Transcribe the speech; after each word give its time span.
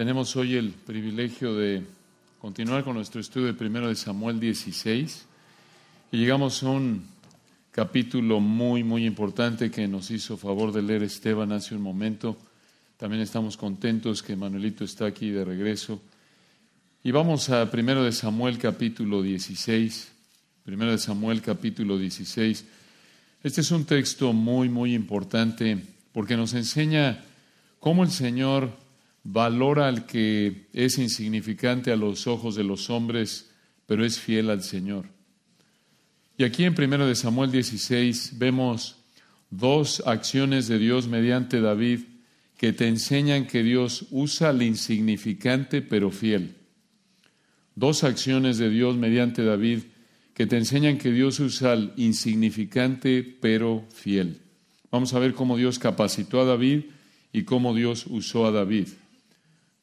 Tenemos 0.00 0.34
hoy 0.34 0.56
el 0.56 0.70
privilegio 0.70 1.54
de 1.54 1.82
continuar 2.40 2.84
con 2.84 2.94
nuestro 2.94 3.20
estudio 3.20 3.48
de 3.48 3.52
primero 3.52 3.86
de 3.86 3.94
Samuel 3.94 4.40
16 4.40 5.26
y 6.10 6.16
llegamos 6.16 6.62
a 6.62 6.70
un 6.70 7.04
capítulo 7.70 8.40
muy, 8.40 8.82
muy 8.82 9.04
importante 9.04 9.70
que 9.70 9.86
nos 9.86 10.10
hizo 10.10 10.38
favor 10.38 10.72
de 10.72 10.80
leer 10.80 11.02
Esteban 11.02 11.52
hace 11.52 11.74
un 11.74 11.82
momento. 11.82 12.38
También 12.96 13.20
estamos 13.20 13.58
contentos 13.58 14.22
que 14.22 14.36
Manuelito 14.36 14.84
está 14.84 15.04
aquí 15.04 15.28
de 15.28 15.44
regreso. 15.44 16.00
Y 17.04 17.10
vamos 17.10 17.50
a 17.50 17.70
primero 17.70 18.02
de 18.02 18.12
Samuel 18.12 18.56
capítulo 18.56 19.20
16. 19.20 20.12
Primero 20.64 20.92
de 20.92 20.98
Samuel 20.98 21.42
capítulo 21.42 21.98
16. 21.98 22.64
Este 23.42 23.60
es 23.60 23.70
un 23.70 23.84
texto 23.84 24.32
muy, 24.32 24.70
muy 24.70 24.94
importante 24.94 25.76
porque 26.14 26.38
nos 26.38 26.54
enseña 26.54 27.22
cómo 27.80 28.02
el 28.02 28.10
Señor 28.10 28.88
valora 29.24 29.88
al 29.88 30.06
que 30.06 30.68
es 30.72 30.98
insignificante 30.98 31.92
a 31.92 31.96
los 31.96 32.26
ojos 32.26 32.54
de 32.54 32.64
los 32.64 32.90
hombres, 32.90 33.50
pero 33.86 34.04
es 34.04 34.18
fiel 34.18 34.50
al 34.50 34.62
Señor. 34.62 35.06
Y 36.38 36.44
aquí 36.44 36.64
en 36.64 36.74
1 36.80 37.06
de 37.06 37.14
Samuel 37.14 37.50
16 37.50 38.38
vemos 38.38 38.96
dos 39.50 40.02
acciones 40.06 40.68
de 40.68 40.78
Dios 40.78 41.06
mediante 41.06 41.60
David 41.60 42.00
que 42.56 42.72
te 42.72 42.88
enseñan 42.88 43.46
que 43.46 43.62
Dios 43.62 44.06
usa 44.10 44.50
al 44.50 44.62
insignificante 44.62 45.82
pero 45.82 46.10
fiel. 46.10 46.56
Dos 47.74 48.04
acciones 48.04 48.58
de 48.58 48.70
Dios 48.70 48.96
mediante 48.96 49.44
David 49.44 49.80
que 50.34 50.46
te 50.46 50.56
enseñan 50.56 50.96
que 50.96 51.10
Dios 51.10 51.40
usa 51.40 51.72
al 51.72 51.92
insignificante 51.96 53.22
pero 53.22 53.84
fiel. 53.92 54.40
Vamos 54.90 55.12
a 55.14 55.18
ver 55.18 55.34
cómo 55.34 55.56
Dios 55.56 55.78
capacitó 55.78 56.40
a 56.40 56.44
David 56.44 56.84
y 57.32 57.44
cómo 57.44 57.74
Dios 57.74 58.06
usó 58.06 58.46
a 58.46 58.50
David. 58.50 58.88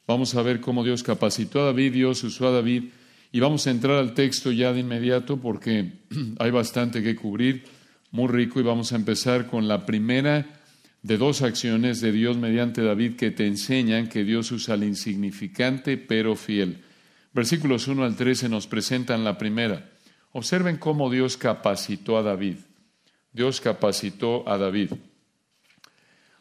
Vamos 0.08 0.36
a 0.36 0.42
ver 0.42 0.62
cómo 0.62 0.86
Dios 0.86 1.04
capacitó 1.04 1.60
a 1.60 1.66
David, 1.66 1.92
Dios 1.92 2.24
usó 2.24 2.48
a 2.48 2.52
David 2.52 2.86
y 3.34 3.42
vamos 3.42 3.68
a 3.68 3.72
entrar 3.72 3.98
al 3.98 4.14
texto 4.14 4.54
ya 4.54 4.72
de 4.72 4.80
inmediato 4.80 5.36
porque 5.36 5.92
hay 6.40 6.50
bastante 6.50 7.04
que 7.04 7.14
cubrir, 7.14 7.66
muy 8.12 8.30
rico, 8.30 8.62
y 8.62 8.64
vamos 8.64 8.94
a 8.94 8.96
empezar 8.96 9.48
con 9.48 9.68
la 9.68 9.86
primera 9.86 10.46
de 11.04 11.18
dos 11.18 11.42
acciones 11.42 12.00
de 12.00 12.14
Dios 12.14 12.38
mediante 12.38 12.82
David 12.82 13.18
que 13.18 13.32
te 13.32 13.48
enseñan 13.48 14.08
que 14.08 14.24
Dios 14.24 14.50
usa 14.54 14.76
al 14.76 14.86
insignificante 14.86 15.98
pero 15.98 16.38
fiel. 16.38 16.78
Versículos 17.34 17.90
1 17.90 18.06
al 18.06 18.16
13 18.16 18.48
nos 18.48 18.66
presentan 18.66 19.26
la 19.26 19.38
primera. 19.38 19.90
Observen 20.32 20.78
cómo 20.78 21.10
Dios 21.10 21.36
capacitó 21.36 22.18
a 22.18 22.24
David. 22.24 22.56
Dios 23.34 23.60
capacitó 23.60 24.48
a 24.48 24.58
David. 24.58 24.92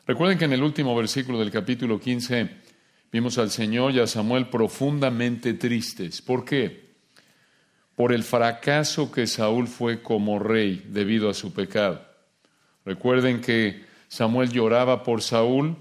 Recuerden 0.06 0.38
que 0.38 0.44
en 0.44 0.52
el 0.52 0.62
último 0.62 0.94
versículo 0.94 1.40
del 1.40 1.50
capítulo 1.50 2.00
15 2.00 2.65
vimos 3.16 3.38
al 3.38 3.50
Señor 3.50 3.94
y 3.94 4.00
a 4.00 4.06
Samuel 4.06 4.48
profundamente 4.48 5.54
tristes. 5.54 6.20
¿Por 6.20 6.44
qué? 6.44 6.90
Por 7.94 8.12
el 8.12 8.22
fracaso 8.24 9.10
que 9.10 9.26
Saúl 9.26 9.68
fue 9.68 10.02
como 10.02 10.38
rey 10.38 10.84
debido 10.90 11.30
a 11.30 11.34
su 11.34 11.54
pecado. 11.54 12.06
Recuerden 12.84 13.40
que 13.40 13.86
Samuel 14.08 14.50
lloraba 14.50 15.02
por 15.02 15.22
Saúl 15.22 15.76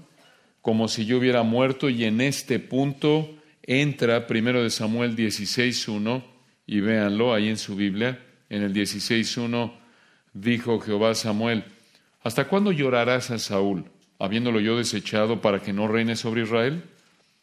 como 0.62 0.88
si 0.88 1.04
yo 1.04 1.18
hubiera 1.18 1.42
muerto 1.42 1.90
y 1.90 2.04
en 2.04 2.22
este 2.22 2.58
punto 2.58 3.28
entra 3.62 4.26
primero 4.26 4.62
de 4.62 4.70
Samuel 4.70 5.14
16.1 5.14 6.24
y 6.66 6.80
véanlo 6.80 7.34
ahí 7.34 7.50
en 7.50 7.58
su 7.58 7.76
Biblia, 7.76 8.18
en 8.48 8.62
el 8.62 8.72
16.1 8.72 9.72
dijo 10.32 10.80
Jehová 10.80 11.10
a 11.10 11.14
Samuel, 11.14 11.64
¿hasta 12.22 12.48
cuándo 12.48 12.72
llorarás 12.72 13.30
a 13.30 13.38
Saúl, 13.38 13.84
habiéndolo 14.18 14.58
yo 14.58 14.78
desechado 14.78 15.42
para 15.42 15.60
que 15.60 15.74
no 15.74 15.86
reine 15.86 16.16
sobre 16.16 16.44
Israel? 16.44 16.82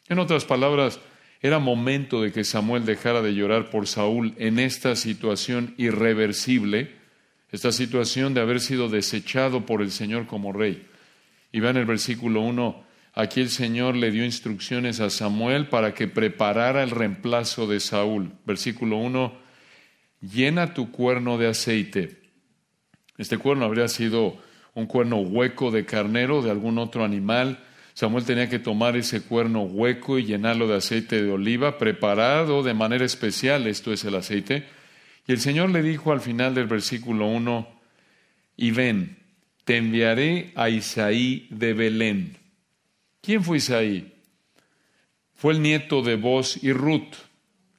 En 0.08 0.18
otras 0.18 0.44
palabras, 0.44 1.00
era 1.40 1.58
momento 1.58 2.22
de 2.22 2.32
que 2.32 2.44
Samuel 2.44 2.84
dejara 2.84 3.22
de 3.22 3.34
llorar 3.34 3.70
por 3.70 3.86
Saúl 3.86 4.34
en 4.38 4.58
esta 4.58 4.96
situación 4.96 5.74
irreversible, 5.78 6.92
esta 7.50 7.72
situación 7.72 8.34
de 8.34 8.40
haber 8.40 8.60
sido 8.60 8.88
desechado 8.88 9.64
por 9.64 9.80
el 9.82 9.90
Señor 9.90 10.26
como 10.26 10.52
rey. 10.52 10.86
Y 11.52 11.60
vean 11.60 11.76
el 11.76 11.86
versículo 11.86 12.40
1, 12.40 12.84
aquí 13.14 13.40
el 13.40 13.50
Señor 13.50 13.94
le 13.94 14.10
dio 14.10 14.24
instrucciones 14.24 15.00
a 15.00 15.10
Samuel 15.10 15.68
para 15.68 15.94
que 15.94 16.08
preparara 16.08 16.82
el 16.82 16.90
reemplazo 16.90 17.66
de 17.66 17.80
Saúl. 17.80 18.32
Versículo 18.44 18.96
1, 18.96 19.34
llena 20.20 20.74
tu 20.74 20.90
cuerno 20.90 21.38
de 21.38 21.48
aceite. 21.48 22.22
Este 23.16 23.38
cuerno 23.38 23.64
habría 23.64 23.88
sido 23.88 24.36
un 24.74 24.86
cuerno 24.86 25.18
hueco 25.18 25.70
de 25.70 25.84
carnero, 25.86 26.42
de 26.42 26.50
algún 26.50 26.78
otro 26.78 27.04
animal, 27.04 27.64
Samuel 27.94 28.24
tenía 28.24 28.48
que 28.48 28.58
tomar 28.58 28.96
ese 28.96 29.22
cuerno 29.22 29.62
hueco 29.62 30.18
y 30.18 30.24
llenarlo 30.24 30.66
de 30.66 30.76
aceite 30.76 31.22
de 31.22 31.30
oliva, 31.30 31.78
preparado 31.78 32.64
de 32.64 32.74
manera 32.74 33.04
especial, 33.04 33.68
esto 33.68 33.92
es 33.92 34.04
el 34.04 34.16
aceite. 34.16 34.66
Y 35.28 35.32
el 35.32 35.40
Señor 35.40 35.70
le 35.70 35.80
dijo 35.80 36.12
al 36.12 36.20
final 36.20 36.54
del 36.54 36.66
versículo 36.66 37.28
1, 37.28 37.68
y 38.56 38.70
ven, 38.72 39.18
te 39.64 39.76
enviaré 39.76 40.52
a 40.56 40.68
Isaí 40.68 41.46
de 41.50 41.72
Belén. 41.72 42.36
¿Quién 43.22 43.44
fue 43.44 43.58
Isaí? 43.58 44.12
Fue 45.34 45.52
el 45.52 45.62
nieto 45.62 46.02
de 46.02 46.16
Boz 46.16 46.62
y 46.62 46.72
Ruth, 46.72 47.14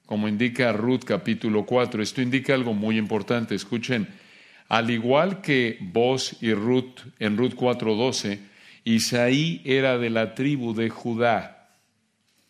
como 0.06 0.28
indica 0.28 0.72
Ruth 0.72 1.04
capítulo 1.06 1.66
4. 1.66 2.02
Esto 2.02 2.22
indica 2.22 2.54
algo 2.54 2.74
muy 2.74 2.98
importante. 2.98 3.54
Escuchen, 3.54 4.08
al 4.70 4.90
igual 4.90 5.42
que 5.42 5.78
Boz 5.82 6.38
y 6.42 6.54
Ruth 6.54 7.02
en 7.20 7.38
Ruth 7.38 7.54
4.12, 7.54 8.40
Isaí 8.86 9.62
era 9.66 9.98
de 9.98 10.12
la 10.12 10.36
tribu 10.36 10.74
de 10.76 10.90
Judá. 10.90 11.72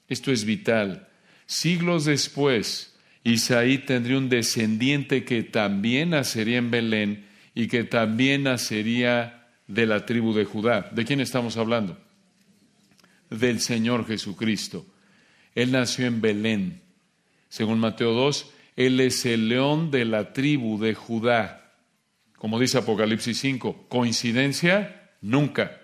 Esto 0.08 0.32
es 0.32 0.44
vital. 0.46 1.08
Siglos 1.48 2.06
después, 2.06 2.94
Isaí 3.24 3.80
tendría 3.80 4.18
un 4.18 4.30
descendiente 4.30 5.24
que 5.24 5.44
también 5.44 6.12
nacería 6.12 6.58
en 6.58 6.70
Belén 6.70 7.26
y 7.56 7.68
que 7.68 7.86
también 7.86 8.44
nacería 8.44 9.48
de 9.68 9.86
la 9.86 10.06
tribu 10.06 10.34
de 10.34 10.46
Judá. 10.46 10.90
¿De 10.92 11.06
quién 11.06 11.22
estamos 11.22 11.56
hablando? 11.58 11.98
Del 13.30 13.62
Señor 13.62 14.06
Jesucristo. 14.06 14.86
Él 15.56 15.72
nació 15.72 16.06
en 16.06 16.20
Belén. 16.20 16.82
Según 17.48 17.80
Mateo 17.80 18.12
2, 18.12 18.52
Él 18.76 19.00
es 19.00 19.26
el 19.26 19.48
león 19.48 19.90
de 19.90 20.04
la 20.04 20.34
tribu 20.34 20.80
de 20.80 20.94
Judá. 20.94 21.74
Como 22.38 22.60
dice 22.60 22.78
Apocalipsis 22.78 23.40
5, 23.40 23.88
¿coincidencia? 23.88 25.14
Nunca. 25.22 25.80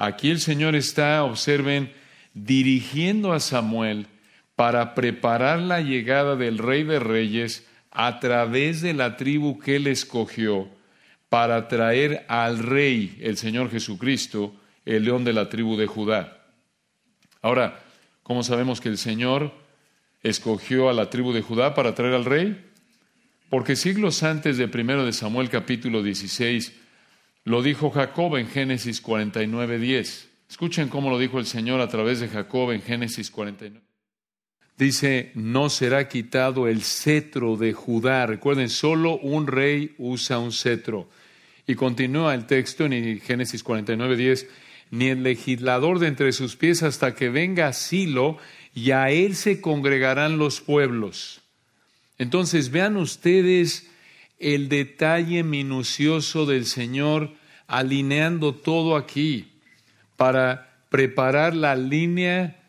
Aquí 0.00 0.30
el 0.30 0.40
Señor 0.40 0.76
está, 0.76 1.22
observen, 1.24 1.92
dirigiendo 2.32 3.34
a 3.34 3.38
Samuel 3.38 4.06
para 4.56 4.94
preparar 4.94 5.58
la 5.58 5.82
llegada 5.82 6.36
del 6.36 6.56
Rey 6.56 6.84
de 6.84 6.98
Reyes 6.98 7.66
a 7.90 8.18
través 8.18 8.80
de 8.80 8.94
la 8.94 9.18
tribu 9.18 9.58
que 9.58 9.76
él 9.76 9.86
escogió 9.86 10.70
para 11.28 11.68
traer 11.68 12.24
al 12.28 12.60
Rey, 12.60 13.18
el 13.20 13.36
Señor 13.36 13.70
Jesucristo, 13.70 14.54
el 14.86 15.04
león 15.04 15.22
de 15.22 15.34
la 15.34 15.50
tribu 15.50 15.76
de 15.76 15.86
Judá. 15.86 16.46
Ahora, 17.42 17.78
¿cómo 18.22 18.42
sabemos 18.42 18.80
que 18.80 18.88
el 18.88 18.96
Señor 18.96 19.52
escogió 20.22 20.88
a 20.88 20.94
la 20.94 21.10
tribu 21.10 21.34
de 21.34 21.42
Judá 21.42 21.74
para 21.74 21.94
traer 21.94 22.14
al 22.14 22.24
Rey? 22.24 22.58
Porque 23.50 23.76
siglos 23.76 24.22
antes 24.22 24.56
de 24.56 24.66
primero 24.66 25.04
de 25.04 25.12
Samuel 25.12 25.50
capítulo 25.50 26.02
16, 26.02 26.72
lo 27.44 27.62
dijo 27.62 27.90
Jacob 27.90 28.36
en 28.36 28.48
Génesis 28.48 29.00
49, 29.00 29.78
10. 29.78 30.28
Escuchen 30.48 30.88
cómo 30.88 31.10
lo 31.10 31.18
dijo 31.18 31.38
el 31.38 31.46
Señor 31.46 31.80
a 31.80 31.88
través 31.88 32.20
de 32.20 32.28
Jacob 32.28 32.72
en 32.72 32.82
Génesis 32.82 33.30
49. 33.30 33.80
Dice, 34.76 35.30
no 35.34 35.68
será 35.68 36.08
quitado 36.08 36.66
el 36.66 36.82
cetro 36.82 37.56
de 37.56 37.74
Judá. 37.74 38.24
Recuerden, 38.26 38.70
solo 38.70 39.18
un 39.18 39.46
rey 39.46 39.94
usa 39.98 40.38
un 40.38 40.52
cetro. 40.52 41.10
Y 41.66 41.74
continúa 41.74 42.34
el 42.34 42.46
texto 42.46 42.86
en 42.86 43.20
Génesis 43.20 43.62
49, 43.62 44.16
10, 44.16 44.48
ni 44.90 45.08
el 45.08 45.22
legislador 45.22 45.98
de 45.98 46.08
entre 46.08 46.32
sus 46.32 46.56
pies 46.56 46.82
hasta 46.82 47.14
que 47.14 47.28
venga 47.28 47.74
Silo, 47.74 48.38
y 48.74 48.92
a 48.92 49.10
él 49.10 49.36
se 49.36 49.60
congregarán 49.60 50.38
los 50.38 50.62
pueblos. 50.62 51.42
Entonces 52.16 52.70
vean 52.70 52.96
ustedes 52.96 53.89
el 54.40 54.68
detalle 54.68 55.44
minucioso 55.44 56.46
del 56.46 56.64
Señor 56.64 57.34
alineando 57.68 58.54
todo 58.54 58.96
aquí 58.96 59.52
para 60.16 60.84
preparar 60.88 61.54
la 61.54 61.76
línea 61.76 62.60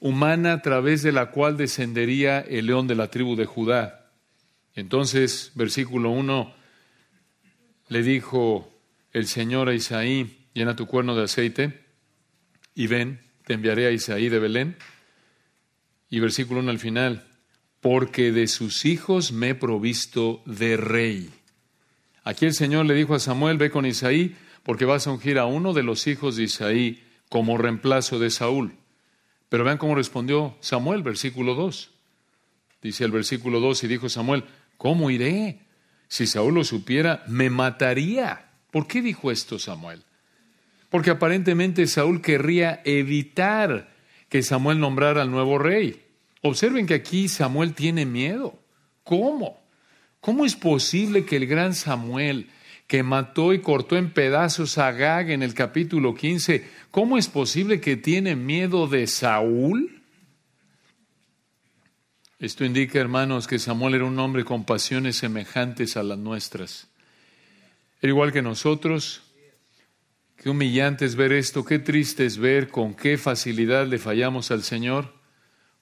humana 0.00 0.52
a 0.52 0.62
través 0.62 1.02
de 1.02 1.12
la 1.12 1.30
cual 1.30 1.56
descendería 1.56 2.40
el 2.40 2.66
león 2.66 2.86
de 2.86 2.96
la 2.96 3.08
tribu 3.08 3.36
de 3.36 3.46
Judá. 3.46 4.10
Entonces, 4.74 5.52
versículo 5.54 6.10
1, 6.10 6.54
le 7.88 8.02
dijo 8.02 8.72
el 9.12 9.26
Señor 9.26 9.68
a 9.68 9.74
Isaí, 9.74 10.46
llena 10.54 10.76
tu 10.76 10.86
cuerno 10.86 11.14
de 11.14 11.24
aceite 11.24 11.84
y 12.74 12.86
ven, 12.86 13.20
te 13.46 13.54
enviaré 13.54 13.86
a 13.86 13.90
Isaí 13.90 14.28
de 14.28 14.38
Belén. 14.38 14.76
Y 16.08 16.18
versículo 16.18 16.60
1 16.60 16.70
al 16.70 16.78
final, 16.78 17.24
porque 17.80 18.32
de 18.32 18.46
sus 18.46 18.84
hijos 18.84 19.32
me 19.32 19.50
he 19.50 19.54
provisto 19.54 20.42
de 20.44 20.76
rey. 20.76 21.30
Aquí 22.24 22.44
el 22.46 22.54
Señor 22.54 22.86
le 22.86 22.94
dijo 22.94 23.14
a 23.14 23.18
Samuel, 23.18 23.56
ve 23.56 23.70
con 23.70 23.86
Isaí, 23.86 24.36
porque 24.62 24.84
vas 24.84 25.06
a 25.06 25.12
ungir 25.12 25.38
a 25.38 25.46
uno 25.46 25.72
de 25.72 25.82
los 25.82 26.06
hijos 26.06 26.36
de 26.36 26.44
Isaí 26.44 27.02
como 27.28 27.56
reemplazo 27.56 28.18
de 28.18 28.30
Saúl. 28.30 28.74
Pero 29.48 29.64
vean 29.64 29.78
cómo 29.78 29.94
respondió 29.94 30.56
Samuel, 30.60 31.02
versículo 31.02 31.54
2. 31.54 31.90
Dice 32.82 33.04
el 33.04 33.10
versículo 33.10 33.60
2 33.60 33.84
y 33.84 33.88
dijo 33.88 34.08
Samuel, 34.08 34.44
¿cómo 34.76 35.10
iré? 35.10 35.60
Si 36.08 36.26
Saúl 36.26 36.54
lo 36.54 36.64
supiera, 36.64 37.24
me 37.28 37.50
mataría. 37.50 38.50
¿Por 38.70 38.86
qué 38.86 39.00
dijo 39.00 39.30
esto 39.30 39.58
Samuel? 39.58 40.02
Porque 40.90 41.10
aparentemente 41.10 41.86
Saúl 41.86 42.20
querría 42.20 42.82
evitar 42.84 43.94
que 44.28 44.42
Samuel 44.42 44.80
nombrara 44.80 45.22
al 45.22 45.30
nuevo 45.30 45.58
rey. 45.58 46.04
Observen 46.42 46.86
que 46.86 46.94
aquí 46.94 47.28
Samuel 47.28 47.74
tiene 47.74 48.06
miedo. 48.06 48.58
¿Cómo? 49.04 49.60
¿Cómo 50.20 50.44
es 50.44 50.54
posible 50.54 51.24
que 51.24 51.36
el 51.36 51.46
gran 51.46 51.74
Samuel, 51.74 52.50
que 52.86 53.02
mató 53.02 53.52
y 53.52 53.60
cortó 53.60 53.96
en 53.96 54.12
pedazos 54.12 54.78
a 54.78 54.92
Gag 54.92 55.30
en 55.30 55.42
el 55.42 55.54
capítulo 55.54 56.14
15, 56.14 56.66
¿cómo 56.90 57.18
es 57.18 57.28
posible 57.28 57.80
que 57.80 57.96
tiene 57.96 58.36
miedo 58.36 58.86
de 58.86 59.06
Saúl? 59.06 60.02
Esto 62.38 62.64
indica, 62.64 62.98
hermanos, 62.98 63.46
que 63.46 63.58
Samuel 63.58 63.94
era 63.94 64.04
un 64.06 64.18
hombre 64.18 64.44
con 64.44 64.64
pasiones 64.64 65.16
semejantes 65.16 65.96
a 65.96 66.02
las 66.02 66.18
nuestras. 66.18 66.88
Era 68.00 68.10
igual 68.10 68.32
que 68.32 68.40
nosotros. 68.40 69.22
Qué 70.36 70.48
humillante 70.48 71.04
es 71.04 71.16
ver 71.16 71.32
esto, 71.32 71.66
qué 71.66 71.78
triste 71.78 72.24
es 72.24 72.38
ver 72.38 72.68
con 72.68 72.94
qué 72.94 73.18
facilidad 73.18 73.86
le 73.86 73.98
fallamos 73.98 74.50
al 74.50 74.62
Señor, 74.62 75.12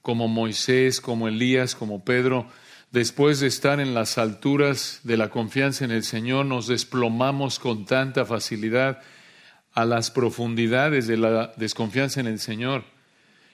como 0.01 0.27
Moisés, 0.27 1.01
como 1.01 1.27
Elías, 1.27 1.75
como 1.75 2.03
Pedro. 2.03 2.47
Después 2.91 3.39
de 3.39 3.47
estar 3.47 3.79
en 3.79 3.93
las 3.93 4.17
alturas 4.17 5.01
de 5.03 5.17
la 5.17 5.29
confianza 5.29 5.85
en 5.85 5.91
el 5.91 6.03
Señor, 6.03 6.45
nos 6.45 6.67
desplomamos 6.67 7.59
con 7.59 7.85
tanta 7.85 8.25
facilidad 8.25 9.01
a 9.73 9.85
las 9.85 10.11
profundidades 10.11 11.07
de 11.07 11.17
la 11.17 11.53
desconfianza 11.55 12.19
en 12.19 12.27
el 12.27 12.39
Señor. 12.39 12.83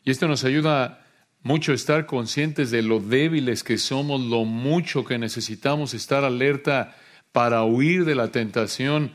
Y 0.03 0.11
esto 0.11 0.27
nos 0.27 0.43
ayuda 0.43 1.05
mucho 1.41 1.73
estar 1.73 2.05
conscientes 2.05 2.71
de 2.71 2.81
lo 2.81 2.99
débiles 2.99 3.63
que 3.63 3.77
somos, 3.77 4.21
lo 4.21 4.45
mucho 4.45 5.03
que 5.03 5.17
necesitamos 5.19 5.93
estar 5.93 6.23
alerta 6.23 6.95
para 7.31 7.63
huir 7.63 8.05
de 8.05 8.15
la 8.15 8.29
tentación, 8.29 9.11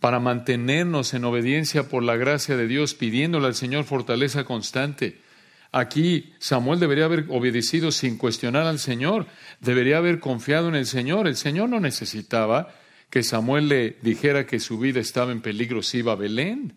para 0.00 0.20
mantenernos 0.20 1.12
en 1.12 1.24
obediencia 1.24 1.88
por 1.88 2.04
la 2.04 2.16
gracia 2.16 2.56
de 2.56 2.68
Dios, 2.68 2.94
pidiéndole 2.94 3.48
al 3.48 3.54
Señor 3.54 3.84
fortaleza 3.84 4.44
constante. 4.44 5.20
Aquí 5.70 6.32
Samuel 6.38 6.80
debería 6.80 7.04
haber 7.04 7.26
obedecido 7.28 7.92
sin 7.92 8.16
cuestionar 8.16 8.66
al 8.66 8.78
Señor, 8.78 9.26
debería 9.60 9.98
haber 9.98 10.18
confiado 10.18 10.68
en 10.68 10.74
el 10.74 10.86
Señor. 10.86 11.28
El 11.28 11.36
Señor 11.36 11.68
no 11.68 11.80
necesitaba 11.80 12.74
que 13.10 13.22
Samuel 13.22 13.68
le 13.68 13.96
dijera 14.02 14.46
que 14.46 14.60
su 14.60 14.78
vida 14.78 15.00
estaba 15.00 15.32
en 15.32 15.42
peligro 15.42 15.82
si 15.82 15.98
iba 15.98 16.12
a 16.12 16.16
Belén. 16.16 16.74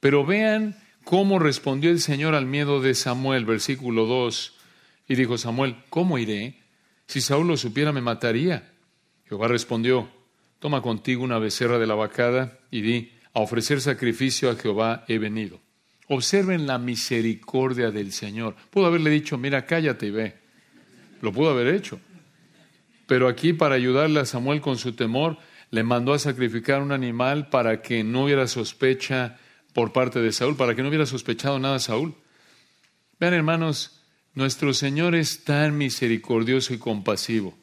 Pero 0.00 0.24
vean 0.24 0.76
¿Cómo 1.04 1.38
respondió 1.38 1.90
el 1.90 2.00
Señor 2.00 2.34
al 2.34 2.46
miedo 2.46 2.80
de 2.80 2.94
Samuel? 2.94 3.44
Versículo 3.44 4.06
2. 4.06 4.54
Y 5.08 5.14
dijo 5.16 5.36
Samuel, 5.36 5.76
¿cómo 5.90 6.16
iré? 6.16 6.60
Si 7.06 7.20
Saúl 7.20 7.48
lo 7.48 7.56
supiera, 7.56 7.92
me 7.92 8.00
mataría. 8.00 8.70
Jehová 9.28 9.48
respondió, 9.48 10.08
toma 10.58 10.80
contigo 10.80 11.24
una 11.24 11.38
becerra 11.38 11.78
de 11.78 11.86
la 11.86 11.94
vacada 11.94 12.58
y 12.70 12.82
di, 12.82 13.12
a 13.34 13.40
ofrecer 13.40 13.80
sacrificio 13.80 14.50
a 14.50 14.56
Jehová 14.56 15.04
he 15.08 15.18
venido. 15.18 15.60
Observen 16.14 16.66
la 16.66 16.76
misericordia 16.76 17.90
del 17.90 18.12
Señor. 18.12 18.54
Pudo 18.68 18.84
haberle 18.84 19.08
dicho, 19.08 19.38
mira, 19.38 19.64
cállate 19.64 20.08
y 20.08 20.10
ve. 20.10 20.34
Lo 21.22 21.32
pudo 21.32 21.48
haber 21.48 21.68
hecho. 21.68 21.98
Pero 23.06 23.28
aquí, 23.28 23.54
para 23.54 23.76
ayudarle 23.76 24.20
a 24.20 24.26
Samuel 24.26 24.60
con 24.60 24.76
su 24.76 24.92
temor, 24.92 25.38
le 25.70 25.82
mandó 25.84 26.12
a 26.12 26.18
sacrificar 26.18 26.82
un 26.82 26.92
animal 26.92 27.48
para 27.48 27.80
que 27.80 28.04
no 28.04 28.24
hubiera 28.24 28.46
sospecha 28.46 29.38
por 29.72 29.94
parte 29.94 30.20
de 30.20 30.32
Saúl, 30.32 30.54
para 30.54 30.74
que 30.74 30.82
no 30.82 30.88
hubiera 30.90 31.06
sospechado 31.06 31.58
nada 31.58 31.78
Saúl. 31.78 32.14
Vean, 33.18 33.32
hermanos, 33.32 34.02
nuestro 34.34 34.74
Señor 34.74 35.14
es 35.14 35.44
tan 35.44 35.78
misericordioso 35.78 36.74
y 36.74 36.78
compasivo. 36.78 37.56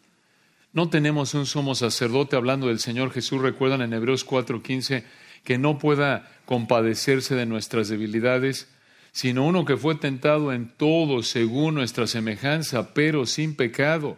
No 0.74 0.90
tenemos 0.90 1.36
un 1.36 1.46
sumo 1.46 1.76
sacerdote 1.76 2.36
hablando 2.36 2.66
del 2.66 2.80
Señor 2.80 3.12
Jesús, 3.12 3.44
recuerdan 3.44 3.84
en 3.84 3.94
Hebreos 3.94 4.26
4:15, 4.26 5.04
que 5.44 5.58
no 5.58 5.78
pueda 5.78 6.30
compadecerse 6.46 7.36
de 7.36 7.46
nuestras 7.46 7.90
debilidades, 7.90 8.68
sino 9.12 9.46
uno 9.46 9.66
que 9.66 9.78
fue 9.78 9.96
tentado 9.96 10.54
en 10.54 10.70
todo 10.70 11.24
según 11.24 11.76
nuestra 11.76 12.08
semejanza, 12.08 12.94
pero 12.94 13.26
sin 13.26 13.56
pecado. 13.56 14.18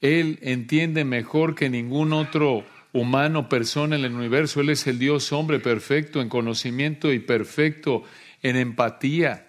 Él 0.00 0.38
entiende 0.42 1.04
mejor 1.04 1.54
que 1.54 1.70
ningún 1.70 2.12
otro 2.12 2.64
humano, 2.92 3.48
persona 3.48 3.96
en 3.96 4.04
el 4.04 4.14
universo. 4.14 4.60
Él 4.60 4.70
es 4.70 4.86
el 4.86 4.98
Dios 4.98 5.32
hombre 5.32 5.60
perfecto 5.60 6.20
en 6.20 6.28
conocimiento 6.28 7.12
y 7.12 7.18
perfecto 7.20 8.02
en 8.42 8.56
empatía, 8.56 9.48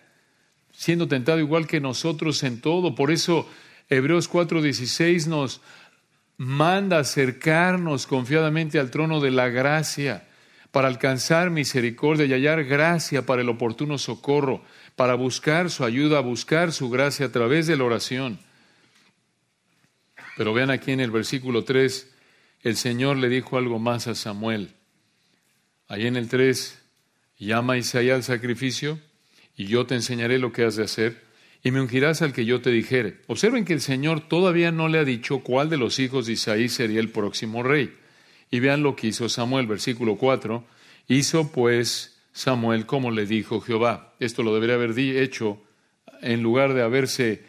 siendo 0.71 1.07
tentado 1.07 1.39
igual 1.39 1.67
que 1.67 1.81
nosotros 1.81 2.43
en 2.43 2.61
todo. 2.61 2.95
Por 2.95 3.11
eso 3.11 3.47
Hebreos 3.89 4.29
4:16 4.29 5.27
nos 5.27 5.61
manda 6.37 6.99
acercarnos 6.99 8.07
confiadamente 8.07 8.79
al 8.79 8.91
trono 8.91 9.19
de 9.19 9.31
la 9.31 9.49
gracia 9.49 10.27
para 10.73 10.87
alcanzar 10.87 11.51
misericordia 11.51 12.25
y 12.25 12.33
hallar 12.33 12.63
gracia 12.63 13.27
para 13.27 13.43
el 13.43 13.49
oportuno 13.49 13.99
socorro, 13.99 14.63
para 14.95 15.13
buscar 15.13 15.69
su 15.69 15.85
ayuda, 15.85 16.19
buscar 16.19 16.71
su 16.71 16.89
gracia 16.89 17.27
a 17.27 17.31
través 17.31 17.67
de 17.67 17.77
la 17.77 17.83
oración. 17.83 18.39
Pero 20.35 20.51
vean 20.51 20.71
aquí 20.71 20.91
en 20.91 20.99
el 20.99 21.11
versículo 21.11 21.63
3, 21.63 22.11
el 22.63 22.75
Señor 22.75 23.17
le 23.17 23.29
dijo 23.29 23.59
algo 23.59 23.77
más 23.77 24.07
a 24.07 24.15
Samuel. 24.15 24.71
Ahí 25.87 26.07
en 26.07 26.15
el 26.15 26.27
3, 26.27 26.81
llama 27.37 27.73
a 27.73 27.77
Isaías 27.77 28.15
al 28.15 28.23
sacrificio 28.23 28.99
y 29.55 29.67
yo 29.67 29.85
te 29.85 29.93
enseñaré 29.93 30.39
lo 30.39 30.51
que 30.51 30.65
has 30.65 30.75
de 30.75 30.85
hacer 30.85 31.21
y 31.61 31.69
me 31.69 31.81
ungirás 31.81 32.23
al 32.23 32.33
que 32.33 32.45
yo 32.45 32.61
te 32.61 32.71
dijere. 32.71 33.19
Observen 33.27 33.63
que 33.63 33.73
el 33.73 33.81
Señor 33.81 34.27
todavía 34.27 34.71
no 34.71 34.87
le 34.87 34.97
ha 34.97 35.05
dicho 35.05 35.41
cuál 35.41 35.69
de 35.69 35.77
los 35.77 35.99
hijos 35.99 36.25
de 36.25 36.33
Isaí 36.33 36.67
sería 36.67 36.99
el 36.99 37.09
próximo 37.09 37.61
rey. 37.61 37.93
Y 38.53 38.59
vean 38.59 38.83
lo 38.83 38.95
que 38.95 39.07
hizo 39.07 39.29
Samuel, 39.29 39.65
versículo 39.65 40.15
4. 40.15 40.63
Hizo 41.07 41.51
pues 41.51 42.21
Samuel 42.33 42.85
como 42.85 43.09
le 43.09 43.25
dijo 43.25 43.61
Jehová. 43.61 44.13
Esto 44.19 44.43
lo 44.43 44.53
debería 44.53 44.75
haber 44.75 44.91
hecho 44.99 45.59
en 46.21 46.43
lugar 46.43 46.75
de 46.75 46.83
haberse 46.83 47.45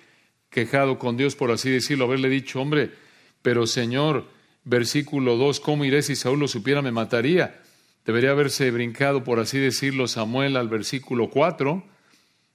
quejado 0.48 0.98
con 0.98 1.18
Dios, 1.18 1.36
por 1.36 1.50
así 1.50 1.68
decirlo, 1.68 2.06
haberle 2.06 2.30
dicho, 2.30 2.58
hombre, 2.58 2.90
pero 3.42 3.66
Señor, 3.66 4.30
versículo 4.64 5.36
2, 5.36 5.60
¿cómo 5.60 5.84
iré 5.84 6.00
si 6.00 6.16
Saúl 6.16 6.40
lo 6.40 6.48
supiera? 6.48 6.80
Me 6.80 6.90
mataría. 6.90 7.60
Debería 8.06 8.30
haberse 8.30 8.70
brincado, 8.70 9.24
por 9.24 9.40
así 9.40 9.58
decirlo, 9.58 10.08
Samuel 10.08 10.56
al 10.56 10.70
versículo 10.70 11.28
4 11.28 11.84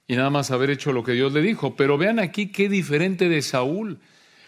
y 0.08 0.16
nada 0.16 0.30
más 0.30 0.50
haber 0.50 0.70
hecho 0.70 0.92
lo 0.92 1.04
que 1.04 1.12
Dios 1.12 1.32
le 1.32 1.40
dijo. 1.40 1.76
Pero 1.76 1.98
vean 1.98 2.18
aquí 2.18 2.48
qué 2.48 2.68
diferente 2.68 3.28
de 3.28 3.42
Saúl. 3.42 4.00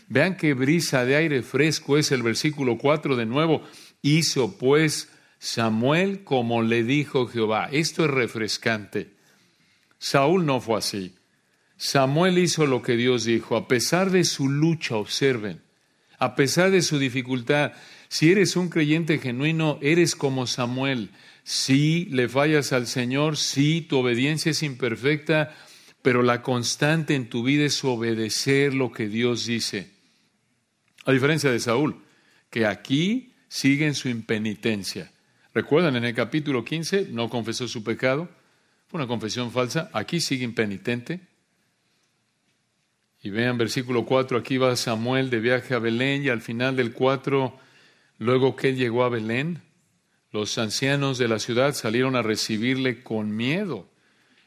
Vean 0.09 0.37
qué 0.37 0.53
brisa 0.53 1.07
de 1.07 1.17
aire 1.17 1.43
fresco 1.43 1.97
es 1.97 2.13
el 2.13 2.23
versículo 2.23 2.77
4 2.77 3.17
de 3.17 3.25
nuevo. 3.25 3.63
Hizo 4.03 4.59
pues 4.59 5.11
Samuel 5.39 6.25
como 6.25 6.63
le 6.63 6.85
dijo 6.85 7.27
Jehová. 7.27 7.69
Esto 7.73 8.05
es 8.05 8.11
refrescante. 8.11 9.15
Saúl 9.99 10.45
no 10.45 10.61
fue 10.61 10.79
así. 10.79 11.15
Samuel 11.77 12.39
hizo 12.39 12.67
lo 12.67 12.83
que 12.83 12.97
Dios 12.97 13.25
dijo, 13.25 13.57
a 13.57 13.67
pesar 13.67 14.11
de 14.11 14.25
su 14.25 14.49
lucha, 14.49 14.97
observen 14.97 15.63
a 16.23 16.37
pesar 16.37 16.71
de 16.71 16.83
su 16.83 17.01
dificultad. 17.01 17.73
Si 18.07 18.31
eres 18.31 18.55
un 18.55 18.69
creyente 18.69 19.19
genuino, 19.19 19.81
eres 19.83 20.15
como 20.15 20.47
Samuel. 20.47 21.11
Si 21.43 22.05
le 22.13 22.29
fallas 22.29 22.73
al 22.73 22.87
Señor, 22.87 23.37
sí, 23.37 23.81
tu 23.81 23.99
obediencia 23.99 24.53
es 24.53 24.63
imperfecta, 24.63 25.53
pero 26.01 26.23
la 26.23 26.41
constante 26.41 27.17
en 27.17 27.29
tu 27.29 27.43
vida 27.43 27.65
es 27.65 27.83
obedecer 27.83 28.73
lo 28.73 28.93
que 28.93 29.09
Dios 29.09 29.47
dice. 29.47 29.91
A 31.05 31.11
diferencia 31.11 31.51
de 31.51 31.59
Saúl, 31.59 32.05
que 32.51 32.67
aquí 32.67 33.32
sigue 33.53 33.87
en 33.87 33.95
su 33.95 34.09
impenitencia. 34.09 35.13
¿Recuerdan 35.53 35.97
en 35.97 36.07
el 36.07 36.15
capítulo 36.15 36.65
15? 36.65 37.09
No 37.11 37.29
confesó 37.29 37.69
su 37.69 37.85
pecado. 37.85 38.31
Fue 38.89 38.99
una 38.99 39.07
confesión 39.07 39.53
falsa. 39.53 39.91
Aquí 39.93 40.23
sigue 40.23 40.43
impenitente. 40.43 41.21
Y 43.23 43.29
vean 43.29 43.59
versículo 43.59 44.07
4, 44.07 44.39
aquí 44.39 44.57
va 44.57 44.75
Samuel 44.75 45.29
de 45.29 45.41
viaje 45.41 45.75
a 45.75 45.81
Belén 45.81 46.25
y 46.25 46.31
al 46.31 46.41
final 46.41 46.77
del 46.77 46.95
4, 46.95 47.55
luego 48.19 48.57
que 48.57 48.75
llegó 48.75 49.05
a 49.05 49.11
Belén, 49.11 49.61
los 50.33 50.57
ancianos 50.57 51.19
de 51.19 51.29
la 51.29 51.39
ciudad 51.39 51.75
salieron 51.75 52.17
a 52.17 52.23
recibirle 52.23 53.03
con 53.03 53.37
miedo 53.37 53.87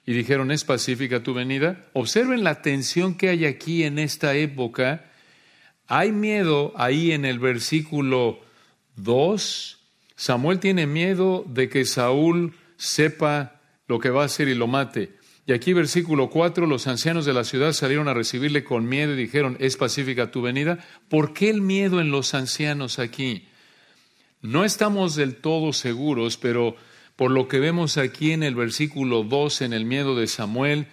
y 0.04 0.14
dijeron, 0.14 0.52
¿es 0.52 0.64
pacífica 0.64 1.22
tu 1.22 1.36
venida? 1.36 1.86
Observen 1.94 2.44
la 2.44 2.64
tensión 2.64 3.16
que 3.16 3.30
hay 3.30 3.46
aquí 3.46 3.84
en 3.84 4.00
esta 4.00 4.34
época. 4.34 5.12
Hay 5.86 6.12
miedo 6.12 6.74
ahí 6.76 7.12
en 7.12 7.24
el 7.24 7.38
versículo 7.38 8.45
2. 8.96 9.80
Samuel 10.16 10.60
tiene 10.60 10.88
miedo 10.88 11.44
de 11.48 11.70
que 11.70 11.86
Saúl 11.86 12.54
sepa 12.78 13.62
lo 13.88 14.00
que 14.00 14.10
va 14.10 14.24
a 14.24 14.26
hacer 14.26 14.48
y 14.48 14.56
lo 14.56 14.68
mate. 14.68 15.14
Y 15.48 15.54
aquí 15.54 15.74
versículo 15.74 16.30
4, 16.30 16.66
los 16.66 16.88
ancianos 16.88 17.26
de 17.26 17.34
la 17.34 17.44
ciudad 17.44 17.74
salieron 17.74 18.08
a 18.08 18.16
recibirle 18.16 18.64
con 18.64 18.88
miedo 18.88 19.14
y 19.14 19.18
dijeron, 19.18 19.58
¿es 19.60 19.78
pacífica 19.78 20.32
tu 20.32 20.42
venida? 20.42 20.80
¿Por 21.08 21.34
qué 21.34 21.50
el 21.50 21.62
miedo 21.62 22.02
en 22.02 22.10
los 22.10 22.34
ancianos 22.34 22.98
aquí? 22.98 23.48
No 24.42 24.66
estamos 24.66 25.16
del 25.16 25.36
todo 25.36 25.72
seguros, 25.72 26.38
pero 26.38 26.76
por 27.16 27.30
lo 27.30 27.48
que 27.48 27.60
vemos 27.60 27.98
aquí 27.98 28.32
en 28.32 28.42
el 28.42 28.56
versículo 28.56 29.24
2, 29.24 29.62
en 29.62 29.74
el 29.74 29.86
miedo 29.86 30.16
de 30.16 30.28
Samuel, 30.28 30.88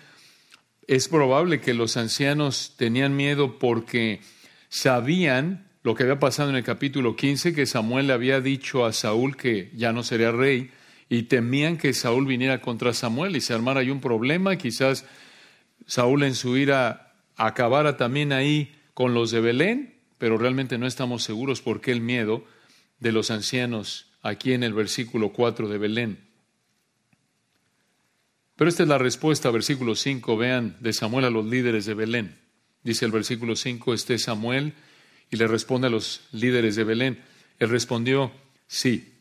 es 0.87 1.09
probable 1.09 1.61
que 1.61 1.73
los 1.73 1.97
ancianos 1.97 2.75
tenían 2.76 3.16
miedo 3.16 3.59
porque 3.59 4.21
sabían 4.68 5.72
lo 5.83 5.95
que 5.95 6.05
había 6.05 6.19
pasado 6.19 6.51
en 6.51 6.57
el 6.57 6.65
capítulo 6.65 7.17
15, 7.17 7.55
que 7.55 7.67
Samuel 7.67 8.07
le 8.07 8.12
había 8.12 8.41
dicho 8.41 8.85
a 8.85 8.93
Saúl 8.93 9.37
que 9.37 9.71
ya 9.75 9.93
no 9.93 10.03
sería 10.03 10.31
rey, 10.31 10.71
y 11.09 11.25
temían 11.25 11.77
que 11.77 11.93
Saúl 11.93 12.27
viniera 12.27 12.61
contra 12.61 12.95
Samuel 12.95 13.37
y 13.37 13.41
se 13.41 13.53
armara 13.53 13.81
ahí 13.81 13.91
un 13.91 14.01
problema, 14.01 14.57
quizás 14.57 15.05
Saúl 15.87 16.23
en 16.23 16.35
su 16.35 16.57
ira 16.57 17.15
acabara 17.37 17.97
también 17.97 18.33
ahí 18.33 18.75
con 18.95 19.12
los 19.12 19.31
de 19.31 19.41
Belén, 19.41 19.95
pero 20.19 20.39
realmente 20.39 20.79
no 20.79 20.87
estamos 20.87 21.23
seguros 21.23 21.61
por 21.61 21.81
qué 21.81 21.91
el 21.93 22.01
miedo 22.01 22.45
de 23.01 23.12
los 23.12 23.31
ancianos 23.31 24.07
aquí 24.23 24.53
en 24.53 24.62
el 24.62 24.73
versículo 24.73 25.33
4 25.33 25.69
de 25.69 25.79
Belén. 25.79 26.19
Pero 28.55 28.69
esta 28.69 28.85
es 28.85 28.89
la 28.89 28.99
respuesta, 28.99 29.51
versículo 29.51 29.97
5, 29.97 30.37
vean, 30.37 30.77
de 30.79 30.93
Samuel 30.93 31.25
a 31.25 31.31
los 31.31 31.45
líderes 31.45 31.85
de 31.85 31.95
Belén. 31.95 32.39
Dice 32.85 33.05
el 33.05 33.11
versículo 33.11 33.57
5, 33.57 33.93
este 33.93 34.19
Samuel 34.19 34.75
y 35.33 35.37
le 35.37 35.49
responde 35.49 35.87
a 35.87 35.91
los 35.91 36.21
líderes 36.33 36.77
de 36.77 36.85
Belén. 36.85 37.19
Él 37.59 37.71
respondió, 37.71 38.31
sí. 38.67 39.15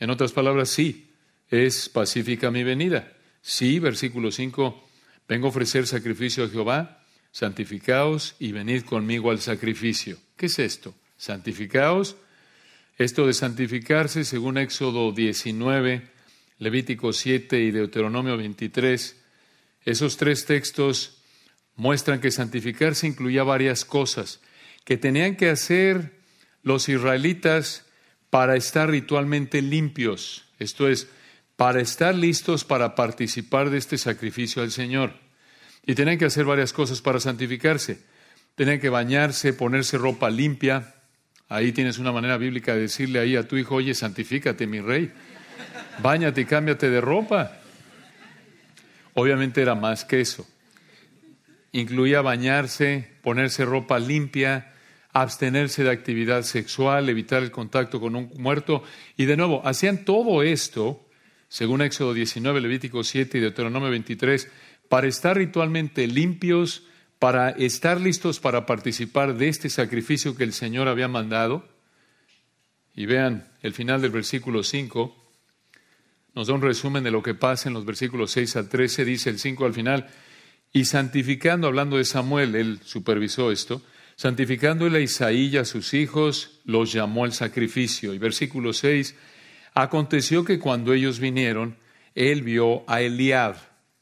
En 0.00 0.10
otras 0.10 0.32
palabras, 0.32 0.68
sí, 0.68 1.12
es 1.48 1.88
pacífica 1.88 2.50
mi 2.50 2.64
venida. 2.64 3.12
Sí, 3.40 3.78
versículo 3.78 4.32
5, 4.32 4.88
vengo 5.28 5.46
a 5.46 5.50
ofrecer 5.50 5.86
sacrificio 5.86 6.44
a 6.44 6.48
Jehová, 6.48 7.04
santificaos 7.30 8.34
y 8.40 8.50
venid 8.50 8.82
conmigo 8.82 9.30
al 9.30 9.38
sacrificio. 9.38 10.18
¿Qué 10.36 10.46
es 10.46 10.58
esto? 10.58 10.92
Santificaos. 11.16 12.16
Esto 12.98 13.26
de 13.26 13.32
santificarse, 13.32 14.24
según 14.24 14.58
Éxodo 14.58 15.12
19, 15.12 16.02
Levítico 16.58 17.12
7 17.12 17.60
y 17.60 17.70
Deuteronomio 17.70 18.36
23, 18.36 19.22
esos 19.84 20.16
tres 20.16 20.46
textos 20.46 21.18
muestran 21.76 22.20
que 22.20 22.32
santificarse 22.32 23.06
incluía 23.06 23.44
varias 23.44 23.84
cosas 23.84 24.40
que 24.84 24.96
tenían 24.96 25.36
que 25.36 25.50
hacer 25.50 26.12
los 26.62 26.88
israelitas 26.88 27.84
para 28.30 28.56
estar 28.56 28.90
ritualmente 28.90 29.62
limpios, 29.62 30.46
esto 30.58 30.88
es, 30.88 31.08
para 31.56 31.80
estar 31.80 32.14
listos 32.14 32.64
para 32.64 32.94
participar 32.94 33.70
de 33.70 33.78
este 33.78 33.98
sacrificio 33.98 34.62
al 34.62 34.72
Señor. 34.72 35.14
Y 35.86 35.94
tenían 35.94 36.18
que 36.18 36.24
hacer 36.24 36.44
varias 36.44 36.72
cosas 36.72 37.00
para 37.00 37.20
santificarse. 37.20 38.00
Tenían 38.54 38.80
que 38.80 38.88
bañarse, 38.88 39.52
ponerse 39.52 39.98
ropa 39.98 40.30
limpia. 40.30 40.94
Ahí 41.48 41.72
tienes 41.72 41.98
una 41.98 42.10
manera 42.10 42.38
bíblica 42.38 42.74
de 42.74 42.82
decirle 42.82 43.18
ahí 43.18 43.36
a 43.36 43.46
tu 43.46 43.56
hijo, 43.56 43.76
oye, 43.76 43.94
santifícate, 43.94 44.66
mi 44.66 44.80
rey. 44.80 45.12
Báñate 46.02 46.40
y 46.40 46.44
cámbiate 46.44 46.90
de 46.90 47.00
ropa. 47.00 47.58
Obviamente 49.12 49.62
era 49.62 49.74
más 49.74 50.04
que 50.04 50.20
eso. 50.20 50.46
Incluía 51.72 52.22
bañarse, 52.22 53.12
ponerse 53.22 53.64
ropa 53.64 53.98
limpia, 53.98 54.73
abstenerse 55.14 55.84
de 55.84 55.90
actividad 55.90 56.42
sexual, 56.42 57.08
evitar 57.08 57.42
el 57.42 57.52
contacto 57.52 58.00
con 58.00 58.16
un 58.16 58.30
muerto. 58.36 58.82
Y 59.16 59.24
de 59.24 59.36
nuevo, 59.36 59.66
hacían 59.66 60.04
todo 60.04 60.42
esto, 60.42 61.08
según 61.48 61.82
Éxodo 61.82 62.12
19, 62.12 62.60
Levítico 62.60 63.02
7 63.02 63.38
y 63.38 63.40
Deuteronomio 63.40 63.90
23, 63.90 64.50
para 64.88 65.06
estar 65.06 65.36
ritualmente 65.36 66.06
limpios, 66.08 66.82
para 67.20 67.50
estar 67.50 68.00
listos 68.00 68.40
para 68.40 68.66
participar 68.66 69.36
de 69.36 69.48
este 69.48 69.70
sacrificio 69.70 70.36
que 70.36 70.44
el 70.44 70.52
Señor 70.52 70.88
había 70.88 71.08
mandado. 71.08 71.66
Y 72.96 73.06
vean 73.06 73.48
el 73.62 73.72
final 73.72 74.02
del 74.02 74.10
versículo 74.10 74.64
5, 74.64 75.16
nos 76.34 76.48
da 76.48 76.54
un 76.54 76.62
resumen 76.62 77.04
de 77.04 77.12
lo 77.12 77.22
que 77.22 77.34
pasa 77.34 77.68
en 77.68 77.74
los 77.74 77.84
versículos 77.84 78.32
6 78.32 78.56
al 78.56 78.68
13, 78.68 79.04
dice 79.04 79.30
el 79.30 79.38
5 79.38 79.64
al 79.64 79.74
final, 79.74 80.08
y 80.72 80.86
santificando, 80.86 81.68
hablando 81.68 81.98
de 81.98 82.04
Samuel, 82.04 82.56
él 82.56 82.80
supervisó 82.84 83.52
esto, 83.52 83.80
santificando 84.16 84.86
a 84.86 85.00
Isaí 85.00 85.46
y 85.46 85.56
a 85.56 85.64
sus 85.64 85.94
hijos, 85.94 86.60
los 86.64 86.92
llamó 86.92 87.24
al 87.24 87.32
sacrificio. 87.32 88.14
Y 88.14 88.18
versículo 88.18 88.72
6, 88.72 89.14
aconteció 89.74 90.44
que 90.44 90.58
cuando 90.58 90.92
ellos 90.92 91.18
vinieron, 91.18 91.76
él 92.14 92.42
vio 92.42 92.88
a 92.88 93.00
Eliab, 93.00 93.56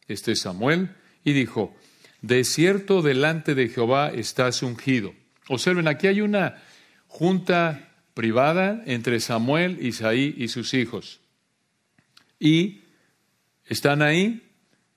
este 0.06 0.32
es 0.32 0.40
Samuel, 0.40 0.90
y 1.24 1.32
dijo, 1.32 1.74
de 2.20 2.44
cierto 2.44 3.02
delante 3.02 3.54
de 3.54 3.68
Jehová 3.68 4.10
estás 4.10 4.62
ungido. 4.62 5.14
Observen, 5.48 5.88
aquí 5.88 6.06
hay 6.06 6.20
una 6.20 6.62
junta 7.06 7.88
privada 8.14 8.82
entre 8.86 9.20
Samuel, 9.20 9.84
Isaí 9.84 10.34
y 10.36 10.48
sus 10.48 10.74
hijos. 10.74 11.20
Y 12.38 12.82
están 13.66 14.02
ahí, 14.02 14.42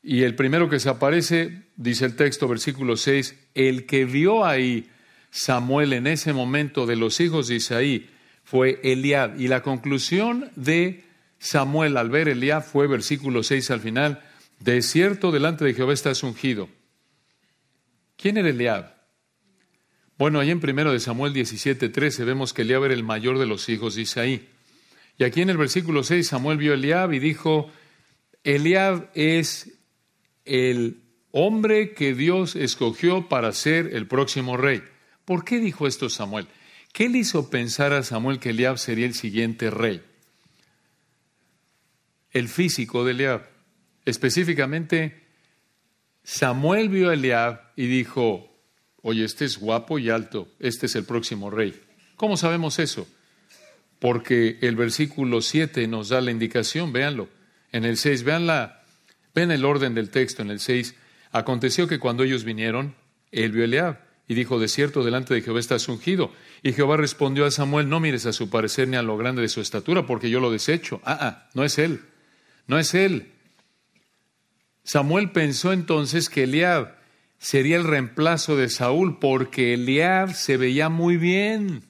y 0.04 0.24
el 0.24 0.36
primero 0.36 0.70
que 0.70 0.80
se 0.80 0.90
aparece, 0.90 1.64
dice 1.78 2.06
el 2.06 2.16
texto, 2.16 2.48
versículo 2.48 2.98
6, 2.98 3.36
el 3.56 3.86
que 3.86 4.06
vio 4.06 4.46
ahí 4.46 4.90
Samuel 5.36 5.92
en 5.92 6.08
ese 6.08 6.32
momento 6.32 6.86
de 6.86 6.96
los 6.96 7.20
hijos 7.20 7.50
de 7.50 7.56
Isaí 7.56 8.10
fue 8.46 8.80
Eliab. 8.84 9.38
Y 9.38 9.50
la 9.50 9.62
conclusión 9.62 10.50
de 10.56 11.04
Samuel 11.40 11.98
al 11.98 12.10
ver 12.10 12.30
Eliab 12.30 12.64
fue, 12.64 12.88
versículo 12.88 13.44
6 13.44 13.70
al 13.72 13.82
final, 13.82 14.24
de 14.62 14.82
cierto 14.82 15.34
delante 15.34 15.66
de 15.66 15.74
Jehová 15.74 15.92
estás 15.92 16.24
ungido. 16.24 16.70
¿Quién 18.16 18.38
era 18.38 18.48
Eliab? 18.48 18.96
Bueno, 20.18 20.40
ahí 20.40 20.52
en 20.52 20.62
primero 20.62 20.94
de 20.94 21.02
Samuel 21.02 21.34
17, 21.34 21.90
13 21.90 22.24
vemos 22.24 22.54
que 22.54 22.62
Eliab 22.62 22.86
era 22.86 22.94
el 22.94 23.04
mayor 23.04 23.38
de 23.38 23.46
los 23.46 23.68
hijos 23.68 23.96
de 23.96 24.04
Isaí. 24.04 24.48
Y 25.18 25.26
aquí 25.26 25.42
en 25.42 25.50
el 25.50 25.58
versículo 25.58 26.06
6 26.06 26.26
Samuel 26.26 26.58
vio 26.58 26.72
a 26.72 26.76
Eliab 26.76 27.12
y 27.12 27.20
dijo, 27.20 27.70
Eliab 28.46 29.12
es 29.16 29.78
el 30.46 31.02
hombre 31.32 31.94
que 31.94 32.16
Dios 32.16 32.56
escogió 32.56 33.28
para 33.28 33.52
ser 33.52 33.90
el 33.94 34.08
próximo 34.08 34.56
rey. 34.56 34.82
¿Por 35.26 35.44
qué 35.44 35.60
dijo 35.60 35.88
esto 35.88 36.10
Samuel? 36.10 36.48
¿Qué 36.94 37.10
le 37.10 37.20
hizo 37.20 37.50
pensar 37.50 37.94
a 37.94 38.04
Samuel 38.04 38.40
que 38.40 38.52
Eliab 38.52 38.78
sería 38.78 39.06
el 39.06 39.16
siguiente 39.16 39.70
rey? 39.70 40.02
El 42.32 42.48
físico 42.48 43.04
de 43.04 43.12
Eliab. 43.12 43.50
Específicamente, 44.06 45.24
Samuel 46.24 46.90
vio 46.90 47.10
a 47.10 47.16
Eliab 47.16 47.62
y 47.76 47.88
dijo, 47.88 48.50
oye, 49.02 49.26
este 49.26 49.46
es 49.46 49.58
guapo 49.58 50.00
y 50.00 50.10
alto, 50.10 50.48
este 50.60 50.86
es 50.86 50.96
el 50.96 51.06
próximo 51.06 51.50
rey. 51.50 51.80
¿Cómo 52.16 52.38
sabemos 52.38 52.80
eso? 52.80 53.08
porque 54.06 54.60
el 54.62 54.76
versículo 54.76 55.42
7 55.42 55.88
nos 55.88 56.10
da 56.10 56.22
la 56.22 56.32
indicación, 56.32 56.94
véanlo. 56.94 57.28
En 57.72 57.86
el 57.86 57.98
6, 57.98 58.24
vean, 58.24 58.46
la, 58.46 58.84
ven 59.34 59.52
el 59.52 59.66
orden 59.66 59.96
del 59.96 60.10
texto 60.10 60.42
en 60.42 60.52
el 60.52 60.60
6. 60.60 60.96
Aconteció 61.32 61.88
que 61.88 61.98
cuando 62.00 62.24
ellos 62.24 62.44
vinieron, 62.44 62.96
él 63.32 63.52
vio 63.52 63.64
a 63.64 63.66
Eliab 63.66 64.05
y 64.28 64.34
dijo, 64.34 64.60
de 64.60 64.68
cierto, 64.68 65.04
delante 65.04 65.34
de 65.34 65.42
Jehová 65.42 65.60
estás 65.60 65.88
ungido. 65.88 66.32
Y 66.64 66.74
Jehová 66.74 66.98
respondió 66.98 67.46
a 67.46 67.52
Samuel, 67.52 67.90
no 67.90 68.00
mires 68.00 68.26
a 68.26 68.34
su 68.34 68.50
parecer 68.50 68.88
ni 68.88 68.98
a 68.98 69.04
lo 69.04 69.18
grande 69.18 69.42
de 69.42 69.50
su 69.50 69.62
estatura, 69.62 70.06
porque 70.06 70.30
yo 70.30 70.40
lo 70.40 70.52
desecho. 70.52 71.00
Ah, 71.04 71.18
ah, 71.22 71.50
no 71.54 71.64
es 71.64 71.78
él, 71.78 72.02
no 72.68 72.80
es 72.80 72.94
él. 72.96 73.32
Samuel 74.84 75.32
pensó 75.32 75.74
entonces 75.74 76.30
que 76.30 76.44
Eliab 76.44 76.96
sería 77.38 77.78
el 77.78 77.84
reemplazo 77.84 78.56
de 78.56 78.70
Saúl, 78.70 79.20
porque 79.20 79.74
Eliab 79.74 80.34
se 80.34 80.58
veía 80.58 80.90
muy 80.90 81.18
bien. 81.18 81.84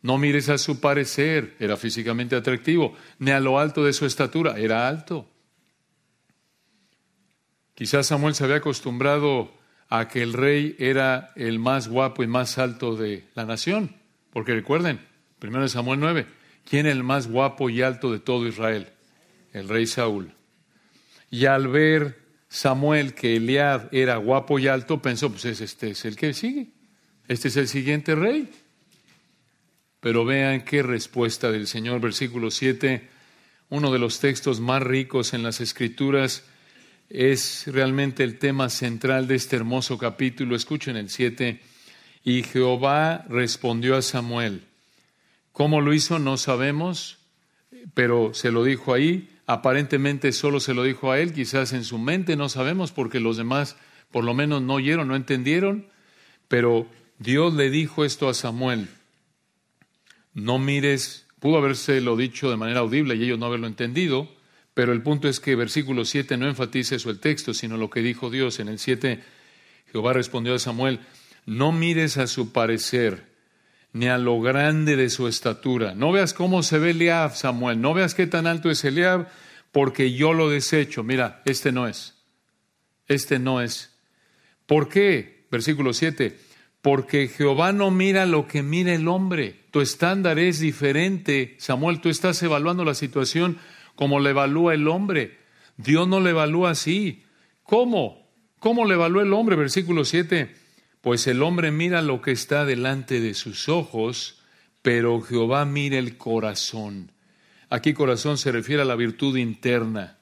No 0.00 0.18
mires 0.18 0.48
a 0.48 0.56
su 0.56 0.80
parecer, 0.80 1.56
era 1.58 1.76
físicamente 1.76 2.36
atractivo, 2.36 2.94
ni 3.18 3.32
a 3.32 3.40
lo 3.40 3.58
alto 3.58 3.84
de 3.84 3.92
su 3.92 4.06
estatura, 4.06 4.58
era 4.58 4.88
alto. 4.88 5.28
Quizás 7.74 8.06
Samuel 8.06 8.34
se 8.34 8.44
había 8.44 8.56
acostumbrado 8.56 9.55
a 9.88 10.08
que 10.08 10.22
el 10.22 10.32
rey 10.32 10.74
era 10.78 11.32
el 11.36 11.58
más 11.58 11.88
guapo 11.88 12.22
y 12.22 12.26
más 12.26 12.58
alto 12.58 12.96
de 12.96 13.24
la 13.34 13.44
nación, 13.44 13.94
porque 14.32 14.54
recuerden, 14.54 15.00
primero 15.38 15.66
Samuel 15.68 16.00
9, 16.00 16.26
¿quién 16.68 16.86
es 16.86 16.92
el 16.92 17.04
más 17.04 17.28
guapo 17.28 17.70
y 17.70 17.82
alto 17.82 18.12
de 18.12 18.18
todo 18.18 18.46
Israel? 18.46 18.88
El 19.52 19.68
rey 19.68 19.86
Saúl. 19.86 20.32
Y 21.30 21.46
al 21.46 21.68
ver 21.68 22.20
Samuel 22.48 23.14
que 23.14 23.36
Eliab 23.36 23.88
era 23.92 24.16
guapo 24.16 24.58
y 24.58 24.68
alto, 24.68 25.00
pensó, 25.00 25.30
pues 25.30 25.44
este 25.44 25.90
es 25.90 26.04
el 26.04 26.16
que 26.16 26.34
sigue, 26.34 26.68
este 27.28 27.48
es 27.48 27.56
el 27.56 27.68
siguiente 27.68 28.14
rey. 28.14 28.50
Pero 30.00 30.24
vean 30.24 30.64
qué 30.64 30.82
respuesta 30.82 31.50
del 31.50 31.66
Señor, 31.66 32.00
versículo 32.00 32.50
7, 32.50 33.08
uno 33.70 33.92
de 33.92 33.98
los 33.98 34.20
textos 34.20 34.60
más 34.60 34.82
ricos 34.82 35.34
en 35.34 35.42
las 35.42 35.60
Escrituras, 35.60 36.44
es 37.08 37.64
realmente 37.66 38.24
el 38.24 38.38
tema 38.38 38.68
central 38.68 39.28
de 39.28 39.34
este 39.34 39.56
hermoso 39.56 39.98
capítulo. 39.98 40.56
Escuchen 40.56 40.96
el 40.96 41.10
7. 41.10 41.60
Y 42.24 42.42
Jehová 42.42 43.24
respondió 43.28 43.96
a 43.96 44.02
Samuel. 44.02 44.62
¿Cómo 45.52 45.80
lo 45.80 45.94
hizo? 45.94 46.18
No 46.18 46.36
sabemos, 46.36 47.18
pero 47.94 48.34
se 48.34 48.50
lo 48.50 48.64
dijo 48.64 48.92
ahí. 48.92 49.30
Aparentemente 49.46 50.32
solo 50.32 50.60
se 50.60 50.74
lo 50.74 50.82
dijo 50.82 51.12
a 51.12 51.20
él, 51.20 51.32
quizás 51.32 51.72
en 51.72 51.84
su 51.84 51.98
mente, 51.98 52.36
no 52.36 52.48
sabemos, 52.48 52.90
porque 52.90 53.20
los 53.20 53.36
demás 53.36 53.76
por 54.10 54.24
lo 54.24 54.34
menos 54.34 54.62
no 54.62 54.74
oyeron, 54.74 55.08
no 55.08 55.16
entendieron. 55.16 55.86
Pero 56.48 56.88
Dios 57.18 57.54
le 57.54 57.70
dijo 57.70 58.04
esto 58.04 58.28
a 58.28 58.34
Samuel 58.34 58.88
no 60.36 60.58
mires, 60.58 61.26
pudo 61.40 61.56
haberse 61.56 62.02
lo 62.02 62.14
dicho 62.14 62.50
de 62.50 62.58
manera 62.58 62.80
audible 62.80 63.16
y 63.16 63.24
ellos 63.24 63.38
no 63.38 63.46
haberlo 63.46 63.66
entendido, 63.66 64.28
Pero 64.76 64.92
el 64.92 65.00
punto 65.00 65.26
es 65.26 65.40
que 65.40 65.56
versículo 65.56 66.04
7 66.04 66.36
no 66.36 66.46
enfatiza 66.46 66.96
eso 66.96 67.08
el 67.08 67.18
texto, 67.18 67.54
sino 67.54 67.78
lo 67.78 67.88
que 67.88 68.02
dijo 68.02 68.28
Dios. 68.28 68.60
En 68.60 68.68
el 68.68 68.78
7, 68.78 69.22
Jehová 69.90 70.12
respondió 70.12 70.54
a 70.54 70.58
Samuel, 70.58 71.00
no 71.46 71.72
mires 71.72 72.18
a 72.18 72.26
su 72.26 72.52
parecer, 72.52 73.24
ni 73.94 74.08
a 74.08 74.18
lo 74.18 74.38
grande 74.38 74.96
de 74.96 75.08
su 75.08 75.28
estatura. 75.28 75.94
No 75.94 76.12
veas 76.12 76.34
cómo 76.34 76.62
se 76.62 76.78
ve 76.78 76.90
Eliab, 76.90 77.34
Samuel. 77.34 77.80
No 77.80 77.94
veas 77.94 78.14
qué 78.14 78.26
tan 78.26 78.46
alto 78.46 78.68
es 78.70 78.84
Eliab, 78.84 79.28
porque 79.72 80.12
yo 80.12 80.34
lo 80.34 80.50
desecho. 80.50 81.02
Mira, 81.02 81.40
este 81.46 81.72
no 81.72 81.88
es. 81.88 82.12
Este 83.06 83.38
no 83.38 83.62
es. 83.62 83.96
¿Por 84.66 84.90
qué? 84.90 85.46
Versículo 85.50 85.94
7. 85.94 86.36
Porque 86.82 87.28
Jehová 87.28 87.72
no 87.72 87.90
mira 87.90 88.26
lo 88.26 88.46
que 88.46 88.62
mira 88.62 88.92
el 88.92 89.08
hombre. 89.08 89.58
Tu 89.70 89.80
estándar 89.80 90.38
es 90.38 90.60
diferente. 90.60 91.56
Samuel, 91.60 92.02
tú 92.02 92.10
estás 92.10 92.42
evaluando 92.42 92.84
la 92.84 92.94
situación 92.94 93.56
como 93.96 94.20
la 94.20 94.30
evalúa 94.30 94.74
el 94.74 94.86
hombre. 94.86 95.38
Dios 95.76 96.06
no 96.06 96.20
le 96.20 96.30
evalúa 96.30 96.70
así. 96.70 97.24
¿Cómo? 97.64 98.30
¿Cómo 98.60 98.84
le 98.84 98.94
evalúa 98.94 99.22
el 99.22 99.32
hombre? 99.32 99.56
Versículo 99.56 100.04
7. 100.04 100.54
Pues 101.00 101.26
el 101.26 101.42
hombre 101.42 101.70
mira 101.70 102.02
lo 102.02 102.22
que 102.22 102.32
está 102.32 102.64
delante 102.64 103.20
de 103.20 103.34
sus 103.34 103.68
ojos, 103.68 104.40
pero 104.82 105.20
Jehová 105.20 105.64
mira 105.64 105.98
el 105.98 106.16
corazón. 106.16 107.12
Aquí 107.68 107.94
corazón 107.94 108.38
se 108.38 108.52
refiere 108.52 108.82
a 108.82 108.86
la 108.86 108.94
virtud 108.94 109.36
interna, 109.36 110.18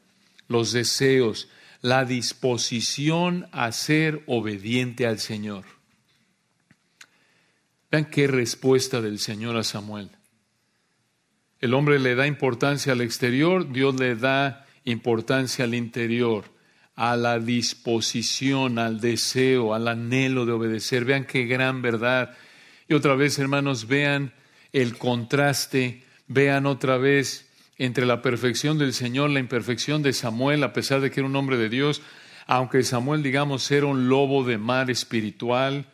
los 0.49 0.73
deseos, 0.73 1.49
la 1.83 2.04
disposición 2.04 3.47
a 3.52 3.71
ser 3.73 4.23
obediente 4.26 5.07
al 5.07 5.19
Señor. 5.19 5.64
Vean 7.90 8.07
qué 8.07 8.26
respuesta 8.26 9.02
del 9.02 9.19
Señor 9.19 9.57
a 9.57 9.64
Samuel. 9.64 10.11
El 11.64 11.73
hombre 11.73 11.99
le 11.99 12.14
da 12.14 12.26
importancia 12.26 12.92
al 12.92 13.00
exterior, 13.00 13.73
Dios 13.73 13.99
le 13.99 14.16
da 14.16 14.66
importancia 14.85 15.64
al 15.64 15.75
interior, 15.75 16.44
a 16.94 17.16
la 17.16 17.38
disposición, 17.38 18.78
al 18.78 19.00
deseo, 19.00 19.73
al 19.73 19.88
anhelo 19.88 20.44
de 20.44 20.52
obedecer. 20.52 21.06
Vean 21.06 21.25
qué 21.25 21.47
gran 21.47 21.80
verdad. 21.80 22.37
Y 22.87 22.92
otra 22.92 23.14
vez, 23.14 23.38
hermanos, 23.38 23.88
vean 23.88 24.35
el 24.75 24.99
contraste, 24.99 26.04
vean 26.26 26.66
otra 26.66 26.99
vez 26.99 27.50
entre 27.78 28.04
la 28.04 28.21
perfección 28.21 28.78
del 28.78 28.92
Señor, 28.92 29.30
la 29.30 29.40
imperfección 29.40 30.02
de 30.02 30.12
Samuel, 30.12 30.64
a 30.64 30.75
pesar 30.75 31.00
de 31.00 31.11
que 31.11 31.21
era 31.21 31.26
un 31.30 31.37
hombre 31.37 31.56
de 31.56 31.71
Dios, 31.71 32.02
aunque 32.47 32.83
Samuel, 32.83 33.23
digamos, 33.23 33.71
era 33.71 33.87
un 33.87 34.11
lobo 34.11 34.44
de 34.44 34.59
mar 34.59 34.90
espiritual, 34.90 35.87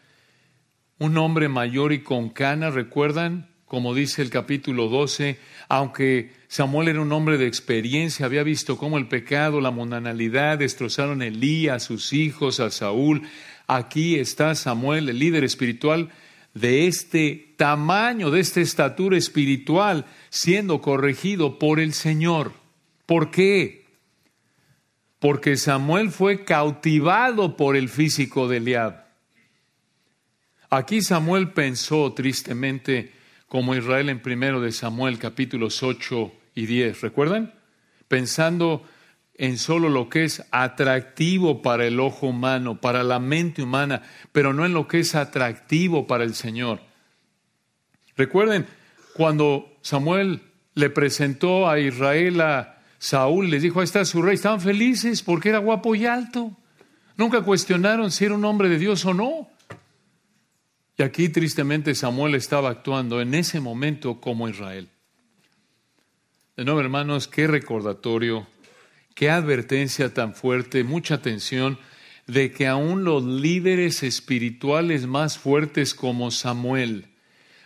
un 0.99 1.17
hombre 1.17 1.49
mayor 1.49 1.93
y 1.93 2.03
con 2.03 2.29
canas, 2.29 2.75
¿recuerdan? 2.75 3.50
Como 3.71 3.95
dice 3.95 4.21
el 4.21 4.31
capítulo 4.31 4.89
12, 4.89 5.39
aunque 5.69 6.33
Samuel 6.49 6.89
era 6.89 7.03
un 7.03 7.13
hombre 7.13 7.39
de 7.39 7.47
experiencia, 7.47 8.27
había 8.27 8.43
visto 8.43 8.77
cómo 8.77 8.99
el 8.99 9.07
pecado, 9.07 9.61
la 9.61 9.71
mundanalidad 9.71 10.59
destrozaron 10.59 11.23
a 11.23 11.29
Elías, 11.29 11.77
a 11.77 11.79
sus 11.79 12.13
hijos, 12.13 12.59
a 12.59 12.73
Saúl. 12.73 13.23
Aquí 13.69 14.17
está 14.17 14.57
Samuel, 14.57 15.09
el 15.09 15.21
líder 15.21 15.45
espiritual, 15.45 16.11
de 16.53 16.89
este 16.89 17.55
tamaño, 17.57 18.33
de 18.33 18.41
esta 18.41 18.61
estatura 18.61 19.17
espiritual, 19.17 20.05
siendo 20.31 20.81
corregido 20.81 21.61
por 21.61 21.79
el 21.79 21.93
Señor. 21.93 22.53
¿Por 23.07 23.31
qué? 23.31 23.85
Porque 25.21 25.57
Samuel 25.57 26.11
fue 26.11 26.45
cautivado 26.45 27.57
por 27.57 27.77
el 27.77 27.89
físico 27.89 28.49
de 28.49 28.57
Eliab. 28.57 29.05
Aquí 30.71 31.03
Samuel 31.03 31.53
pensó 31.53 32.13
tristemente 32.15 33.20
como 33.51 33.75
Israel 33.75 34.09
en 34.11 34.21
primero 34.21 34.61
de 34.61 34.71
Samuel 34.71 35.19
capítulos 35.19 35.83
8 35.83 36.33
y 36.55 36.67
10, 36.67 37.01
¿recuerdan? 37.01 37.53
Pensando 38.07 38.85
en 39.35 39.59
solo 39.59 39.89
lo 39.89 40.09
que 40.09 40.23
es 40.23 40.47
atractivo 40.53 41.61
para 41.61 41.85
el 41.85 41.99
ojo 41.99 42.29
humano, 42.29 42.81
para 42.81 43.03
la 43.03 43.19
mente 43.19 43.61
humana, 43.61 44.03
pero 44.31 44.53
no 44.53 44.65
en 44.65 44.73
lo 44.73 44.87
que 44.87 45.01
es 45.01 45.17
atractivo 45.17 46.07
para 46.07 46.23
el 46.23 46.37
Señor. 46.37 46.81
Recuerden, 48.17 48.67
cuando 49.15 49.77
Samuel 49.83 50.43
le 50.75 50.89
presentó 50.89 51.69
a 51.69 51.81
Israel 51.81 52.41
a 52.43 52.79
Saúl, 52.99 53.51
les 53.51 53.63
dijo, 53.63 53.81
ahí 53.81 53.85
está 53.85 54.05
su 54.05 54.23
rey, 54.23 54.37
estaban 54.37 54.61
felices 54.61 55.25
porque 55.25 55.49
era 55.49 55.59
guapo 55.59 55.97
y 55.97 56.07
alto. 56.07 56.57
Nunca 57.17 57.43
cuestionaron 57.43 58.13
si 58.13 58.27
era 58.27 58.35
un 58.35 58.45
hombre 58.45 58.69
de 58.69 58.79
Dios 58.79 59.05
o 59.07 59.13
no. 59.13 59.50
Y 61.01 61.03
aquí 61.03 61.31
tristemente 61.31 61.95
Samuel 61.95 62.35
estaba 62.35 62.69
actuando 62.69 63.23
en 63.23 63.33
ese 63.33 63.59
momento 63.59 64.21
como 64.21 64.51
Israel. 64.51 64.91
De 66.59 66.65
nuevo, 66.67 66.79
hermanos, 66.79 67.27
qué 67.27 67.47
recordatorio, 67.47 68.47
qué 69.15 69.31
advertencia 69.31 70.13
tan 70.13 70.35
fuerte, 70.35 70.85
mucha 70.85 71.15
atención 71.15 71.79
de 72.27 72.53
que 72.53 72.67
aún 72.67 73.05
los 73.05 73.25
líderes 73.25 74.03
espirituales 74.03 75.07
más 75.07 75.39
fuertes 75.39 75.95
como 75.95 76.31
Samuel, 76.31 77.07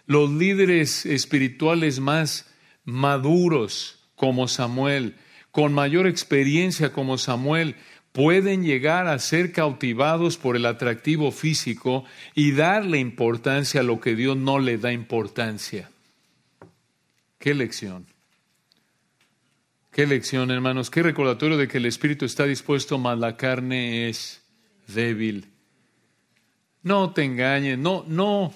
los 0.07 0.31
líderes 0.31 1.05
espirituales 1.05 1.99
más 1.99 2.55
maduros 2.85 3.99
como 4.15 4.47
Samuel, 4.47 5.17
con 5.51 5.73
mayor 5.73 6.07
experiencia 6.07 6.93
como 6.93 7.19
Samuel, 7.19 7.75
pueden 8.15 8.63
llegar 8.63 9.09
a 9.09 9.19
ser 9.19 9.51
cautivados 9.51 10.37
por 10.37 10.55
el 10.55 10.67
atractivo 10.67 11.33
físico 11.33 12.05
y 12.33 12.53
darle 12.53 13.01
importancia 13.01 13.81
a 13.81 13.83
lo 13.83 13.99
que 13.99 14.15
Dios 14.15 14.37
no 14.37 14.61
le 14.61 14.79
da 14.79 14.93
importancia. 14.93 15.91
Qué 17.41 17.55
lección. 17.55 18.07
Qué 19.91 20.07
lección, 20.07 20.53
hermanos. 20.53 20.91
Qué 20.91 21.03
recordatorio 21.03 21.57
de 21.57 21.67
que 21.67 21.79
el 21.79 21.87
espíritu 21.87 22.25
está 22.25 22.45
dispuesto, 22.45 22.99
mas 22.99 23.19
la 23.19 23.37
carne 23.37 24.09
es 24.09 24.45
débil. 24.87 25.49
No 26.85 27.13
te 27.13 27.25
engañes, 27.25 27.79
no, 27.79 28.05
no 28.07 28.55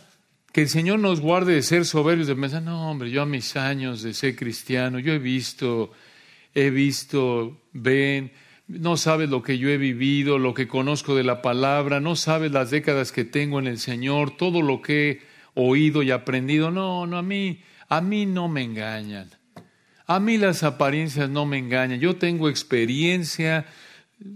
que 0.52 0.62
el 0.62 0.68
Señor 0.68 1.00
nos 1.00 1.18
guarde 1.18 1.54
de 1.54 1.62
ser 1.64 1.84
soberbios, 1.84 2.28
de 2.28 2.36
pensar, 2.36 2.62
no, 2.62 2.88
hombre, 2.88 3.10
yo 3.10 3.22
a 3.22 3.26
mis 3.26 3.56
años 3.56 4.02
de 4.02 4.14
ser 4.14 4.36
cristiano, 4.36 5.00
yo 5.00 5.12
he 5.12 5.18
visto, 5.18 5.90
he 6.54 6.70
visto, 6.70 7.60
ven, 7.72 8.30
no 8.68 8.96
sabes 8.96 9.28
lo 9.28 9.42
que 9.42 9.58
yo 9.58 9.68
he 9.68 9.78
vivido, 9.78 10.38
lo 10.38 10.54
que 10.54 10.68
conozco 10.68 11.14
de 11.16 11.24
la 11.24 11.42
palabra, 11.42 12.00
no 12.00 12.16
sabes 12.16 12.52
las 12.52 12.70
décadas 12.70 13.10
que 13.12 13.24
tengo 13.24 13.58
en 13.58 13.66
el 13.66 13.78
Señor, 13.78 14.36
todo 14.36 14.62
lo 14.62 14.82
que 14.82 15.10
he 15.10 15.20
oído 15.54 16.02
y 16.02 16.10
aprendido. 16.10 16.70
No, 16.70 17.06
no, 17.06 17.18
a 17.18 17.22
mí, 17.22 17.62
a 17.88 18.00
mí 18.00 18.26
no 18.26 18.48
me 18.48 18.62
engañan. 18.62 19.30
A 20.06 20.20
mí 20.20 20.38
las 20.38 20.62
apariencias 20.62 21.28
no 21.28 21.44
me 21.46 21.58
engañan. 21.58 22.00
Yo 22.00 22.16
tengo 22.16 22.48
experiencia, 22.48 23.66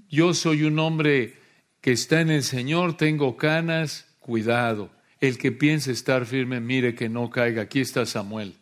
yo 0.08 0.34
soy 0.34 0.64
un 0.64 0.78
hombre 0.78 1.36
que 1.80 1.92
está 1.92 2.20
en 2.20 2.30
el 2.30 2.42
Señor, 2.42 2.96
tengo 2.96 3.36
canas, 3.36 4.06
cuidado 4.18 4.90
el 5.22 5.38
que 5.38 5.52
piense 5.52 5.92
estar 5.92 6.26
firme, 6.26 6.58
mire 6.58 6.96
que 6.96 7.08
no 7.08 7.30
caiga. 7.30 7.62
Aquí 7.62 7.80
está 7.80 8.04
Samuel. 8.04 8.56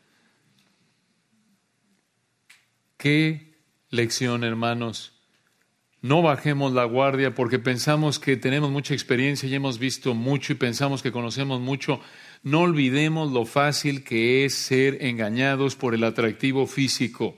Qué 2.99 3.55
lección, 3.89 4.45
hermanos. 4.45 5.19
No 6.03 6.23
bajemos 6.23 6.73
la 6.73 6.85
guardia 6.85 7.35
porque 7.35 7.59
pensamos 7.59 8.19
que 8.19 8.39
tenemos 8.39 8.71
mucha 8.71 8.95
experiencia 8.95 9.49
y 9.49 9.55
hemos 9.55 9.79
visto 9.79 10.15
mucho 10.15 10.55
y 10.55 10.57
pensamos 10.57 11.03
que 11.03 11.13
conocemos 11.13 11.61
mucho. 11.61 12.01
No 12.43 12.61
olvidemos 12.61 13.31
lo 13.33 13.45
fácil 13.45 14.03
que 14.03 14.47
es 14.47 14.55
ser 14.55 15.05
engañados 15.05 15.77
por 15.77 15.95
el 15.95 16.05
atractivo 16.05 16.67
físico. 16.67 17.37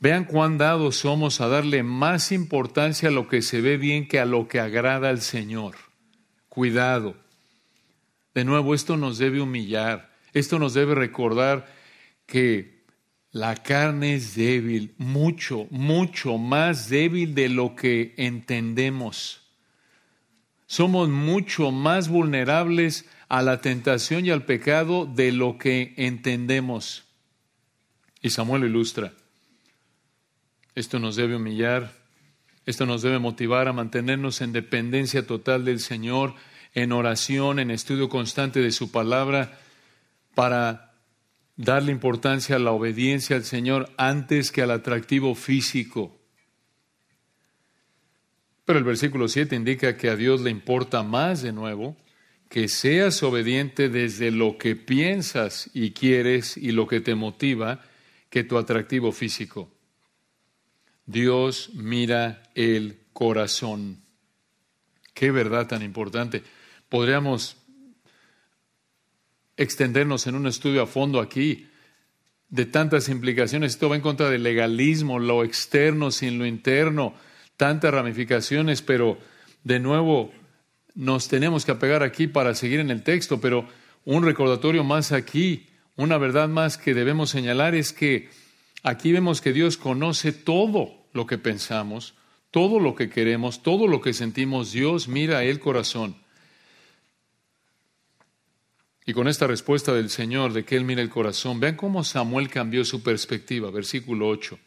Vean 0.00 0.24
cuán 0.24 0.58
dados 0.58 0.96
somos 0.96 1.40
a 1.40 1.46
darle 1.46 1.84
más 1.84 2.32
importancia 2.32 3.08
a 3.08 3.12
lo 3.12 3.28
que 3.28 3.40
se 3.40 3.60
ve 3.60 3.76
bien 3.76 4.08
que 4.08 4.18
a 4.18 4.24
lo 4.24 4.48
que 4.48 4.58
agrada 4.58 5.08
al 5.08 5.20
Señor. 5.20 5.76
Cuidado. 6.48 7.16
De 8.34 8.44
nuevo, 8.44 8.74
esto 8.74 8.96
nos 8.96 9.16
debe 9.18 9.40
humillar, 9.40 10.12
esto 10.32 10.58
nos 10.58 10.74
debe 10.74 10.96
recordar 10.96 11.72
que 12.26 12.73
la 13.34 13.56
carne 13.56 14.14
es 14.14 14.36
débil, 14.36 14.94
mucho, 14.96 15.66
mucho 15.70 16.38
más 16.38 16.88
débil 16.88 17.34
de 17.34 17.48
lo 17.48 17.74
que 17.74 18.14
entendemos. 18.16 19.42
Somos 20.68 21.08
mucho 21.08 21.72
más 21.72 22.08
vulnerables 22.08 23.06
a 23.28 23.42
la 23.42 23.60
tentación 23.60 24.24
y 24.24 24.30
al 24.30 24.44
pecado 24.44 25.04
de 25.04 25.32
lo 25.32 25.58
que 25.58 25.94
entendemos. 25.96 27.06
Y 28.22 28.30
Samuel 28.30 28.66
ilustra. 28.66 29.12
Esto 30.76 31.00
nos 31.00 31.16
debe 31.16 31.34
humillar, 31.34 31.92
esto 32.66 32.86
nos 32.86 33.02
debe 33.02 33.18
motivar 33.18 33.66
a 33.66 33.72
mantenernos 33.72 34.42
en 34.42 34.52
dependencia 34.52 35.26
total 35.26 35.64
del 35.64 35.80
Señor 35.80 36.36
en 36.72 36.92
oración, 36.92 37.58
en 37.58 37.72
estudio 37.72 38.08
constante 38.08 38.60
de 38.60 38.70
su 38.70 38.92
palabra, 38.92 39.58
para 40.36 40.83
darle 41.56 41.92
importancia 41.92 42.56
a 42.56 42.58
la 42.58 42.72
obediencia 42.72 43.36
al 43.36 43.44
Señor 43.44 43.90
antes 43.96 44.50
que 44.50 44.62
al 44.62 44.70
atractivo 44.70 45.34
físico. 45.34 46.20
Pero 48.64 48.78
el 48.78 48.84
versículo 48.84 49.28
7 49.28 49.54
indica 49.54 49.96
que 49.96 50.08
a 50.08 50.16
Dios 50.16 50.40
le 50.40 50.50
importa 50.50 51.02
más 51.02 51.42
de 51.42 51.52
nuevo 51.52 51.96
que 52.48 52.68
seas 52.68 53.22
obediente 53.22 53.88
desde 53.88 54.30
lo 54.30 54.58
que 54.58 54.76
piensas 54.76 55.70
y 55.74 55.90
quieres 55.90 56.56
y 56.56 56.72
lo 56.72 56.86
que 56.86 57.00
te 57.00 57.14
motiva 57.14 57.82
que 58.30 58.44
tu 58.44 58.58
atractivo 58.58 59.12
físico. 59.12 59.70
Dios 61.06 61.70
mira 61.74 62.42
el 62.54 63.00
corazón. 63.12 64.02
Qué 65.12 65.30
verdad 65.30 65.66
tan 65.66 65.82
importante. 65.82 66.42
Podríamos 66.88 67.56
extendernos 69.56 70.26
en 70.26 70.34
un 70.34 70.46
estudio 70.46 70.82
a 70.82 70.86
fondo 70.86 71.20
aquí 71.20 71.68
de 72.48 72.66
tantas 72.66 73.08
implicaciones. 73.08 73.72
Esto 73.72 73.88
va 73.88 73.96
en 73.96 74.02
contra 74.02 74.30
del 74.30 74.42
legalismo, 74.42 75.18
lo 75.18 75.44
externo 75.44 76.10
sin 76.10 76.38
lo 76.38 76.46
interno, 76.46 77.14
tantas 77.56 77.92
ramificaciones, 77.92 78.82
pero 78.82 79.18
de 79.64 79.80
nuevo 79.80 80.32
nos 80.94 81.28
tenemos 81.28 81.64
que 81.64 81.72
apegar 81.72 82.02
aquí 82.02 82.26
para 82.26 82.54
seguir 82.54 82.80
en 82.80 82.90
el 82.90 83.02
texto, 83.02 83.40
pero 83.40 83.66
un 84.04 84.24
recordatorio 84.24 84.84
más 84.84 85.12
aquí, 85.12 85.66
una 85.96 86.18
verdad 86.18 86.48
más 86.48 86.78
que 86.78 86.94
debemos 86.94 87.30
señalar 87.30 87.74
es 87.74 87.92
que 87.92 88.28
aquí 88.82 89.12
vemos 89.12 89.40
que 89.40 89.52
Dios 89.52 89.76
conoce 89.76 90.32
todo 90.32 91.06
lo 91.12 91.26
que 91.26 91.38
pensamos, 91.38 92.14
todo 92.50 92.78
lo 92.78 92.94
que 92.94 93.10
queremos, 93.10 93.62
todo 93.62 93.88
lo 93.88 94.00
que 94.00 94.12
sentimos. 94.12 94.72
Dios 94.72 95.08
mira 95.08 95.42
el 95.42 95.58
corazón. 95.58 96.16
Y 99.06 99.12
con 99.12 99.28
esta 99.28 99.46
respuesta 99.46 99.92
del 99.92 100.08
Señor 100.08 100.52
de 100.52 100.64
que 100.64 100.76
Él 100.76 100.84
mira 100.84 101.02
el 101.02 101.10
corazón, 101.10 101.60
vean 101.60 101.76
cómo 101.76 102.04
Samuel 102.04 102.48
cambió 102.48 102.84
su 102.84 103.02
perspectiva, 103.02 103.70
versículo 103.70 104.28
8. 104.28 104.58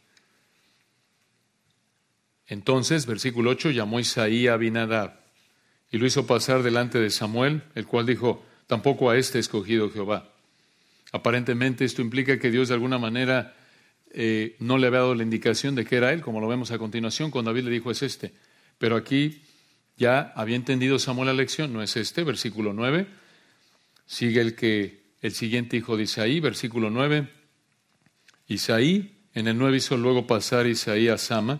Entonces, 2.48 3.06
versículo 3.06 3.52
8, 3.52 3.72
llamó 3.72 4.00
Isaí 4.00 4.48
a 4.48 4.54
Abinadab 4.54 5.20
y 5.92 5.98
lo 5.98 6.06
hizo 6.06 6.28
pasar 6.28 6.64
delante 6.64 7.00
de 7.00 7.10
Samuel, 7.10 7.64
el 7.76 7.88
cual 7.88 8.06
dijo, 8.06 8.46
tampoco 8.68 9.10
a 9.10 9.18
este 9.18 9.40
escogido 9.40 9.90
Jehová. 9.90 10.32
Aparentemente 11.12 11.86
esto 11.86 12.02
implica 12.02 12.38
que 12.40 12.52
Dios 12.52 12.68
de 12.68 12.76
alguna 12.76 13.00
manera 13.00 13.56
eh, 14.12 14.56
no 14.60 14.78
le 14.78 14.88
había 14.88 15.00
dado 15.00 15.16
la 15.16 15.24
indicación 15.24 15.76
de 15.76 15.86
que 15.86 15.96
era 15.96 16.14
él, 16.14 16.22
como 16.22 16.42
lo 16.42 16.48
vemos 16.48 16.72
a 16.72 16.78
continuación, 16.78 17.32
cuando 17.32 17.52
David 17.52 17.66
le 17.66 17.72
dijo 17.72 17.92
es 17.92 18.04
este. 18.04 18.34
Pero 18.78 18.96
aquí 18.96 19.42
ya 19.98 20.34
había 20.36 20.56
entendido 20.56 21.00
Samuel 21.00 21.28
la 21.28 21.34
lección, 21.34 21.74
no 21.74 21.82
es 21.82 21.98
este, 21.98 22.24
versículo 22.24 22.74
9. 22.74 23.08
Sigue 24.08 24.42
el 24.42 24.56
que 24.56 25.04
el 25.22 25.34
siguiente 25.34 25.78
hijo 25.78 25.98
de 25.98 26.04
Isaí, 26.04 26.40
versículo 26.40 26.90
9. 26.90 27.28
Isaí, 28.48 29.18
en 29.34 29.48
el 29.48 29.58
9 29.58 29.78
hizo 29.78 29.98
luego 29.98 30.26
pasar 30.26 30.66
Isaí 30.66 31.10
a 31.10 31.18
Sama, 31.18 31.60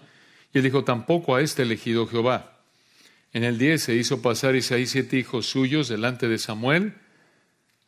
y 0.54 0.58
él 0.58 0.64
dijo, 0.64 0.86
tampoco 0.86 1.36
a 1.36 1.42
este 1.42 1.64
elegido 1.64 2.08
Jehová. 2.08 2.62
En 3.34 3.44
el 3.44 3.58
10 3.58 3.84
se 3.84 3.96
hizo 3.96 4.22
pasar 4.22 4.56
Isaí 4.56 4.88
siete 4.88 5.18
hijos 5.18 5.46
suyos 5.48 5.90
delante 5.90 6.30
de 6.30 6.38
Samuel. 6.38 6.94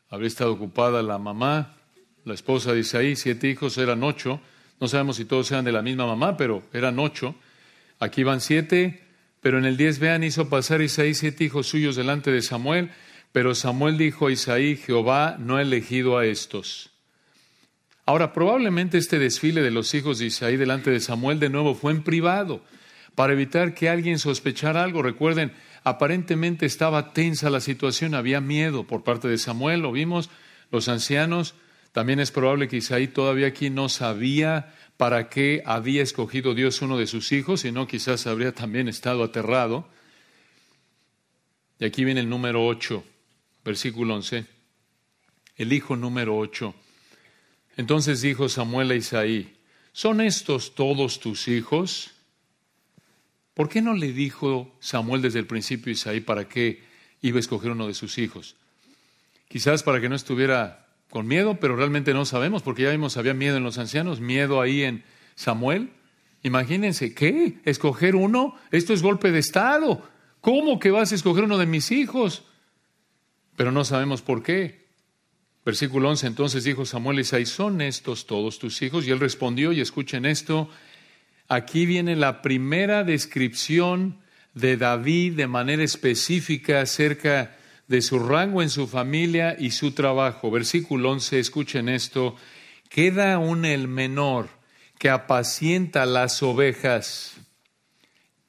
Habría 0.09 0.27
estado 0.27 0.51
ocupada 0.51 1.01
la 1.01 1.17
mamá, 1.17 1.77
la 2.25 2.33
esposa 2.33 2.73
de 2.73 2.81
Isaí, 2.81 3.15
siete 3.15 3.47
hijos, 3.47 3.77
eran 3.77 4.03
ocho. 4.03 4.41
No 4.81 4.87
sabemos 4.89 5.15
si 5.15 5.25
todos 5.25 5.49
eran 5.51 5.65
de 5.65 5.71
la 5.71 5.81
misma 5.81 6.05
mamá, 6.05 6.35
pero 6.35 6.63
eran 6.73 6.99
ocho. 6.99 7.35
Aquí 7.99 8.23
van 8.23 8.41
siete, 8.41 9.01
pero 9.39 9.57
en 9.57 9.65
el 9.65 9.77
10 9.77 9.99
vean, 9.99 10.23
hizo 10.23 10.49
pasar 10.49 10.81
Isaí 10.81 11.13
siete 11.13 11.45
hijos 11.45 11.67
suyos 11.67 11.95
delante 11.95 12.31
de 12.31 12.41
Samuel. 12.41 12.91
Pero 13.31 13.53
Samuel 13.53 13.97
dijo 13.97 14.27
a 14.27 14.31
Isaí, 14.31 14.75
Jehová 14.75 15.37
no 15.39 15.57
ha 15.57 15.61
elegido 15.61 16.17
a 16.17 16.25
estos. 16.25 16.89
Ahora, 18.05 18.33
probablemente 18.33 18.97
este 18.97 19.19
desfile 19.19 19.61
de 19.61 19.69
los 19.69 19.93
hijos 19.93 20.17
de 20.17 20.25
Isaí 20.25 20.57
delante 20.57 20.89
de 20.89 20.99
Samuel 20.99 21.39
de 21.39 21.49
nuevo 21.49 21.75
fue 21.75 21.91
en 21.91 22.03
privado, 22.03 22.63
para 23.13 23.33
evitar 23.33 23.75
que 23.75 23.87
alguien 23.87 24.17
sospechara 24.17 24.83
algo. 24.83 25.03
Recuerden, 25.03 25.53
aparentemente 25.83 26.65
estaba 26.65 27.13
tensa 27.13 27.51
la 27.51 27.59
situación, 27.59 28.15
había 28.15 28.41
miedo 28.41 28.85
por 28.85 29.03
parte 29.03 29.27
de 29.27 29.37
Samuel, 29.37 29.81
lo 29.81 29.91
vimos, 29.91 30.31
los 30.71 30.89
ancianos. 30.89 31.53
También 31.91 32.19
es 32.19 32.31
probable 32.31 32.67
que 32.67 32.77
Isaí 32.77 33.07
todavía 33.07 33.47
aquí 33.47 33.69
no 33.69 33.89
sabía 33.89 34.73
para 34.97 35.29
qué 35.29 35.61
había 35.65 36.01
escogido 36.01 36.55
Dios 36.55 36.81
uno 36.81 36.97
de 36.97 37.05
sus 37.05 37.31
hijos, 37.31 37.61
sino 37.61 37.87
quizás 37.87 38.25
habría 38.25 38.53
también 38.53 38.87
estado 38.87 39.23
aterrado. 39.23 39.87
Y 41.79 41.85
aquí 41.85 42.03
viene 42.03 42.21
el 42.21 42.29
número 42.29 42.65
8 42.65 43.03
versículo 43.69 44.15
11, 44.15 44.45
el 45.57 45.73
hijo 45.73 45.95
número 45.95 46.35
8. 46.35 46.73
Entonces 47.77 48.19
dijo 48.21 48.49
Samuel 48.49 48.89
a 48.89 48.95
Isaí, 48.95 49.57
¿son 49.91 50.21
estos 50.21 50.73
todos 50.73 51.19
tus 51.19 51.47
hijos? 51.47 52.09
¿Por 53.53 53.69
qué 53.69 53.83
no 53.83 53.93
le 53.93 54.11
dijo 54.11 54.75
Samuel 54.79 55.21
desde 55.21 55.37
el 55.37 55.45
principio 55.45 55.91
a 55.91 55.93
Isaí 55.93 56.19
para 56.19 56.49
qué 56.49 56.81
iba 57.21 57.37
a 57.37 57.41
escoger 57.41 57.69
uno 57.69 57.85
de 57.85 57.93
sus 57.93 58.17
hijos? 58.17 58.55
Quizás 59.47 59.83
para 59.83 60.01
que 60.01 60.09
no 60.09 60.15
estuviera 60.15 60.87
con 61.11 61.27
miedo, 61.27 61.59
pero 61.59 61.75
realmente 61.75 62.11
no 62.15 62.25
sabemos, 62.25 62.63
porque 62.63 62.81
ya 62.81 62.89
vimos, 62.89 63.17
había 63.17 63.35
miedo 63.35 63.57
en 63.57 63.63
los 63.63 63.77
ancianos, 63.77 64.19
miedo 64.19 64.61
ahí 64.61 64.81
en 64.81 65.03
Samuel. 65.35 65.91
Imagínense, 66.41 67.13
¿qué? 67.13 67.59
¿Escoger 67.65 68.15
uno? 68.15 68.55
Esto 68.71 68.93
es 68.93 69.03
golpe 69.03 69.31
de 69.31 69.37
Estado. 69.37 70.09
¿Cómo 70.41 70.79
que 70.79 70.89
vas 70.89 71.11
a 71.11 71.15
escoger 71.15 71.43
uno 71.43 71.59
de 71.59 71.67
mis 71.67 71.91
hijos? 71.91 72.48
Pero 73.59 73.73
no 73.73 73.83
sabemos 73.83 74.21
por 74.21 74.41
qué. 74.41 74.85
Versículo 75.65 76.09
11, 76.11 76.27
entonces 76.27 76.63
dijo 76.63 76.85
Samuel 76.85 77.19
Isaí, 77.19 77.45
¿son 77.45 77.81
estos 77.81 78.25
todos 78.25 78.57
tus 78.57 78.81
hijos? 78.81 79.05
Y 79.05 79.11
él 79.11 79.19
respondió, 79.19 79.73
y 79.73 79.81
escuchen 79.81 80.25
esto, 80.25 80.69
aquí 81.49 81.85
viene 81.85 82.15
la 82.15 82.41
primera 82.41 83.03
descripción 83.03 84.21
de 84.53 84.77
David 84.77 85.33
de 85.33 85.47
manera 85.47 85.83
específica 85.83 86.79
acerca 86.79 87.57
de 87.89 88.01
su 88.01 88.19
rango 88.19 88.61
en 88.61 88.69
su 88.69 88.87
familia 88.87 89.57
y 89.59 89.71
su 89.71 89.91
trabajo. 89.91 90.49
Versículo 90.51 91.11
11, 91.11 91.39
escuchen 91.39 91.89
esto, 91.89 92.37
queda 92.87 93.33
aún 93.33 93.65
el 93.65 93.89
menor 93.89 94.47
que 94.97 95.09
apacienta 95.09 96.05
las 96.05 96.41
ovejas. 96.43 97.35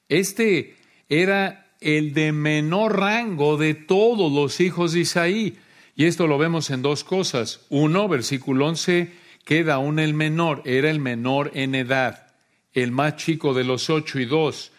Este 0.09 0.77
era 1.09 1.70
el 1.81 2.13
de 2.13 2.33
menor 2.33 2.99
rango 2.99 3.57
de 3.57 3.75
todos 3.75 4.31
los 4.33 4.61
hijos 4.61 4.93
de 4.93 5.01
Isaí. 5.01 5.59
Y 5.97 6.07
esto 6.07 6.27
lo 6.27 6.39
vemos 6.39 6.71
en 6.71 6.83
dos 6.83 7.05
cosas. 7.05 7.61
Uno, 7.69 8.09
versículo 8.09 8.67
11, 8.67 9.13
queda 9.45 9.75
aún 9.75 9.99
el 9.99 10.15
menor, 10.15 10.63
era 10.65 10.91
el 10.91 11.01
menor 11.01 11.51
en 11.55 11.75
edad, 11.75 12.33
el 12.73 12.93
más 12.93 13.17
chico 13.17 13.55
de 13.55 13.65
los 13.65 13.91
ocho 13.91 14.19
y 14.21 14.25
dos, 14.25 14.73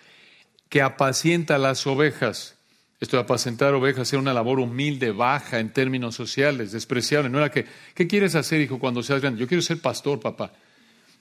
que 0.69 0.81
apacienta 0.81 1.57
las 1.57 1.85
ovejas. 1.85 2.55
Esto 2.99 3.17
de 3.17 3.23
apacentar 3.23 3.73
ovejas 3.73 4.13
era 4.13 4.21
una 4.21 4.33
labor 4.33 4.59
humilde, 4.59 5.11
baja 5.11 5.59
en 5.59 5.73
términos 5.73 6.13
sociales, 6.15 6.71
despreciable. 6.71 7.29
No 7.29 7.39
era 7.39 7.49
que, 7.49 7.65
¿qué 7.95 8.07
quieres 8.07 8.35
hacer, 8.35 8.61
hijo, 8.61 8.77
cuando 8.77 9.01
seas 9.01 9.21
grande? 9.21 9.41
Yo 9.41 9.47
quiero 9.47 9.63
ser 9.63 9.81
pastor, 9.81 10.19
papá. 10.19 10.53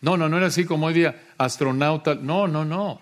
No, 0.03 0.17
no, 0.17 0.29
no 0.29 0.37
era 0.37 0.47
así 0.47 0.65
como 0.65 0.87
hoy 0.87 0.95
día, 0.95 1.33
astronauta. 1.39 2.15
No, 2.15 2.47
no, 2.47 2.65
no. 2.65 3.01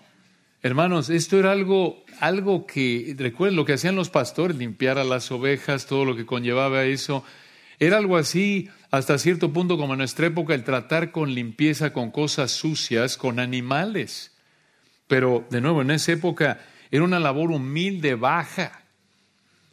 Hermanos, 0.61 1.09
esto 1.09 1.39
era 1.39 1.53
algo, 1.53 2.03
algo 2.19 2.67
que, 2.67 3.15
recuerden 3.17 3.55
lo 3.55 3.63
que 3.63 3.73
hacían 3.73 3.95
los 3.95 4.09
pastores, 4.09 4.57
limpiar 4.57 4.97
a 4.97 5.05
las 5.05 5.31
ovejas, 5.31 5.85
todo 5.85 6.03
lo 6.03 6.17
que 6.17 6.25
conllevaba 6.25 6.83
eso. 6.83 7.23
Era 7.79 7.97
algo 7.97 8.17
así 8.17 8.69
hasta 8.91 9.17
cierto 9.19 9.53
punto 9.53 9.77
como 9.77 9.93
en 9.93 9.99
nuestra 9.99 10.27
época 10.27 10.53
el 10.53 10.65
tratar 10.65 11.11
con 11.11 11.33
limpieza, 11.33 11.93
con 11.93 12.11
cosas 12.11 12.51
sucias, 12.51 13.15
con 13.15 13.39
animales. 13.39 14.35
Pero, 15.07 15.47
de 15.49 15.61
nuevo, 15.61 15.81
en 15.81 15.91
esa 15.91 16.11
época 16.11 16.59
era 16.91 17.05
una 17.05 17.21
labor 17.21 17.51
humilde, 17.51 18.15
baja. 18.15 18.83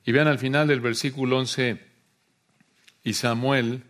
Y 0.04 0.12
vean 0.12 0.28
al 0.28 0.38
final 0.38 0.68
del 0.68 0.80
versículo 0.80 1.38
11, 1.38 1.80
y 3.02 3.12
Samuel, 3.14 3.82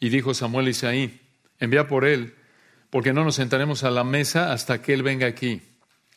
y 0.00 0.08
dijo 0.08 0.32
Samuel 0.32 0.68
a 0.68 0.70
Isaí, 0.70 1.20
envía 1.60 1.86
por 1.86 2.06
él, 2.06 2.34
porque 2.88 3.12
no 3.12 3.24
nos 3.24 3.34
sentaremos 3.34 3.84
a 3.84 3.90
la 3.90 4.04
mesa 4.04 4.54
hasta 4.54 4.80
que 4.80 4.94
él 4.94 5.02
venga 5.02 5.26
aquí. 5.26 5.60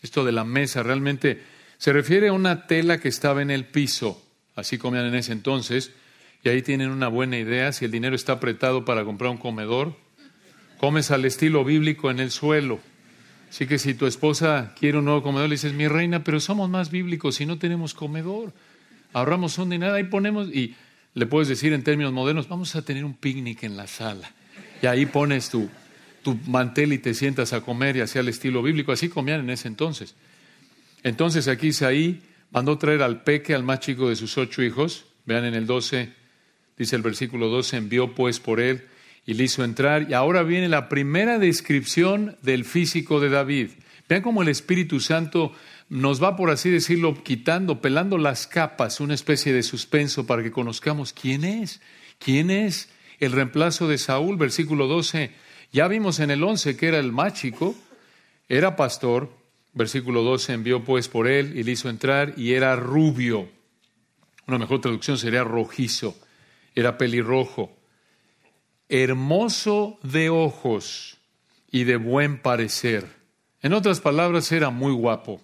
Esto 0.08 0.24
de 0.24 0.32
la 0.32 0.46
mesa 0.46 0.84
realmente 0.84 1.44
se 1.78 1.92
refiere 1.92 2.30
a 2.30 2.34
una 2.34 2.66
tela 2.66 2.98
que 2.98 3.10
estaba 3.10 3.42
en 3.42 3.52
el 3.52 3.66
piso, 3.66 4.26
así 4.56 4.78
comían 4.78 5.06
en 5.06 5.16
ese 5.16 5.34
entonces, 5.34 5.92
y 6.46 6.48
ahí 6.48 6.62
tienen 6.62 6.92
una 6.92 7.10
buena 7.10 7.38
idea, 7.38 7.74
si 7.74 7.84
el 7.84 7.92
dinero 7.92 8.16
está 8.16 8.32
apretado 8.32 8.86
para 8.86 9.04
comprar 9.04 9.32
un 9.32 9.38
comedor, 9.38 9.98
comes 10.78 11.12
al 11.12 11.26
estilo 11.26 11.66
bíblico 11.66 12.10
en 12.10 12.22
el 12.22 12.32
suelo. 12.32 12.80
Así 13.50 13.68
que 13.68 13.80
si 13.80 13.96
tu 13.96 14.06
esposa 14.06 14.74
quiere 14.80 14.98
un 14.98 15.04
nuevo 15.04 15.22
comedor, 15.22 15.50
le 15.50 15.56
dices, 15.56 15.74
mi 15.74 15.90
reina, 15.90 16.24
pero 16.24 16.40
somos 16.40 16.70
más 16.70 16.90
bíblicos 16.90 17.42
y 17.42 17.46
no 17.46 17.58
tenemos 17.58 17.94
comedor. 17.94 18.54
Ahorramos 19.12 19.58
un 19.58 19.72
dinero, 19.72 19.94
ahí 19.94 20.06
ponemos, 20.06 20.48
y 20.48 20.74
le 21.16 21.26
puedes 21.26 21.50
decir 21.50 21.74
en 21.74 21.84
términos 21.84 22.14
modernos, 22.14 22.48
vamos 22.48 22.78
a 22.78 22.82
tener 22.82 23.04
un 23.04 23.14
picnic 23.14 23.64
en 23.64 23.76
la 23.76 23.88
sala. 23.88 24.32
Y 24.82 24.86
ahí 24.86 25.06
pones 25.06 25.50
tu, 25.50 25.70
tu 26.28 26.38
mantel 26.46 26.92
y 26.92 26.98
te 26.98 27.14
sientas 27.14 27.54
a 27.54 27.62
comer 27.62 27.96
y 27.96 28.02
hacia 28.02 28.20
el 28.20 28.28
estilo 28.28 28.62
bíblico. 28.62 28.92
Así 28.92 29.08
comían 29.08 29.40
en 29.40 29.50
ese 29.50 29.70
entonces. 29.70 30.14
Entonces 31.02 31.48
aquí 31.48 31.68
Isaí 31.68 32.22
mandó 32.52 32.78
traer 32.78 33.02
al 33.02 33.24
peque, 33.24 33.56
al 33.56 33.64
más 33.64 33.80
chico 33.80 34.10
de 34.10 34.18
sus 34.18 34.38
ocho 34.38 34.62
hijos. 34.62 35.06
Vean 35.26 35.46
en 35.46 35.54
el 35.54 35.66
12, 35.66 36.12
dice 36.78 36.98
el 36.98 37.02
versículo 37.02 37.48
12, 37.48 37.78
envió 37.78 38.14
pues 38.14 38.42
por 38.42 38.60
él 38.60 38.84
y 39.26 39.36
le 39.36 39.46
hizo 39.46 39.64
entrar. 39.64 40.08
Y 40.10 40.16
ahora 40.16 40.44
viene 40.44 40.68
la 40.68 40.90
primera 40.90 41.40
descripción 41.40 42.36
del 42.42 42.66
físico 42.66 43.22
de 43.22 43.30
David. 43.30 43.70
Vean 44.10 44.22
cómo 44.22 44.42
el 44.42 44.50
Espíritu 44.50 45.00
Santo 45.00 45.54
nos 45.88 46.22
va, 46.22 46.36
por 46.36 46.50
así 46.50 46.70
decirlo, 46.70 47.24
quitando, 47.24 47.80
pelando 47.80 48.18
las 48.18 48.48
capas, 48.48 49.00
una 49.00 49.14
especie 49.14 49.54
de 49.54 49.64
suspenso 49.64 50.28
para 50.28 50.44
que 50.44 50.52
conozcamos 50.52 51.14
quién 51.14 51.46
es. 51.46 51.80
¿Quién 52.20 52.52
es 52.52 52.90
el 53.22 53.32
reemplazo 53.32 53.88
de 53.88 53.98
Saúl? 53.98 54.36
Versículo 54.36 54.88
12 54.88 55.47
ya 55.72 55.88
vimos 55.88 56.20
en 56.20 56.32
el 56.32 56.44
11 56.44 56.78
que 56.78 56.88
era 56.88 57.00
el 57.00 57.12
más 57.12 57.34
chico, 57.34 57.76
era 58.50 58.76
pastor, 58.76 59.30
versículo 59.74 60.24
12, 60.24 60.54
envió 60.54 60.84
pues 60.84 61.08
por 61.08 61.28
él 61.28 61.58
y 61.58 61.64
le 61.64 61.72
hizo 61.72 61.90
entrar 61.90 62.34
y 62.38 62.54
era 62.54 62.76
rubio. 62.76 63.50
Una 64.48 64.58
mejor 64.58 64.82
traducción 64.82 65.18
sería 65.18 65.44
rojizo, 65.44 66.18
era 66.74 66.98
pelirrojo, 66.98 67.76
hermoso 68.90 70.00
de 70.04 70.30
ojos 70.30 71.18
y 71.70 71.84
de 71.84 71.98
buen 71.98 72.42
parecer. 72.42 73.06
En 73.62 73.74
otras 73.74 74.00
palabras, 74.00 74.52
era 74.52 74.70
muy 74.70 74.94
guapo. 74.94 75.42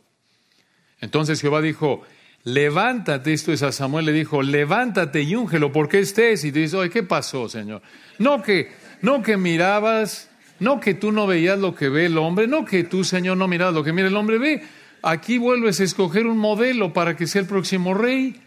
Entonces 1.02 1.42
Jehová 1.42 1.62
dijo, 1.62 2.04
levántate, 2.44 3.34
esto 3.34 3.52
es 3.52 3.64
a 3.64 3.72
Samuel, 3.72 4.06
le 4.06 4.14
dijo, 4.14 4.42
levántate 4.42 5.22
y 5.22 5.36
úngelo, 5.36 5.72
porque 5.72 6.00
estés. 6.00 6.44
Y 6.46 6.52
dice, 6.52 6.78
oye, 6.78 6.90
¿qué 6.90 7.04
pasó, 7.04 7.50
Señor? 7.50 7.82
No 8.20 8.42
que, 8.42 8.72
no 9.04 9.22
que 9.22 9.36
mirabas, 9.36 10.32
no 10.60 10.80
que 10.80 10.94
tú 10.94 11.12
no 11.12 11.28
veías 11.28 11.60
lo 11.60 11.76
que 11.76 11.90
ve 11.90 12.06
el 12.06 12.18
hombre, 12.18 12.48
no 12.48 12.64
que 12.64 12.86
tú, 12.86 13.04
Señor, 13.04 13.36
no 13.36 13.50
mirabas 13.50 13.76
lo 13.76 13.84
que 13.84 13.92
mira 13.92 14.08
el 14.08 14.16
hombre, 14.16 14.38
ve, 14.38 14.64
aquí 15.02 15.38
vuelves 15.38 15.82
a 15.82 15.84
escoger 15.84 16.26
un 16.26 16.38
modelo 16.38 16.94
para 16.94 17.18
que 17.18 17.28
sea 17.28 17.42
el 17.42 17.48
próximo 17.48 17.94
rey. 17.94 18.42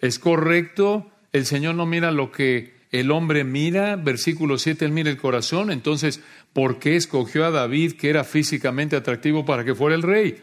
Es 0.00 0.18
correcto, 0.18 1.12
el 1.32 1.44
Señor 1.44 1.74
no 1.74 1.84
mira 1.84 2.10
lo 2.10 2.32
que 2.32 2.72
el 2.90 3.10
hombre 3.10 3.44
mira, 3.44 3.96
versículo 3.96 4.56
7, 4.56 4.86
él 4.86 4.92
mira 4.92 5.10
el 5.10 5.18
corazón, 5.18 5.70
entonces, 5.70 6.22
¿por 6.54 6.78
qué 6.78 6.96
escogió 6.96 7.44
a 7.44 7.50
David, 7.50 7.92
que 7.92 8.08
era 8.08 8.24
físicamente 8.24 8.96
atractivo, 8.96 9.44
para 9.44 9.62
que 9.62 9.74
fuera 9.74 9.94
el 9.94 10.02
rey? 10.02 10.42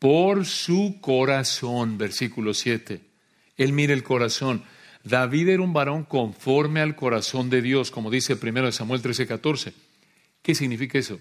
Por 0.00 0.44
su 0.44 0.98
corazón, 1.00 1.98
versículo 1.98 2.52
7. 2.52 3.00
Él 3.56 3.72
mira 3.72 3.94
el 3.94 4.02
corazón. 4.02 4.64
David 5.04 5.50
era 5.50 5.62
un 5.62 5.74
varón 5.74 6.04
conforme 6.04 6.80
al 6.80 6.96
corazón 6.96 7.50
de 7.50 7.60
Dios, 7.60 7.90
como 7.90 8.10
dice 8.10 8.36
primero 8.36 8.72
Samuel 8.72 9.02
13, 9.02 9.26
14. 9.26 9.74
¿Qué 10.42 10.54
significa 10.54 10.98
eso? 10.98 11.20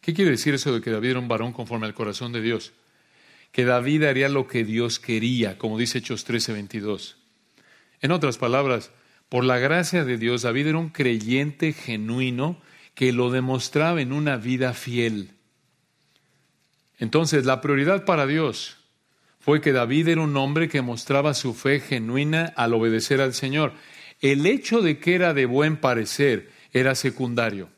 ¿Qué 0.00 0.14
quiere 0.14 0.30
decir 0.30 0.54
eso 0.54 0.72
de 0.72 0.80
que 0.80 0.90
David 0.90 1.10
era 1.10 1.18
un 1.18 1.28
varón 1.28 1.52
conforme 1.52 1.86
al 1.86 1.94
corazón 1.94 2.32
de 2.32 2.40
Dios? 2.40 2.72
Que 3.50 3.64
David 3.64 4.04
haría 4.04 4.28
lo 4.28 4.46
que 4.46 4.64
Dios 4.64 5.00
quería, 5.00 5.58
como 5.58 5.76
dice 5.76 5.98
Hechos 5.98 6.24
13, 6.24 6.52
22. 6.52 7.16
En 8.00 8.12
otras 8.12 8.38
palabras, 8.38 8.92
por 9.28 9.44
la 9.44 9.58
gracia 9.58 10.04
de 10.04 10.16
Dios, 10.16 10.42
David 10.42 10.68
era 10.68 10.78
un 10.78 10.90
creyente 10.90 11.72
genuino 11.72 12.60
que 12.94 13.12
lo 13.12 13.30
demostraba 13.30 14.00
en 14.00 14.12
una 14.12 14.36
vida 14.36 14.72
fiel. 14.72 15.30
Entonces, 16.98 17.44
la 17.44 17.60
prioridad 17.60 18.04
para 18.04 18.26
Dios 18.26 18.81
fue 19.42 19.60
que 19.60 19.72
David 19.72 20.08
era 20.08 20.20
un 20.20 20.36
hombre 20.36 20.68
que 20.68 20.82
mostraba 20.82 21.34
su 21.34 21.52
fe 21.52 21.80
genuina 21.80 22.52
al 22.56 22.74
obedecer 22.74 23.20
al 23.20 23.34
Señor. 23.34 23.72
El 24.20 24.46
hecho 24.46 24.82
de 24.82 24.98
que 24.98 25.16
era 25.16 25.34
de 25.34 25.46
buen 25.46 25.76
parecer 25.76 26.50
era 26.72 26.94
secundario. 26.94 27.68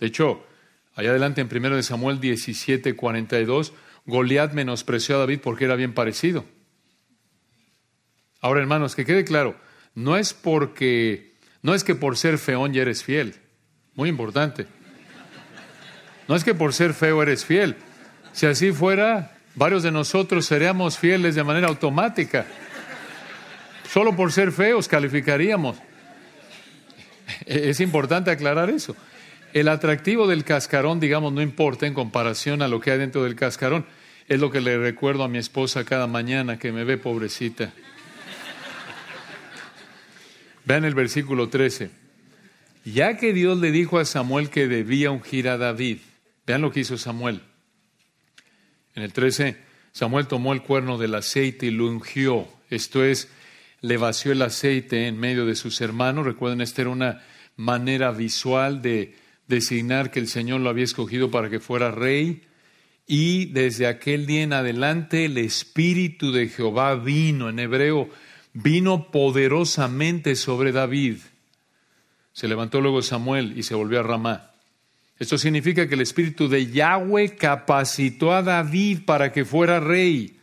De 0.00 0.08
hecho, 0.08 0.44
allá 0.96 1.10
adelante 1.10 1.40
en 1.40 1.48
1 1.54 1.82
Samuel 1.84 2.18
17, 2.18 2.96
42, 2.96 3.72
Goliat 4.06 4.52
menospreció 4.54 5.14
a 5.14 5.18
David 5.20 5.38
porque 5.40 5.66
era 5.66 5.76
bien 5.76 5.94
parecido. 5.94 6.44
Ahora, 8.40 8.60
hermanos, 8.60 8.96
que 8.96 9.04
quede 9.04 9.24
claro, 9.24 9.56
no 9.94 10.16
es 10.16 10.34
porque, 10.34 11.34
no 11.62 11.74
es 11.74 11.84
que 11.84 11.94
por 11.94 12.16
ser 12.16 12.38
feón 12.38 12.72
ya 12.72 12.82
eres 12.82 13.04
fiel. 13.04 13.36
Muy 13.94 14.08
importante. 14.08 14.66
No 16.26 16.34
es 16.34 16.42
que 16.42 16.54
por 16.54 16.74
ser 16.74 16.92
feo 16.92 17.22
eres 17.22 17.44
fiel. 17.44 17.76
Si 18.32 18.46
así 18.46 18.72
fuera, 18.72 19.37
varios 19.58 19.82
de 19.82 19.90
nosotros 19.90 20.46
seríamos 20.46 20.96
fieles 20.96 21.34
de 21.34 21.44
manera 21.44 21.68
automática. 21.68 22.46
Solo 23.92 24.14
por 24.14 24.32
ser 24.32 24.52
feos 24.52 24.86
calificaríamos. 24.86 25.76
Es 27.44 27.80
importante 27.80 28.30
aclarar 28.30 28.70
eso. 28.70 28.96
El 29.52 29.68
atractivo 29.68 30.26
del 30.26 30.44
cascarón, 30.44 31.00
digamos, 31.00 31.32
no 31.32 31.42
importa 31.42 31.86
en 31.86 31.94
comparación 31.94 32.62
a 32.62 32.68
lo 32.68 32.80
que 32.80 32.92
hay 32.92 32.98
dentro 32.98 33.24
del 33.24 33.34
cascarón. 33.34 33.84
Es 34.28 34.40
lo 34.40 34.50
que 34.50 34.60
le 34.60 34.78
recuerdo 34.78 35.24
a 35.24 35.28
mi 35.28 35.38
esposa 35.38 35.84
cada 35.84 36.06
mañana 36.06 36.58
que 36.58 36.70
me 36.70 36.84
ve 36.84 36.96
pobrecita. 36.96 37.72
Vean 40.64 40.84
el 40.84 40.94
versículo 40.94 41.48
13. 41.48 41.90
Ya 42.84 43.16
que 43.16 43.32
Dios 43.32 43.58
le 43.58 43.72
dijo 43.72 43.98
a 43.98 44.04
Samuel 44.04 44.50
que 44.50 44.68
debía 44.68 45.10
ungir 45.10 45.48
a 45.48 45.56
David, 45.56 45.98
vean 46.46 46.62
lo 46.62 46.70
que 46.70 46.80
hizo 46.80 46.98
Samuel. 46.98 47.40
En 48.98 49.04
el 49.04 49.12
13, 49.12 49.56
Samuel 49.92 50.26
tomó 50.26 50.52
el 50.52 50.62
cuerno 50.62 50.98
del 50.98 51.14
aceite 51.14 51.66
y 51.66 51.70
lo 51.70 51.86
ungió. 51.86 52.48
Esto 52.68 53.04
es, 53.04 53.28
le 53.80 53.96
vació 53.96 54.32
el 54.32 54.42
aceite 54.42 55.06
en 55.06 55.20
medio 55.20 55.46
de 55.46 55.54
sus 55.54 55.80
hermanos. 55.80 56.26
Recuerden, 56.26 56.60
esta 56.60 56.82
era 56.82 56.90
una 56.90 57.22
manera 57.54 58.10
visual 58.10 58.82
de 58.82 59.14
designar 59.46 60.10
que 60.10 60.18
el 60.18 60.26
Señor 60.26 60.62
lo 60.62 60.68
había 60.68 60.82
escogido 60.82 61.30
para 61.30 61.48
que 61.48 61.60
fuera 61.60 61.92
rey. 61.92 62.42
Y 63.06 63.44
desde 63.52 63.86
aquel 63.86 64.26
día 64.26 64.42
en 64.42 64.52
adelante 64.52 65.26
el 65.26 65.38
Espíritu 65.38 66.32
de 66.32 66.48
Jehová 66.48 66.96
vino. 66.96 67.48
En 67.48 67.60
hebreo, 67.60 68.10
vino 68.52 69.12
poderosamente 69.12 70.34
sobre 70.34 70.72
David. 70.72 71.18
Se 72.32 72.48
levantó 72.48 72.80
luego 72.80 73.00
Samuel 73.02 73.56
y 73.56 73.62
se 73.62 73.76
volvió 73.76 74.00
a 74.00 74.02
Ramá. 74.02 74.50
Esto 75.18 75.36
significa 75.36 75.88
que 75.88 75.94
el 75.94 76.00
Espíritu 76.00 76.48
de 76.48 76.66
Yahweh 76.70 77.36
capacitó 77.36 78.32
a 78.32 78.42
David 78.42 79.00
para 79.04 79.32
que 79.32 79.44
fuera 79.44 79.80
rey. 79.80 80.38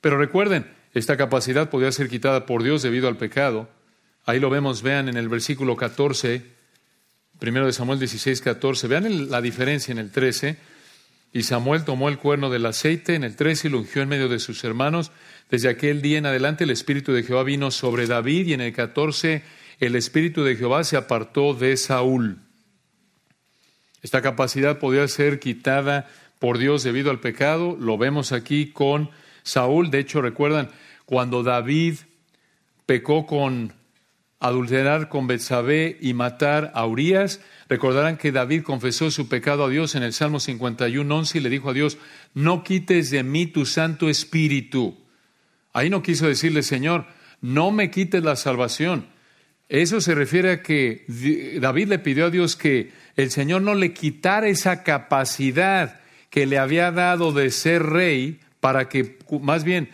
Pero 0.00 0.18
recuerden, 0.18 0.66
esta 0.92 1.16
capacidad 1.16 1.70
podía 1.70 1.92
ser 1.92 2.08
quitada 2.08 2.44
por 2.44 2.62
Dios 2.62 2.82
debido 2.82 3.06
al 3.06 3.16
pecado. 3.16 3.68
Ahí 4.24 4.40
lo 4.40 4.50
vemos, 4.50 4.82
vean 4.82 5.08
en 5.08 5.16
el 5.16 5.28
versículo 5.28 5.76
14, 5.76 6.42
primero 7.38 7.66
de 7.66 7.72
Samuel 7.72 7.98
16, 8.00 8.40
14. 8.40 8.88
Vean 8.88 9.30
la 9.30 9.40
diferencia 9.40 9.92
en 9.92 9.98
el 9.98 10.10
13. 10.10 10.56
Y 11.32 11.44
Samuel 11.44 11.84
tomó 11.84 12.08
el 12.08 12.18
cuerno 12.18 12.50
del 12.50 12.66
aceite 12.66 13.14
en 13.14 13.24
el 13.24 13.36
13 13.36 13.68
y 13.68 13.70
lo 13.70 13.78
ungió 13.78 14.02
en 14.02 14.08
medio 14.08 14.28
de 14.28 14.38
sus 14.38 14.62
hermanos. 14.64 15.12
Desde 15.50 15.70
aquel 15.70 16.02
día 16.02 16.18
en 16.18 16.26
adelante 16.26 16.64
el 16.64 16.70
Espíritu 16.70 17.12
de 17.12 17.22
Jehová 17.22 17.42
vino 17.42 17.70
sobre 17.70 18.06
David 18.06 18.48
y 18.48 18.52
en 18.52 18.60
el 18.60 18.72
14 18.72 19.42
el 19.80 19.96
Espíritu 19.96 20.44
de 20.44 20.56
Jehová 20.56 20.84
se 20.84 20.96
apartó 20.98 21.54
de 21.54 21.76
Saúl. 21.78 22.41
Esta 24.02 24.20
capacidad 24.20 24.78
podía 24.78 25.06
ser 25.08 25.38
quitada 25.38 26.08
por 26.38 26.58
Dios 26.58 26.82
debido 26.82 27.10
al 27.10 27.20
pecado. 27.20 27.76
Lo 27.80 27.96
vemos 27.96 28.32
aquí 28.32 28.72
con 28.72 29.10
Saúl. 29.44 29.90
De 29.90 30.00
hecho, 30.00 30.20
recuerdan, 30.20 30.70
cuando 31.06 31.42
David 31.42 31.96
pecó 32.84 33.26
con 33.26 33.72
adulterar 34.40 35.08
con 35.08 35.28
Betsabé 35.28 35.98
y 36.00 36.14
matar 36.14 36.72
a 36.74 36.84
Urias, 36.84 37.40
recordarán 37.68 38.16
que 38.16 38.32
David 38.32 38.64
confesó 38.64 39.12
su 39.12 39.28
pecado 39.28 39.64
a 39.64 39.68
Dios 39.68 39.94
en 39.94 40.02
el 40.02 40.12
Salmo 40.12 40.40
51, 40.40 41.16
11 41.16 41.38
y 41.38 41.40
le 41.40 41.48
dijo 41.48 41.70
a 41.70 41.72
Dios, 41.72 41.96
no 42.34 42.64
quites 42.64 43.10
de 43.10 43.22
mí 43.22 43.46
tu 43.46 43.66
Santo 43.66 44.08
Espíritu. 44.08 44.98
Ahí 45.72 45.90
no 45.90 46.02
quiso 46.02 46.26
decirle, 46.26 46.64
Señor, 46.64 47.06
no 47.40 47.70
me 47.70 47.88
quites 47.92 48.24
la 48.24 48.34
salvación. 48.34 49.06
Eso 49.68 50.00
se 50.00 50.14
refiere 50.16 50.50
a 50.50 50.62
que 50.62 51.04
David 51.60 51.88
le 51.88 51.98
pidió 52.00 52.26
a 52.26 52.30
Dios 52.30 52.56
que 52.56 52.90
el 53.16 53.30
Señor 53.30 53.62
no 53.62 53.74
le 53.74 53.92
quitara 53.92 54.48
esa 54.48 54.82
capacidad 54.82 56.00
que 56.30 56.46
le 56.46 56.58
había 56.58 56.90
dado 56.90 57.32
de 57.32 57.50
ser 57.50 57.82
rey 57.82 58.40
para 58.60 58.88
que, 58.88 59.18
más 59.40 59.64
bien, 59.64 59.90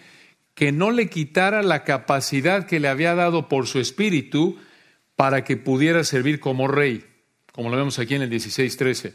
que 0.55 0.73
no 0.73 0.91
le 0.91 1.09
quitara 1.09 1.63
la 1.63 1.85
capacidad 1.85 2.67
que 2.67 2.81
le 2.81 2.89
había 2.89 3.15
dado 3.15 3.49
por 3.49 3.67
su 3.67 3.81
espíritu 3.81 4.59
para 5.17 5.43
que 5.43 5.57
pudiera 5.57 6.05
servir 6.05 6.39
como 6.39 6.69
rey, 6.69 7.05
como 7.53 7.71
lo 7.71 7.77
vemos 7.77 7.99
aquí 7.99 8.15
en 8.15 8.23
el 8.23 8.31
16.13. 8.31 9.15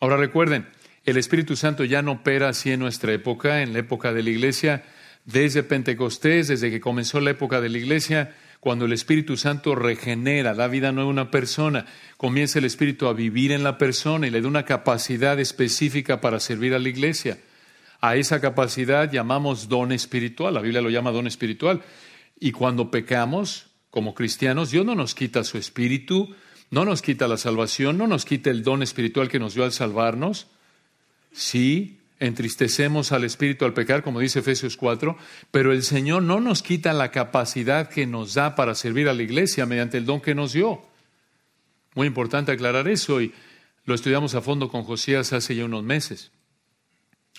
Ahora 0.00 0.16
recuerden, 0.16 0.66
el 1.04 1.16
Espíritu 1.16 1.56
Santo 1.56 1.84
ya 1.84 2.02
no 2.02 2.12
opera 2.12 2.48
así 2.48 2.70
en 2.70 2.80
nuestra 2.80 3.12
época, 3.12 3.62
en 3.62 3.72
la 3.72 3.78
época 3.78 4.12
de 4.12 4.22
la 4.22 4.30
iglesia 4.30 4.84
desde 5.24 5.62
Pentecostés, 5.62 6.48
desde 6.48 6.70
que 6.70 6.80
comenzó 6.80 7.20
la 7.20 7.30
época 7.30 7.60
de 7.60 7.68
la 7.68 7.78
iglesia, 7.78 8.34
cuando 8.60 8.84
el 8.84 8.92
Espíritu 8.92 9.38
Santo 9.38 9.74
regenera, 9.74 10.54
da 10.54 10.68
vida 10.68 10.92
nueva 10.92 11.08
a 11.08 11.12
una 11.12 11.30
persona, 11.30 11.86
comienza 12.18 12.58
el 12.58 12.66
Espíritu 12.66 13.06
a 13.06 13.14
vivir 13.14 13.52
en 13.52 13.64
la 13.64 13.78
persona 13.78 14.26
y 14.26 14.30
le 14.30 14.42
da 14.42 14.48
una 14.48 14.66
capacidad 14.66 15.40
específica 15.40 16.20
para 16.20 16.40
servir 16.40 16.74
a 16.74 16.78
la 16.78 16.90
iglesia. 16.90 17.38
A 18.02 18.16
esa 18.16 18.40
capacidad 18.40 19.10
llamamos 19.10 19.68
don 19.68 19.92
espiritual, 19.92 20.54
la 20.54 20.60
Biblia 20.60 20.82
lo 20.82 20.90
llama 20.90 21.10
don 21.10 21.26
espiritual. 21.26 21.82
Y 22.38 22.52
cuando 22.52 22.90
pecamos 22.90 23.66
como 23.90 24.14
cristianos, 24.14 24.70
Dios 24.70 24.84
no 24.84 24.94
nos 24.94 25.14
quita 25.14 25.42
su 25.42 25.56
espíritu, 25.56 26.34
no 26.70 26.84
nos 26.84 27.02
quita 27.02 27.28
la 27.28 27.38
salvación, 27.38 27.96
no 27.96 28.06
nos 28.06 28.24
quita 28.26 28.50
el 28.50 28.62
don 28.62 28.82
espiritual 28.82 29.28
que 29.28 29.38
nos 29.38 29.54
dio 29.54 29.64
al 29.64 29.72
salvarnos. 29.72 30.48
Sí, 31.32 31.99
entristecemos 32.20 33.12
al 33.12 33.24
espíritu 33.24 33.64
al 33.64 33.72
pecar, 33.72 34.02
como 34.02 34.20
dice 34.20 34.38
Efesios 34.40 34.76
4, 34.76 35.16
pero 35.50 35.72
el 35.72 35.82
Señor 35.82 36.22
no 36.22 36.38
nos 36.38 36.62
quita 36.62 36.92
la 36.92 37.10
capacidad 37.10 37.88
que 37.88 38.06
nos 38.06 38.34
da 38.34 38.54
para 38.54 38.74
servir 38.74 39.08
a 39.08 39.14
la 39.14 39.22
iglesia 39.22 39.66
mediante 39.66 39.96
el 39.96 40.04
don 40.04 40.20
que 40.20 40.34
nos 40.34 40.52
dio. 40.52 40.82
Muy 41.94 42.06
importante 42.06 42.52
aclarar 42.52 42.86
eso 42.88 43.20
y 43.20 43.32
lo 43.86 43.94
estudiamos 43.94 44.34
a 44.34 44.42
fondo 44.42 44.68
con 44.68 44.84
Josías 44.84 45.32
hace 45.32 45.56
ya 45.56 45.64
unos 45.64 45.82
meses. 45.82 46.30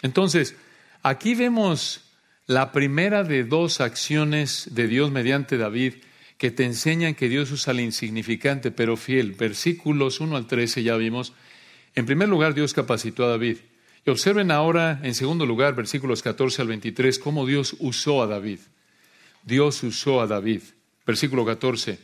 Entonces, 0.02 0.56
aquí 1.04 1.36
vemos 1.36 2.02
la 2.48 2.72
primera 2.72 3.24
de 3.24 3.44
dos 3.44 3.82
acciones 3.82 4.70
de 4.72 4.88
Dios 4.88 5.12
mediante 5.12 5.58
David 5.58 5.94
que 6.38 6.50
te 6.50 6.65
enseñan 6.65 7.13
que 7.13 7.30
Dios 7.30 7.52
usa 7.52 7.72
al 7.72 7.80
insignificante 7.80 8.72
pero 8.72 8.98
fiel. 8.98 9.34
Versículos 9.34 10.20
1 10.20 10.36
al 10.36 10.48
13 10.48 10.82
ya 10.82 10.96
vimos 10.96 11.34
En 11.94 12.08
primer 12.08 12.30
lugar, 12.30 12.56
Dios 12.56 12.74
capacitó 12.74 13.26
a 13.26 13.30
David. 13.30 13.58
Y 14.06 14.10
observen 14.10 14.50
ahora, 14.50 15.00
en 15.04 15.14
segundo 15.14 15.46
lugar, 15.46 15.76
versículos 15.76 16.24
14 16.24 16.64
al 16.64 16.68
23, 16.70 17.20
cómo 17.20 17.46
Dios 17.46 17.76
usó 17.80 18.24
a 18.24 18.28
David. 18.28 18.60
Dios 19.44 19.84
usó 19.84 20.22
a 20.22 20.28
David. 20.28 20.62
Versículo 21.06 21.46
14. 21.46 22.00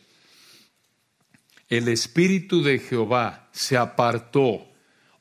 El 1.69 1.87
espíritu 1.87 2.63
de 2.63 2.79
Jehová 2.79 3.49
se 3.51 3.77
apartó 3.77 4.67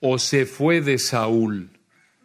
o 0.00 0.18
se 0.18 0.44
fue 0.46 0.80
de 0.80 0.98
Saúl. 0.98 1.70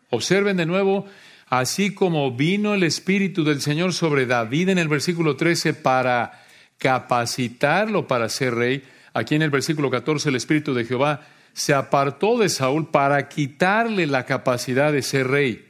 Observen 0.10 0.58
de 0.58 0.66
nuevo, 0.66 1.08
así 1.48 1.94
como 1.94 2.36
vino 2.36 2.74
el 2.74 2.84
espíritu 2.84 3.44
del 3.44 3.62
Señor 3.62 3.94
sobre 3.94 4.26
David 4.26 4.70
en 4.70 4.78
el 4.78 4.90
versículo 4.90 5.38
13 5.38 5.74
para 5.74 6.46
capacitarlo 6.78 8.08
para 8.08 8.28
ser 8.28 8.56
rey, 8.56 8.84
aquí 9.14 9.36
en 9.36 9.44
el 9.44 9.50
versículo 9.50 9.90
14 9.90 10.30
el 10.30 10.36
espíritu 10.36 10.74
de 10.74 10.86
Jehová 10.86 11.26
se 11.54 11.74
apartó 11.74 12.38
de 12.38 12.50
Saúl 12.50 12.90
para 12.90 13.28
quitarle 13.30 14.08
la 14.08 14.26
capacidad 14.26 14.92
de 14.92 15.02
ser 15.02 15.28
rey. 15.28 15.68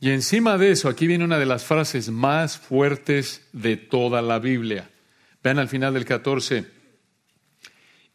Y 0.00 0.10
encima 0.10 0.56
de 0.56 0.70
eso, 0.70 0.88
aquí 0.88 1.06
viene 1.06 1.24
una 1.24 1.38
de 1.38 1.46
las 1.46 1.64
frases 1.64 2.10
más 2.10 2.58
fuertes 2.58 3.46
de 3.52 3.76
toda 3.76 4.22
la 4.22 4.38
Biblia. 4.38 4.90
Vean 5.42 5.58
al 5.58 5.68
final 5.68 5.94
del 5.94 6.06
14. 6.06 6.66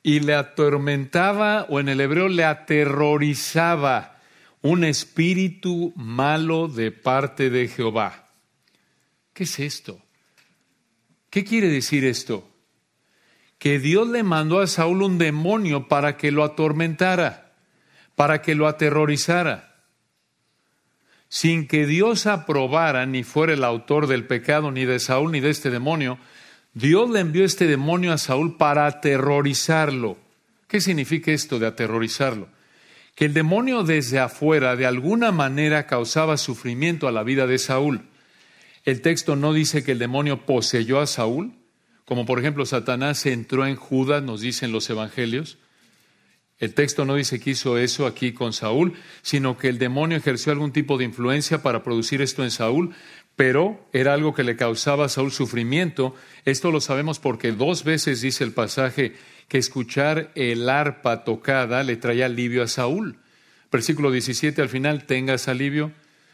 Y 0.02 0.20
le 0.20 0.34
atormentaba, 0.34 1.66
o 1.70 1.80
en 1.80 1.90
el 1.90 2.02
hebreo 2.02 2.28
le 2.28 2.44
aterrorizaba, 2.44 4.20
un 4.62 4.84
espíritu 4.84 5.94
malo 5.96 6.68
de 6.68 6.92
parte 6.92 7.52
de 7.52 7.68
Jehová. 7.68 8.30
¿Qué 9.32 9.44
es 9.44 9.60
esto? 9.60 10.02
¿Qué 11.30 11.44
quiere 11.44 11.70
decir 11.70 12.04
esto? 12.04 12.50
Que 13.58 13.80
Dios 13.80 14.08
le 14.08 14.24
mandó 14.24 14.60
a 14.60 14.68
Saúl 14.68 15.02
un 15.02 15.18
demonio 15.18 15.88
para 15.88 16.18
que 16.18 16.32
lo 16.32 16.44
atormentara, 16.44 17.54
para 18.16 18.42
que 18.42 18.56
lo 18.56 18.68
aterrorizara. 18.68 19.76
Sin 21.30 21.68
que 21.68 21.86
Dios 21.86 22.28
aprobara 22.28 23.06
ni 23.06 23.24
fuera 23.24 23.54
el 23.54 23.64
autor 23.64 24.08
del 24.08 24.26
pecado 24.26 24.72
ni 24.72 24.86
de 24.86 25.00
Saúl 25.00 25.32
ni 25.32 25.40
de 25.40 25.50
este 25.50 25.70
demonio, 25.70 26.18
Dios 26.74 27.10
le 27.10 27.22
envió 27.22 27.46
este 27.46 27.68
demonio 27.68 28.12
a 28.12 28.18
Saúl 28.18 28.58
para 28.58 28.86
aterrorizarlo. 28.86 30.18
¿Qué 30.68 30.82
significa 30.82 31.32
esto 31.32 31.58
de 31.58 31.68
aterrorizarlo? 31.68 32.50
Que 33.16 33.26
el 33.26 33.34
demonio 33.34 33.84
desde 33.84 34.20
afuera 34.20 34.76
de 34.76 34.86
alguna 34.86 35.32
manera 35.32 35.88
causaba 35.88 36.38
sufrimiento 36.38 37.08
a 37.08 37.14
la 37.14 37.24
vida 37.24 37.48
de 37.48 37.58
Saúl. 37.60 38.10
El 38.84 39.02
texto 39.02 39.36
no 39.36 39.54
dice 39.54 39.84
que 39.84 39.94
el 39.94 40.00
demonio 40.00 40.46
poseyó 40.46 41.00
a 41.00 41.08
Saúl, 41.08 41.54
como 42.06 42.26
por 42.26 42.40
ejemplo 42.40 42.66
Satanás 42.66 43.26
entró 43.26 43.66
en 43.66 43.76
Judas, 43.76 44.24
nos 44.24 44.42
dicen 44.42 44.72
los 44.72 44.90
evangelios. 44.90 45.58
El 46.58 46.74
texto 46.74 47.04
no 47.04 47.16
dice 47.16 47.40
que 47.40 47.50
hizo 47.52 47.78
eso 47.78 48.06
aquí 48.06 48.32
con 48.32 48.54
Saúl, 48.54 48.94
sino 49.22 49.58
que 49.58 49.68
el 49.68 49.78
demonio 49.78 50.18
ejerció 50.18 50.54
algún 50.54 50.72
tipo 50.72 50.98
de 50.98 51.04
influencia 51.04 51.62
para 51.62 51.84
producir 51.84 52.22
esto 52.22 52.44
en 52.44 52.52
Saúl, 52.52 52.96
pero 53.36 53.86
era 53.92 54.14
algo 54.14 54.34
que 54.34 54.46
le 54.46 54.56
causaba 54.56 55.06
a 55.06 55.10
Saúl 55.10 55.32
sufrimiento. 55.32 56.16
Esto 56.46 56.72
lo 56.72 56.80
sabemos 56.80 57.20
porque 57.20 57.52
dos 57.52 57.84
veces 57.84 58.22
dice 58.22 58.46
el 58.46 58.54
pasaje 58.54 59.16
que 59.50 59.58
escuchar 59.58 60.32
el 60.36 60.70
arpa 60.70 61.26
tocada 61.26 61.84
le 61.84 61.98
traía 61.98 62.28
alivio 62.28 62.64
a 62.64 62.68
Saúl. 62.68 63.18
Versículo 63.70 64.12
17 64.12 64.62
al 64.62 64.70
final, 64.70 65.06
tengas 65.06 65.50
alivio. 65.50 65.92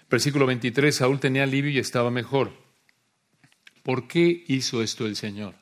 Versículo 0.09 0.45
23, 0.45 0.93
Saúl 0.93 1.19
tenía 1.19 1.43
alivio 1.43 1.71
y 1.71 1.79
estaba 1.79 2.11
mejor. 2.11 2.51
¿Por 3.81 4.07
qué 4.07 4.43
hizo 4.47 4.83
esto 4.83 5.07
el 5.07 5.15
Señor? 5.15 5.60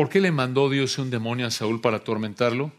¿Por 0.00 0.08
qué 0.08 0.22
le 0.22 0.32
mandó 0.32 0.70
Dios 0.70 0.96
un 0.96 1.10
demonio 1.10 1.46
a 1.46 1.50
Saúl 1.50 1.82
para 1.82 1.98
atormentarlo? 1.98 2.72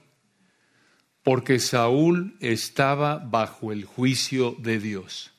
Porque 1.22 1.60
Saúl 1.60 2.36
estaba 2.40 3.20
bajo 3.20 3.72
el 3.72 3.86
juicio 3.86 4.56
de 4.58 4.80
Dios. 4.80 5.32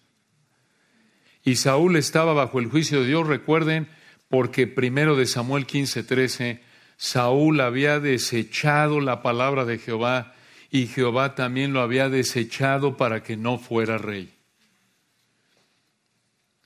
Y 1.42 1.56
Saúl 1.56 1.96
estaba 1.96 2.34
bajo 2.34 2.60
el 2.60 2.68
juicio 2.68 3.00
de 3.00 3.08
Dios, 3.08 3.26
recuerden, 3.26 3.88
porque 4.28 4.68
primero 4.68 5.16
de 5.16 5.26
Samuel 5.26 5.66
15, 5.66 6.04
13, 6.04 6.62
Saúl 6.96 7.60
había 7.60 7.98
desechado 7.98 9.00
la 9.00 9.20
palabra 9.20 9.64
de 9.64 9.78
Jehová 9.78 10.36
y 10.70 10.86
Jehová 10.86 11.34
también 11.34 11.72
lo 11.72 11.80
había 11.80 12.08
desechado 12.08 12.96
para 12.96 13.24
que 13.24 13.36
no 13.36 13.58
fuera 13.58 13.98
rey. 13.98 14.32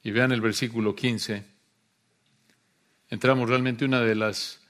Y 0.02 0.10
vean 0.10 0.32
el 0.32 0.42
versículo 0.42 0.94
15. 0.94 1.42
Entramos 3.08 3.48
realmente 3.48 3.86
una 3.86 4.02
de 4.02 4.14
las 4.14 4.65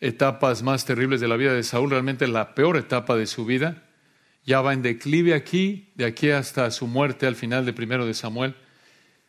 etapas 0.00 0.62
más 0.62 0.84
terribles 0.84 1.20
de 1.20 1.28
la 1.28 1.36
vida 1.36 1.52
de 1.52 1.62
Saúl, 1.62 1.90
realmente 1.90 2.26
la 2.26 2.54
peor 2.54 2.76
etapa 2.76 3.16
de 3.16 3.26
su 3.26 3.44
vida. 3.44 3.86
Ya 4.44 4.62
va 4.62 4.72
en 4.72 4.82
declive 4.82 5.34
aquí, 5.34 5.92
de 5.96 6.06
aquí 6.06 6.30
hasta 6.30 6.70
su 6.70 6.86
muerte 6.86 7.26
al 7.26 7.36
final 7.36 7.66
de 7.66 7.72
primero 7.72 8.06
de 8.06 8.14
Samuel, 8.14 8.54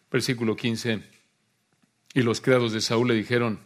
versículo 0.09 0.55
15. 0.55 1.03
Y 2.13 2.21
los 2.21 2.41
criados 2.41 2.71
de 2.73 2.81
Saúl 2.81 3.09
le 3.09 3.13
dijeron, 3.15 3.59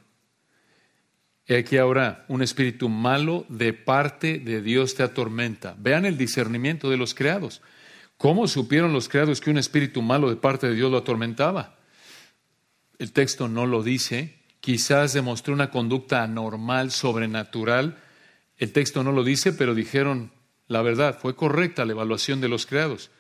he 1.48 1.58
aquí 1.58 1.78
ahora 1.78 2.26
un 2.28 2.41
espíritu 2.41 2.89
malo 2.89 3.46
de 3.50 3.74
parte 3.74 4.39
de 4.39 4.62
Dios 4.62 4.96
te 4.96 5.04
atormenta. 5.04 5.76
Vean 5.78 6.06
el 6.06 6.18
discernimiento 6.18 6.89
de 6.89 6.98
los 6.98 7.13
criados. 7.13 7.62
¿Cómo 8.18 8.48
supieron 8.48 8.94
los 8.94 9.10
criados 9.10 9.41
que 9.41 9.52
un 9.52 9.58
espíritu 9.58 10.02
malo 10.02 10.30
de 10.30 10.38
parte 10.38 10.68
de 10.68 10.76
Dios 10.76 10.91
lo 10.91 10.98
atormentaba? 10.98 11.78
El 12.98 13.12
texto 13.12 13.48
no 13.48 13.65
lo 13.65 13.84
dice, 13.84 14.35
quizás 14.65 15.13
demostró 15.13 15.54
una 15.54 15.69
conducta 15.69 16.23
anormal, 16.23 16.89
sobrenatural. 16.89 17.99
El 18.58 18.71
texto 18.71 19.04
no 19.04 19.12
lo 19.12 19.23
dice, 19.23 19.54
pero 19.54 19.75
dijeron 19.75 20.32
la 20.67 20.82
verdad, 20.82 21.19
fue 21.21 21.36
correcta 21.36 21.86
la 21.86 21.91
evaluación 21.91 22.41
de 22.41 22.49
los 22.49 22.65
creados. 22.65 23.12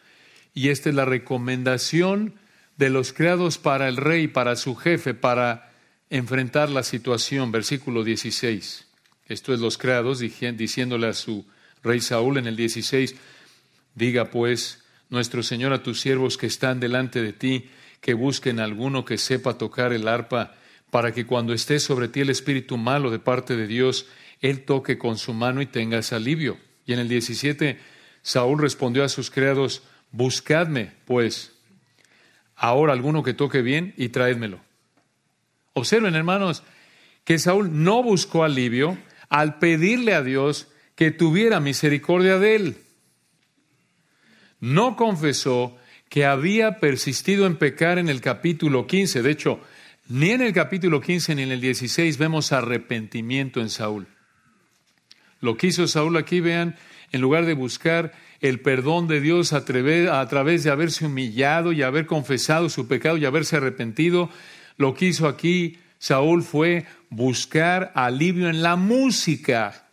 Y 0.55 0.69
esta 0.69 0.89
es 0.89 0.95
la 0.95 1.05
recomendación 1.05 2.33
de 2.77 2.89
los 2.89 3.13
creados 3.13 3.59
para 3.59 3.87
el 3.87 3.97
rey, 3.97 4.27
para 4.27 4.55
su 4.55 4.75
jefe, 4.75 5.13
para 5.13 5.71
enfrentar 6.09 6.71
la 6.71 6.81
situación. 6.81 7.51
Versículo 7.51 8.03
16. 8.03 8.87
Esto 9.27 9.53
es 9.53 9.59
los 9.59 9.77
creados 9.77 10.17
diciéndole 10.17 11.05
a 11.05 11.13
su 11.13 11.45
rey 11.83 12.01
Saúl 12.01 12.39
en 12.39 12.47
el 12.47 12.55
16, 12.55 13.13
diga 13.93 14.31
pues 14.31 14.83
nuestro 15.11 15.43
Señor 15.43 15.73
a 15.73 15.83
tus 15.83 16.01
siervos 16.01 16.39
que 16.39 16.47
están 16.47 16.79
delante 16.79 17.21
de 17.21 17.33
ti, 17.33 17.69
que 18.01 18.15
busquen 18.15 18.59
alguno 18.59 19.05
que 19.05 19.19
sepa 19.19 19.59
tocar 19.59 19.93
el 19.93 20.07
arpa 20.07 20.55
para 20.89 21.13
que 21.13 21.25
cuando 21.25 21.53
esté 21.53 21.79
sobre 21.79 22.07
ti 22.07 22.21
el 22.21 22.29
espíritu 22.29 22.77
malo 22.77 23.11
de 23.11 23.19
parte 23.19 23.55
de 23.55 23.67
Dios, 23.67 24.07
Él 24.41 24.65
toque 24.65 24.97
con 24.97 25.17
su 25.17 25.33
mano 25.33 25.61
y 25.61 25.65
tengas 25.65 26.13
alivio. 26.13 26.57
Y 26.85 26.93
en 26.93 26.99
el 26.99 27.09
17, 27.09 27.79
Saúl 28.21 28.59
respondió 28.59 29.03
a 29.03 29.09
sus 29.09 29.29
criados, 29.29 29.83
buscadme, 30.11 30.91
pues, 31.05 31.51
ahora 32.55 32.93
alguno 32.93 33.23
que 33.23 33.33
toque 33.33 33.61
bien 33.61 33.93
y 33.97 34.09
traédmelo. 34.09 34.59
Observen, 35.73 36.15
hermanos, 36.15 36.63
que 37.23 37.39
Saúl 37.39 37.83
no 37.83 38.01
buscó 38.01 38.43
alivio 38.43 38.97
al 39.29 39.59
pedirle 39.59 40.13
a 40.13 40.21
Dios 40.21 40.67
que 40.95 41.11
tuviera 41.11 41.59
misericordia 41.59 42.39
de 42.39 42.55
él. 42.55 42.77
No 44.59 44.95
confesó 44.95 45.75
que 46.07 46.25
había 46.25 46.79
persistido 46.79 47.45
en 47.45 47.57
pecar 47.57 47.97
en 47.99 48.07
el 48.07 48.21
capítulo 48.21 48.87
15. 48.87 49.21
De 49.21 49.31
hecho, 49.31 49.59
ni 50.07 50.31
en 50.31 50.41
el 50.41 50.53
capítulo 50.53 51.01
15 51.01 51.35
ni 51.35 51.43
en 51.43 51.51
el 51.51 51.61
16 51.61 52.17
vemos 52.17 52.51
arrepentimiento 52.51 53.59
en 53.59 53.69
Saúl. 53.69 54.07
Lo 55.41 55.57
que 55.57 55.67
hizo 55.67 55.87
Saúl 55.87 56.17
aquí, 56.17 56.39
vean, 56.39 56.75
en 57.11 57.21
lugar 57.21 57.45
de 57.45 57.53
buscar 57.53 58.13
el 58.41 58.59
perdón 58.59 59.07
de 59.07 59.21
Dios 59.21 59.53
a 59.53 59.65
través 59.65 60.63
de 60.63 60.71
haberse 60.71 61.05
humillado 61.05 61.71
y 61.71 61.81
haber 61.81 62.05
confesado 62.05 62.69
su 62.69 62.87
pecado 62.87 63.17
y 63.17 63.25
haberse 63.25 63.57
arrepentido, 63.57 64.29
lo 64.77 64.93
que 64.93 65.05
hizo 65.05 65.27
aquí 65.27 65.77
Saúl 65.97 66.43
fue 66.43 66.85
buscar 67.09 67.91
alivio 67.95 68.49
en 68.49 68.61
la 68.61 68.75
música. 68.75 69.87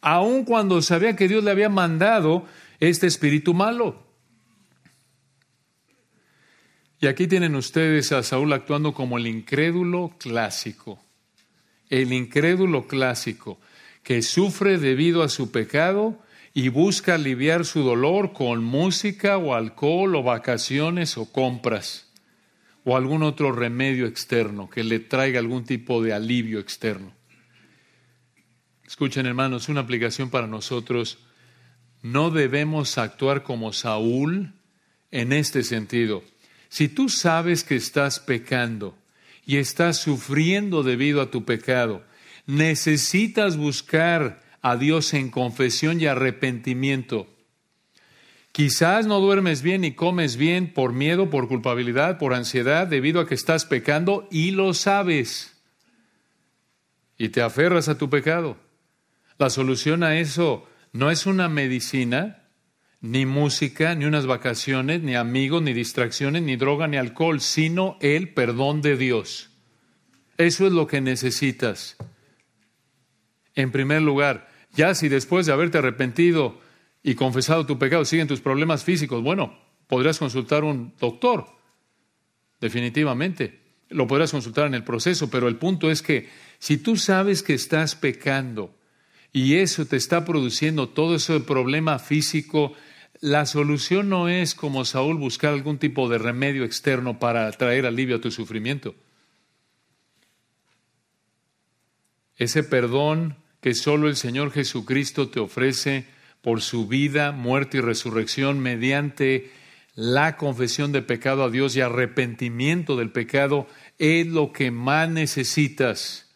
Aun 0.00 0.44
cuando 0.44 0.82
sabía 0.82 1.16
que 1.16 1.28
Dios 1.28 1.42
le 1.42 1.50
había 1.50 1.68
mandado 1.68 2.46
este 2.80 3.06
espíritu 3.06 3.54
malo. 3.54 4.07
Y 7.00 7.06
aquí 7.06 7.28
tienen 7.28 7.54
ustedes 7.54 8.10
a 8.12 8.22
Saúl 8.22 8.52
actuando 8.52 8.92
como 8.92 9.18
el 9.18 9.26
incrédulo 9.26 10.14
clásico, 10.18 11.00
el 11.90 12.12
incrédulo 12.12 12.86
clásico 12.86 13.60
que 14.02 14.22
sufre 14.22 14.78
debido 14.78 15.22
a 15.22 15.28
su 15.28 15.52
pecado 15.52 16.18
y 16.54 16.70
busca 16.70 17.14
aliviar 17.14 17.64
su 17.64 17.82
dolor 17.82 18.32
con 18.32 18.64
música 18.64 19.36
o 19.36 19.54
alcohol 19.54 20.16
o 20.16 20.22
vacaciones 20.22 21.16
o 21.18 21.30
compras 21.30 22.10
o 22.84 22.96
algún 22.96 23.22
otro 23.22 23.52
remedio 23.52 24.06
externo 24.06 24.68
que 24.68 24.82
le 24.82 24.98
traiga 24.98 25.38
algún 25.38 25.64
tipo 25.64 26.02
de 26.02 26.14
alivio 26.14 26.58
externo. 26.58 27.12
Escuchen 28.84 29.26
hermanos, 29.26 29.68
una 29.68 29.82
aplicación 29.82 30.30
para 30.30 30.46
nosotros. 30.46 31.18
No 32.02 32.30
debemos 32.30 32.96
actuar 32.96 33.42
como 33.42 33.72
Saúl 33.74 34.54
en 35.10 35.32
este 35.34 35.62
sentido. 35.62 36.24
Si 36.68 36.88
tú 36.88 37.08
sabes 37.08 37.64
que 37.64 37.76
estás 37.76 38.20
pecando 38.20 38.96
y 39.46 39.56
estás 39.56 39.96
sufriendo 39.96 40.82
debido 40.82 41.20
a 41.22 41.30
tu 41.30 41.44
pecado, 41.44 42.04
necesitas 42.46 43.56
buscar 43.56 44.42
a 44.62 44.76
Dios 44.76 45.14
en 45.14 45.30
confesión 45.30 46.00
y 46.00 46.06
arrepentimiento. 46.06 47.26
Quizás 48.52 49.06
no 49.06 49.20
duermes 49.20 49.62
bien 49.62 49.84
y 49.84 49.92
comes 49.92 50.36
bien 50.36 50.72
por 50.72 50.92
miedo, 50.92 51.30
por 51.30 51.48
culpabilidad, 51.48 52.18
por 52.18 52.34
ansiedad, 52.34 52.86
debido 52.86 53.20
a 53.20 53.26
que 53.26 53.34
estás 53.34 53.64
pecando 53.64 54.26
y 54.30 54.50
lo 54.50 54.74
sabes. 54.74 55.54
Y 57.16 57.28
te 57.28 57.40
aferras 57.40 57.88
a 57.88 57.98
tu 57.98 58.10
pecado. 58.10 58.56
La 59.38 59.50
solución 59.50 60.02
a 60.02 60.18
eso 60.18 60.68
no 60.92 61.10
es 61.10 61.26
una 61.26 61.48
medicina, 61.48 62.37
ni 63.00 63.26
música, 63.26 63.94
ni 63.94 64.04
unas 64.04 64.26
vacaciones, 64.26 65.02
ni 65.02 65.14
amigos, 65.14 65.62
ni 65.62 65.72
distracciones, 65.72 66.42
ni 66.42 66.56
droga, 66.56 66.88
ni 66.88 66.96
alcohol, 66.96 67.40
sino 67.40 67.96
el 68.00 68.32
perdón 68.32 68.82
de 68.82 68.96
Dios. 68.96 69.50
Eso 70.36 70.66
es 70.66 70.72
lo 70.72 70.86
que 70.86 71.00
necesitas. 71.00 71.96
En 73.54 73.70
primer 73.72 74.02
lugar, 74.02 74.48
ya 74.72 74.94
si 74.94 75.08
después 75.08 75.46
de 75.46 75.52
haberte 75.52 75.78
arrepentido 75.78 76.60
y 77.02 77.14
confesado 77.14 77.66
tu 77.66 77.78
pecado 77.78 78.04
siguen 78.04 78.28
tus 78.28 78.40
problemas 78.40 78.84
físicos, 78.84 79.22
bueno, 79.22 79.58
podrías 79.86 80.18
consultar 80.18 80.62
a 80.62 80.66
un 80.66 80.94
doctor, 81.00 81.46
definitivamente. 82.60 83.60
Lo 83.88 84.06
podrás 84.06 84.30
consultar 84.30 84.66
en 84.66 84.74
el 84.74 84.84
proceso, 84.84 85.30
pero 85.30 85.48
el 85.48 85.56
punto 85.56 85.90
es 85.90 86.02
que 86.02 86.28
si 86.58 86.76
tú 86.76 86.96
sabes 86.96 87.42
que 87.42 87.54
estás 87.54 87.94
pecando 87.94 88.76
y 89.32 89.56
eso 89.56 89.86
te 89.86 89.96
está 89.96 90.24
produciendo 90.24 90.88
todo 90.88 91.14
ese 91.14 91.40
problema 91.40 91.98
físico, 91.98 92.74
la 93.20 93.46
solución 93.46 94.08
no 94.08 94.28
es 94.28 94.54
como 94.54 94.84
Saúl 94.84 95.16
buscar 95.16 95.52
algún 95.52 95.78
tipo 95.78 96.08
de 96.08 96.18
remedio 96.18 96.64
externo 96.64 97.18
para 97.18 97.50
traer 97.52 97.86
alivio 97.86 98.16
a 98.16 98.20
tu 98.20 98.30
sufrimiento. 98.30 98.94
Ese 102.36 102.62
perdón 102.62 103.36
que 103.60 103.74
solo 103.74 104.08
el 104.08 104.16
Señor 104.16 104.52
Jesucristo 104.52 105.28
te 105.28 105.40
ofrece 105.40 106.06
por 106.42 106.62
su 106.62 106.86
vida, 106.86 107.32
muerte 107.32 107.78
y 107.78 107.80
resurrección 107.80 108.60
mediante 108.60 109.50
la 109.96 110.36
confesión 110.36 110.92
de 110.92 111.02
pecado 111.02 111.42
a 111.42 111.50
Dios 111.50 111.74
y 111.74 111.80
arrepentimiento 111.80 112.96
del 112.96 113.10
pecado 113.10 113.66
es 113.98 114.28
lo 114.28 114.52
que 114.52 114.70
más 114.70 115.10
necesitas. 115.10 116.30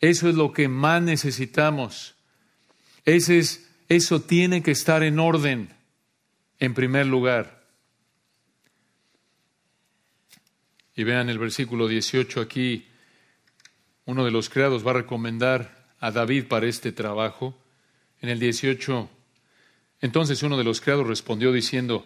Eso 0.00 0.28
es 0.28 0.34
lo 0.34 0.52
que 0.52 0.68
más 0.68 1.00
necesitamos. 1.00 2.14
Ese 3.06 3.38
es, 3.38 3.70
eso 3.88 4.20
tiene 4.20 4.62
que 4.62 4.72
estar 4.72 5.02
en 5.02 5.18
orden 5.18 5.79
en 6.60 6.74
primer 6.74 7.06
lugar. 7.06 7.64
Y 10.94 11.02
vean 11.04 11.30
el 11.30 11.38
versículo 11.38 11.88
18 11.88 12.40
aquí, 12.40 12.86
uno 14.04 14.24
de 14.24 14.30
los 14.30 14.50
creados 14.50 14.86
va 14.86 14.90
a 14.90 14.94
recomendar 14.94 15.88
a 15.98 16.10
David 16.10 16.44
para 16.46 16.66
este 16.66 16.92
trabajo. 16.92 17.56
En 18.20 18.28
el 18.28 18.38
18, 18.38 19.08
entonces 20.02 20.42
uno 20.42 20.58
de 20.58 20.64
los 20.64 20.82
criados 20.82 21.06
respondió 21.06 21.52
diciendo, 21.52 22.04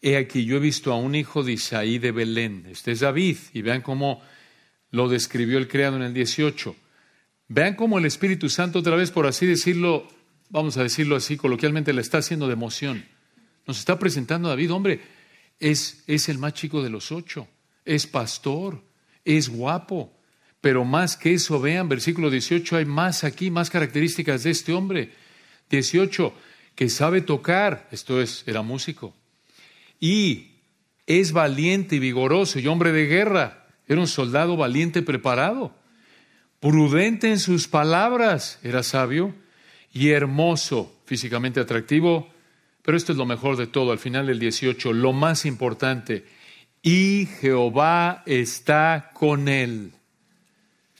He 0.00 0.16
aquí, 0.16 0.44
yo 0.44 0.56
he 0.56 0.60
visto 0.60 0.92
a 0.92 0.96
un 0.96 1.14
hijo 1.14 1.44
de 1.44 1.52
Isaí 1.52 1.98
de 1.98 2.10
Belén. 2.10 2.66
Este 2.68 2.90
es 2.90 3.00
David. 3.00 3.36
Y 3.52 3.62
vean 3.62 3.82
cómo 3.82 4.20
lo 4.90 5.08
describió 5.08 5.58
el 5.58 5.68
criado 5.68 5.96
en 5.96 6.02
el 6.02 6.12
18. 6.12 6.74
Vean 7.46 7.76
cómo 7.76 7.98
el 7.98 8.06
Espíritu 8.06 8.48
Santo, 8.48 8.80
otra 8.80 8.96
vez 8.96 9.12
por 9.12 9.26
así 9.26 9.46
decirlo, 9.46 10.08
vamos 10.50 10.76
a 10.76 10.82
decirlo 10.82 11.14
así 11.14 11.36
coloquialmente, 11.36 11.92
le 11.92 12.00
está 12.00 12.18
haciendo 12.18 12.48
de 12.48 12.54
emoción. 12.54 13.04
Nos 13.66 13.78
está 13.78 13.98
presentando 13.98 14.48
David, 14.48 14.72
hombre, 14.72 15.00
es, 15.60 16.02
es 16.06 16.28
el 16.28 16.38
más 16.38 16.54
chico 16.54 16.82
de 16.82 16.90
los 16.90 17.12
ocho, 17.12 17.46
es 17.84 18.06
pastor, 18.06 18.82
es 19.24 19.48
guapo, 19.48 20.12
pero 20.60 20.84
más 20.84 21.16
que 21.16 21.34
eso, 21.34 21.60
vean, 21.60 21.88
versículo 21.88 22.30
18, 22.30 22.76
hay 22.76 22.84
más 22.84 23.24
aquí, 23.24 23.50
más 23.50 23.70
características 23.70 24.44
de 24.44 24.50
este 24.50 24.72
hombre. 24.72 25.10
18, 25.70 26.32
que 26.74 26.88
sabe 26.88 27.20
tocar, 27.20 27.88
esto 27.90 28.20
es, 28.20 28.44
era 28.46 28.62
músico, 28.62 29.14
y 29.98 30.52
es 31.06 31.32
valiente 31.32 31.96
y 31.96 31.98
vigoroso 31.98 32.58
y 32.58 32.66
hombre 32.66 32.92
de 32.92 33.06
guerra, 33.06 33.66
era 33.86 34.00
un 34.00 34.06
soldado 34.06 34.56
valiente 34.56 35.02
preparado, 35.02 35.74
prudente 36.60 37.30
en 37.30 37.38
sus 37.38 37.68
palabras, 37.68 38.58
era 38.62 38.82
sabio, 38.82 39.34
y 39.92 40.10
hermoso, 40.10 41.00
físicamente 41.06 41.60
atractivo, 41.60 42.32
pero 42.82 42.96
esto 42.96 43.12
es 43.12 43.18
lo 43.18 43.26
mejor 43.26 43.56
de 43.56 43.66
todo, 43.66 43.92
al 43.92 43.98
final 43.98 44.26
del 44.26 44.38
18, 44.38 44.92
lo 44.92 45.12
más 45.12 45.46
importante, 45.46 46.24
y 46.82 47.28
Jehová 47.40 48.22
está 48.26 49.10
con 49.14 49.48
él. 49.48 49.92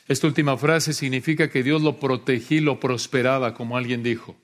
Esta 0.07 0.27
última 0.27 0.57
frase 0.57 0.93
significa 0.93 1.49
que 1.51 1.63
Dios 1.63 1.83
lo 1.83 1.99
protegí, 1.99 2.61
lo 2.61 2.79
prosperaba, 2.79 3.55
como 3.55 3.77
alguien 3.77 4.03
dijo. 4.03 4.37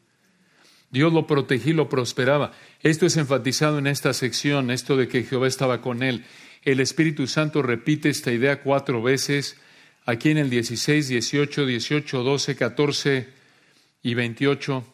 Dios 0.90 1.12
lo 1.12 1.26
protegí, 1.26 1.72
lo 1.72 1.88
prosperaba. 1.88 2.52
Esto 2.82 3.06
es 3.06 3.16
enfatizado 3.16 3.78
en 3.78 3.86
esta 3.86 4.14
sección, 4.14 4.70
esto 4.70 4.96
de 4.96 5.06
que 5.08 5.22
Jehová 5.22 5.46
estaba 5.46 5.80
con 5.80 6.02
él. 6.02 6.24
El 6.64 6.80
Espíritu 6.80 7.26
Santo 7.26 7.62
repite 7.62 8.08
esta 8.08 8.32
idea 8.32 8.62
cuatro 8.62 9.02
veces, 9.02 9.58
aquí 10.06 10.30
en 10.30 10.38
el 10.38 10.50
16, 10.50 11.08
18, 11.08 11.66
18, 11.66 12.22
12, 12.22 12.56
14 12.56 13.28
y 14.02 14.14
28. 14.14 14.84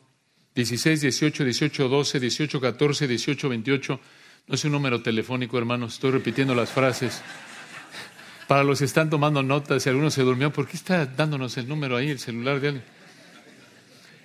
16, 0.54 1.00
18, 1.00 1.44
18, 1.44 1.88
12, 1.88 2.20
18, 2.20 2.60
14, 2.60 3.08
18, 3.08 3.48
28. 3.48 4.00
No 4.46 4.54
es 4.54 4.64
un 4.64 4.72
número 4.72 5.02
telefónico, 5.02 5.58
hermanos, 5.58 5.94
estoy 5.94 6.12
repitiendo 6.12 6.54
las 6.54 6.70
frases. 6.70 7.22
Para 8.46 8.62
los 8.62 8.78
que 8.78 8.84
están 8.84 9.10
tomando 9.10 9.42
notas, 9.42 9.82
si 9.82 9.88
alguno 9.88 10.10
se 10.10 10.22
durmió, 10.22 10.52
¿por 10.52 10.68
qué 10.68 10.76
está 10.76 11.06
dándonos 11.06 11.56
el 11.56 11.66
número 11.66 11.96
ahí, 11.96 12.10
el 12.10 12.18
celular 12.18 12.60
de 12.60 12.68
alguien? 12.68 12.84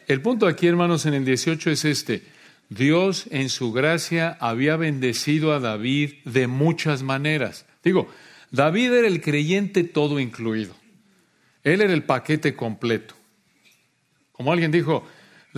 El 0.08 0.22
punto 0.22 0.46
aquí, 0.46 0.68
hermanos, 0.68 1.06
en 1.06 1.14
el 1.14 1.26
18 1.26 1.72
es 1.72 1.86
este. 1.86 2.24
Dios 2.70 3.26
en 3.32 3.50
su 3.50 3.72
gracia 3.72 4.38
había 4.40 4.76
bendecido 4.76 5.54
a 5.54 5.60
David 5.60 6.16
de 6.26 6.48
muchas 6.48 7.02
maneras. 7.02 7.66
Digo, 7.84 8.10
David 8.52 8.92
era 8.92 9.08
el 9.08 9.22
creyente 9.22 9.84
todo 9.84 10.20
incluido. 10.20 10.76
Él 11.64 11.82
era 11.82 11.94
el 11.94 12.04
paquete 12.04 12.56
completo. 12.56 13.16
Como 14.32 14.52
alguien 14.52 14.72
dijo, 14.72 15.08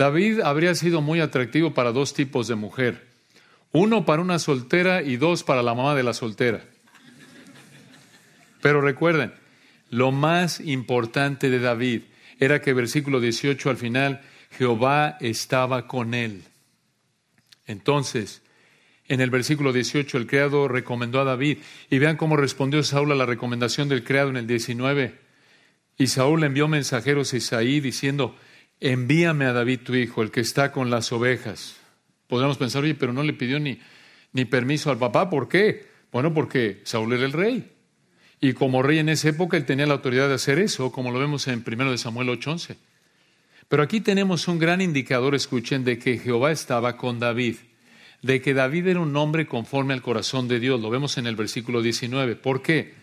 David 0.02 0.40
habría 0.40 0.74
sido 0.74 1.00
muy 1.00 1.20
atractivo 1.20 1.74
para 1.74 1.92
dos 1.92 2.12
tipos 2.12 2.48
de 2.48 2.56
mujer. 2.56 3.06
Uno 3.70 4.04
para 4.04 4.20
una 4.20 4.40
soltera 4.40 5.00
y 5.00 5.16
dos 5.16 5.44
para 5.44 5.62
la 5.62 5.76
mamá 5.76 5.94
de 5.94 6.02
la 6.02 6.12
soltera. 6.12 6.64
Pero 8.60 8.80
recuerden, 8.80 9.32
lo 9.90 10.10
más 10.10 10.58
importante 10.58 11.50
de 11.50 11.60
David 11.60 12.02
era 12.40 12.60
que 12.60 12.72
versículo 12.72 13.20
18 13.20 13.70
al 13.70 13.76
final, 13.76 14.22
Jehová 14.58 15.18
estaba 15.20 15.86
con 15.86 16.14
él. 16.14 16.42
Entonces, 17.68 18.42
en 19.06 19.20
el 19.20 19.30
versículo 19.30 19.72
18, 19.72 20.18
el 20.18 20.26
criado 20.26 20.66
recomendó 20.66 21.20
a 21.20 21.24
David. 21.24 21.58
Y 21.90 22.00
vean 22.00 22.16
cómo 22.16 22.36
respondió 22.36 22.82
Saúl 22.82 23.12
a 23.12 23.14
la 23.14 23.24
recomendación 23.24 23.88
del 23.88 24.02
criado 24.02 24.30
en 24.30 24.36
el 24.36 24.48
19. 24.48 25.16
Y 25.96 26.08
Saúl 26.08 26.42
envió 26.42 26.66
mensajeros 26.66 27.32
a 27.32 27.36
Isaí 27.36 27.78
diciendo, 27.78 28.34
envíame 28.82 29.44
a 29.44 29.52
David 29.52 29.80
tu 29.84 29.94
hijo, 29.94 30.22
el 30.22 30.32
que 30.32 30.40
está 30.40 30.72
con 30.72 30.90
las 30.90 31.12
ovejas. 31.12 31.76
Podríamos 32.26 32.58
pensar, 32.58 32.82
oye, 32.82 32.96
pero 32.96 33.12
no 33.12 33.22
le 33.22 33.32
pidió 33.32 33.60
ni, 33.60 33.78
ni 34.32 34.44
permiso 34.44 34.90
al 34.90 34.98
papá. 34.98 35.30
¿Por 35.30 35.48
qué? 35.48 35.86
Bueno, 36.10 36.34
porque 36.34 36.80
Saúl 36.84 37.12
era 37.12 37.24
el 37.24 37.32
rey. 37.32 37.70
Y 38.40 38.54
como 38.54 38.82
rey 38.82 38.98
en 38.98 39.08
esa 39.08 39.28
época, 39.28 39.56
él 39.56 39.64
tenía 39.64 39.86
la 39.86 39.94
autoridad 39.94 40.28
de 40.28 40.34
hacer 40.34 40.58
eso, 40.58 40.90
como 40.90 41.12
lo 41.12 41.20
vemos 41.20 41.46
en 41.46 41.62
1 41.64 41.92
de 41.92 41.98
Samuel 41.98 42.28
8:11. 42.30 42.76
Pero 43.68 43.84
aquí 43.84 44.00
tenemos 44.00 44.48
un 44.48 44.58
gran 44.58 44.80
indicador, 44.80 45.36
escuchen, 45.36 45.84
de 45.84 45.98
que 45.98 46.18
Jehová 46.18 46.50
estaba 46.50 46.96
con 46.96 47.20
David, 47.20 47.56
de 48.20 48.42
que 48.42 48.52
David 48.52 48.88
era 48.88 49.00
un 49.00 49.16
hombre 49.16 49.46
conforme 49.46 49.94
al 49.94 50.02
corazón 50.02 50.48
de 50.48 50.58
Dios. 50.58 50.80
Lo 50.80 50.90
vemos 50.90 51.18
en 51.18 51.28
el 51.28 51.36
versículo 51.36 51.82
19. 51.82 52.34
¿Por 52.34 52.62
qué? 52.62 52.94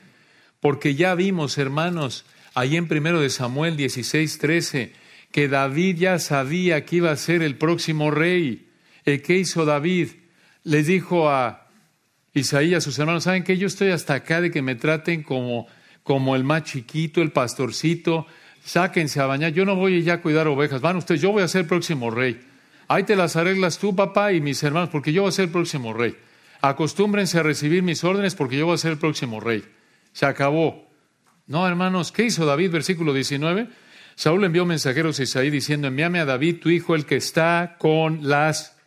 Porque 0.59 0.95
ya 0.95 1.15
vimos, 1.15 1.57
hermanos, 1.57 2.25
ahí 2.53 2.75
en 2.75 2.91
1 2.91 3.21
de 3.21 3.30
Samuel 3.30 3.77
16:13, 3.77 4.91
que 5.32 5.47
David 5.47 5.97
ya 5.97 6.19
sabía 6.19 6.86
que 6.86 6.97
iba 6.97 7.11
a 7.11 7.15
ser 7.15 7.41
el 7.41 7.55
próximo 7.55 8.11
rey. 8.11 8.67
¿Qué 9.03 9.38
hizo 9.38 9.65
David? 9.65 10.09
Les 10.63 10.88
dijo 10.88 11.30
a 11.30 11.67
Isaías, 12.34 12.84
sus 12.84 12.97
hermanos, 12.99 13.23
¿saben 13.23 13.43
que 13.43 13.57
Yo 13.57 13.67
estoy 13.67 13.89
hasta 13.89 14.15
acá 14.15 14.41
de 14.41 14.51
que 14.51 14.61
me 14.61 14.75
traten 14.75 15.23
como, 15.23 15.67
como 16.03 16.36
el 16.36 16.43
más 16.43 16.63
chiquito, 16.63 17.21
el 17.21 17.32
pastorcito. 17.32 18.27
Sáquense 18.63 19.19
a 19.19 19.25
bañar. 19.25 19.51
Yo 19.53 19.65
no 19.65 19.75
voy 19.75 20.03
ya 20.03 20.15
a 20.15 20.21
cuidar 20.21 20.47
ovejas. 20.47 20.82
Van 20.82 20.97
ustedes, 20.97 21.21
yo 21.21 21.32
voy 21.32 21.43
a 21.43 21.47
ser 21.47 21.61
el 21.61 21.67
próximo 21.67 22.11
rey. 22.11 22.39
Ahí 22.88 23.03
te 23.03 23.15
las 23.15 23.36
arreglas 23.36 23.77
tú, 23.77 23.95
papá, 23.95 24.34
y 24.34 24.41
mis 24.41 24.61
hermanos, 24.63 24.89
porque 24.89 25.13
yo 25.13 25.21
voy 25.21 25.30
a 25.30 25.32
ser 25.32 25.45
el 25.45 25.51
próximo 25.51 25.93
rey. 25.93 26.15
Acostúmbrense 26.61 27.39
a 27.39 27.43
recibir 27.43 27.84
mis 27.84 28.03
órdenes 28.03 28.36
porque 28.36 28.57
yo 28.57 28.65
voy 28.65 28.75
a 28.75 28.80
ser 28.80 28.91
el 28.91 28.97
próximo 28.97 29.39
rey. 29.39 29.63
Se 30.11 30.25
acabó. 30.25 30.89
No, 31.47 31.67
hermanos, 31.67 32.11
¿qué 32.11 32.25
hizo 32.25 32.45
David? 32.45 32.71
Versículo 32.71 33.13
19. 33.13 33.69
Saúl 34.20 34.43
envió 34.43 34.65
mensajeros 34.65 35.17
a 35.17 35.24
Isaí 35.24 35.49
diciendo, 35.49 35.88
envíame 35.88 36.20
a 36.20 36.26
David, 36.26 36.59
tu 36.59 36.70
hijo, 36.70 36.93
el 36.93 37.05
que 37.05 37.15
está 37.15 37.78
con 37.80 38.28
las 38.28 38.78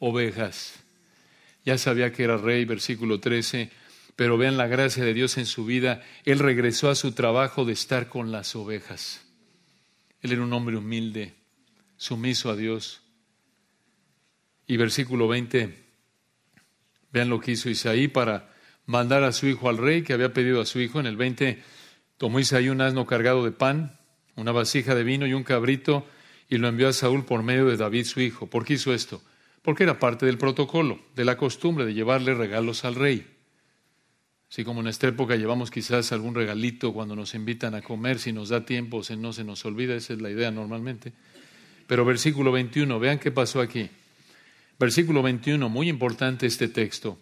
ovejas. 0.00 0.82
Ya 1.64 1.78
sabía 1.78 2.10
que 2.10 2.24
era 2.24 2.36
rey, 2.36 2.64
versículo 2.64 3.20
13, 3.20 3.70
pero 4.16 4.36
vean 4.36 4.56
la 4.56 4.66
gracia 4.66 5.04
de 5.04 5.14
Dios 5.14 5.38
en 5.38 5.46
su 5.46 5.64
vida. 5.64 6.02
Él 6.24 6.40
regresó 6.40 6.90
a 6.90 6.96
su 6.96 7.12
trabajo 7.12 7.64
de 7.64 7.74
estar 7.74 8.08
con 8.08 8.32
las 8.32 8.56
ovejas. 8.56 9.24
Él 10.20 10.32
era 10.32 10.42
un 10.42 10.52
hombre 10.52 10.76
humilde, 10.76 11.34
sumiso 11.96 12.50
a 12.50 12.56
Dios. 12.56 13.02
Y 14.66 14.78
versículo 14.78 15.28
20, 15.28 15.78
vean 17.12 17.28
lo 17.28 17.38
que 17.38 17.52
hizo 17.52 17.70
Isaí 17.70 18.08
para 18.08 18.52
mandar 18.86 19.22
a 19.22 19.30
su 19.30 19.46
hijo 19.46 19.68
al 19.68 19.78
rey 19.78 20.02
que 20.02 20.12
había 20.12 20.32
pedido 20.32 20.60
a 20.60 20.66
su 20.66 20.80
hijo. 20.80 20.98
En 20.98 21.06
el 21.06 21.16
20 21.16 21.62
tomó 22.16 22.40
Isaí 22.40 22.68
un 22.68 22.80
asno 22.80 23.06
cargado 23.06 23.44
de 23.44 23.52
pan, 23.52 24.00
una 24.36 24.52
vasija 24.52 24.94
de 24.94 25.04
vino 25.04 25.26
y 25.26 25.34
un 25.34 25.44
cabrito 25.44 26.06
y 26.48 26.58
lo 26.58 26.68
envió 26.68 26.88
a 26.88 26.92
Saúl 26.92 27.24
por 27.24 27.42
medio 27.42 27.66
de 27.66 27.76
David 27.76 28.04
su 28.04 28.20
hijo. 28.20 28.46
¿Por 28.46 28.64
qué 28.64 28.74
hizo 28.74 28.92
esto? 28.92 29.22
Porque 29.62 29.84
era 29.84 29.98
parte 29.98 30.26
del 30.26 30.38
protocolo, 30.38 31.00
de 31.14 31.24
la 31.24 31.36
costumbre 31.36 31.84
de 31.84 31.94
llevarle 31.94 32.34
regalos 32.34 32.84
al 32.84 32.94
rey. 32.94 33.26
Así 34.50 34.64
como 34.64 34.80
en 34.80 34.88
esta 34.88 35.08
época 35.08 35.36
llevamos 35.36 35.70
quizás 35.70 36.12
algún 36.12 36.34
regalito 36.34 36.92
cuando 36.92 37.16
nos 37.16 37.34
invitan 37.34 37.74
a 37.74 37.80
comer, 37.80 38.18
si 38.18 38.32
nos 38.32 38.50
da 38.50 38.66
tiempo, 38.66 39.02
si 39.02 39.16
no 39.16 39.32
se 39.32 39.44
nos 39.44 39.64
olvida, 39.64 39.94
esa 39.94 40.12
es 40.12 40.20
la 40.20 40.30
idea 40.30 40.50
normalmente. 40.50 41.14
Pero 41.86 42.04
versículo 42.04 42.52
21, 42.52 42.98
vean 43.00 43.18
qué 43.18 43.30
pasó 43.30 43.60
aquí. 43.60 43.88
Versículo 44.78 45.22
21, 45.22 45.68
muy 45.68 45.88
importante 45.88 46.46
este 46.46 46.68
texto. 46.68 47.18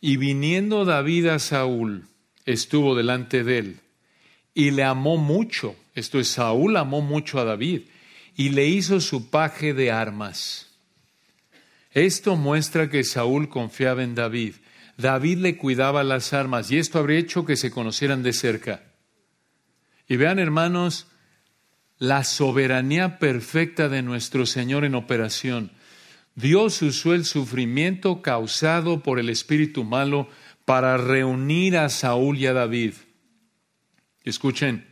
Y 0.00 0.16
viniendo 0.16 0.84
David 0.84 1.26
a 1.26 1.38
Saúl, 1.40 2.04
estuvo 2.44 2.94
delante 2.94 3.42
de 3.42 3.58
él 3.58 3.80
y 4.60 4.70
le 4.70 4.84
amó 4.84 5.16
mucho. 5.16 5.74
Esto 5.94 6.20
es, 6.20 6.28
Saúl 6.28 6.76
amó 6.76 7.00
mucho 7.00 7.40
a 7.40 7.44
David 7.44 7.82
y 8.36 8.50
le 8.50 8.68
hizo 8.68 9.00
su 9.00 9.30
paje 9.30 9.72
de 9.72 9.90
armas. 9.90 10.66
Esto 11.92 12.36
muestra 12.36 12.90
que 12.90 13.02
Saúl 13.02 13.48
confiaba 13.48 14.02
en 14.02 14.14
David. 14.14 14.56
David 14.98 15.38
le 15.38 15.56
cuidaba 15.56 16.04
las 16.04 16.34
armas 16.34 16.70
y 16.70 16.76
esto 16.76 16.98
habría 16.98 17.18
hecho 17.18 17.46
que 17.46 17.56
se 17.56 17.70
conocieran 17.70 18.22
de 18.22 18.34
cerca. 18.34 18.82
Y 20.06 20.16
vean, 20.16 20.38
hermanos, 20.38 21.06
la 21.98 22.22
soberanía 22.22 23.18
perfecta 23.18 23.88
de 23.88 24.02
nuestro 24.02 24.44
Señor 24.44 24.84
en 24.84 24.94
operación. 24.94 25.70
Dios 26.34 26.82
usó 26.82 27.14
el 27.14 27.24
sufrimiento 27.24 28.20
causado 28.20 29.02
por 29.02 29.18
el 29.18 29.30
espíritu 29.30 29.84
malo 29.84 30.28
para 30.66 30.98
reunir 30.98 31.78
a 31.78 31.88
Saúl 31.88 32.36
y 32.38 32.46
a 32.46 32.52
David. 32.52 32.92
Escuchen, 34.30 34.86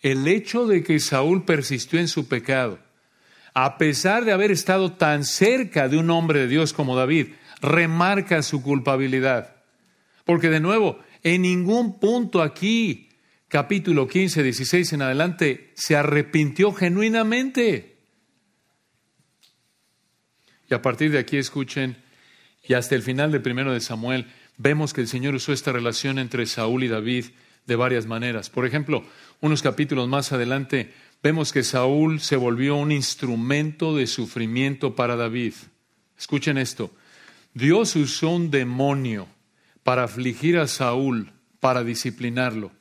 el 0.00 0.26
hecho 0.26 0.66
de 0.66 0.82
que 0.82 0.98
Saúl 0.98 1.44
persistió 1.44 2.00
en 2.00 2.08
su 2.08 2.28
pecado, 2.28 2.78
a 3.54 3.78
pesar 3.78 4.24
de 4.24 4.32
haber 4.32 4.50
estado 4.50 4.92
tan 4.92 5.24
cerca 5.24 5.88
de 5.88 5.96
un 5.96 6.10
hombre 6.10 6.40
de 6.40 6.48
Dios 6.48 6.72
como 6.72 6.96
David, 6.96 7.28
remarca 7.60 8.42
su 8.42 8.62
culpabilidad. 8.62 9.56
Porque 10.24 10.50
de 10.50 10.60
nuevo, 10.60 11.00
en 11.22 11.42
ningún 11.42 11.98
punto 11.98 12.42
aquí, 12.42 13.08
capítulo 13.48 14.06
15, 14.06 14.42
16 14.42 14.92
en 14.92 15.02
adelante, 15.02 15.72
se 15.74 15.96
arrepintió 15.96 16.72
genuinamente. 16.72 17.96
Y 20.70 20.74
a 20.74 20.82
partir 20.82 21.10
de 21.10 21.18
aquí 21.18 21.38
escuchen, 21.38 21.96
y 22.62 22.74
hasta 22.74 22.94
el 22.94 23.02
final 23.02 23.32
del 23.32 23.42
primero 23.42 23.72
de 23.72 23.80
Samuel, 23.80 24.26
vemos 24.58 24.92
que 24.92 25.00
el 25.00 25.08
Señor 25.08 25.34
usó 25.34 25.52
esta 25.52 25.72
relación 25.72 26.18
entre 26.18 26.46
Saúl 26.46 26.84
y 26.84 26.88
David 26.88 27.26
de 27.66 27.76
varias 27.76 28.06
maneras. 28.06 28.50
Por 28.50 28.66
ejemplo, 28.66 29.04
unos 29.40 29.62
capítulos 29.62 30.08
más 30.08 30.32
adelante, 30.32 30.92
vemos 31.22 31.52
que 31.52 31.62
Saúl 31.62 32.20
se 32.20 32.36
volvió 32.36 32.76
un 32.76 32.92
instrumento 32.92 33.94
de 33.96 34.06
sufrimiento 34.06 34.94
para 34.94 35.16
David. 35.16 35.54
Escuchen 36.18 36.58
esto. 36.58 36.90
Dios 37.54 37.96
usó 37.96 38.30
un 38.30 38.50
demonio 38.50 39.28
para 39.82 40.04
afligir 40.04 40.58
a 40.58 40.66
Saúl, 40.66 41.32
para 41.60 41.84
disciplinarlo. 41.84 42.72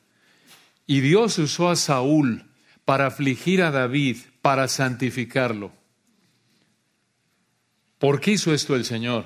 Y 0.86 1.02
Dios 1.02 1.38
usó 1.38 1.70
a 1.70 1.76
Saúl 1.76 2.46
para 2.86 3.08
afligir 3.08 3.62
a 3.62 3.72
David, 3.72 4.18
para 4.42 4.68
santificarlo. 4.68 5.72
¿Por 7.98 8.22
qué 8.22 8.32
hizo 8.32 8.54
esto 8.54 8.76
el 8.76 8.86
Señor? 8.86 9.26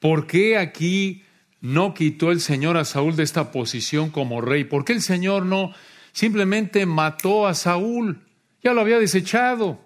¿Por 0.00 0.26
qué 0.26 0.56
aquí 0.56 1.22
no 1.62 1.94
quitó 1.94 2.32
el 2.32 2.40
Señor 2.40 2.76
a 2.76 2.84
Saúl 2.84 3.16
de 3.16 3.22
esta 3.22 3.52
posición 3.52 4.10
como 4.10 4.42
rey? 4.42 4.64
¿Por 4.64 4.84
qué 4.84 4.92
el 4.92 5.00
Señor 5.00 5.46
no 5.46 5.72
simplemente 6.12 6.84
mató 6.84 7.46
a 7.46 7.54
Saúl? 7.54 8.20
Ya 8.62 8.74
lo 8.74 8.80
había 8.80 8.98
desechado. 8.98 9.80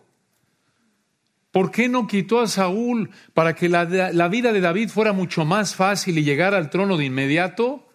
¿Por 1.53 1.71
qué 1.71 1.89
no 1.89 2.07
quitó 2.07 2.41
a 2.41 2.49
Saúl 2.49 3.11
para 3.35 3.55
que 3.55 3.69
la, 3.69 3.85
la, 3.85 4.29
vida 4.29 4.53
de 4.53 4.61
David 4.61 4.89
fuera 4.89 5.13
mucho 5.13 5.45
más 5.45 5.75
fácil 5.75 6.19
y 6.19 6.25
llegara 6.25 6.57
al 6.57 6.71
trono 6.71 6.97
de 6.97 7.05
inmediato? 7.05 7.87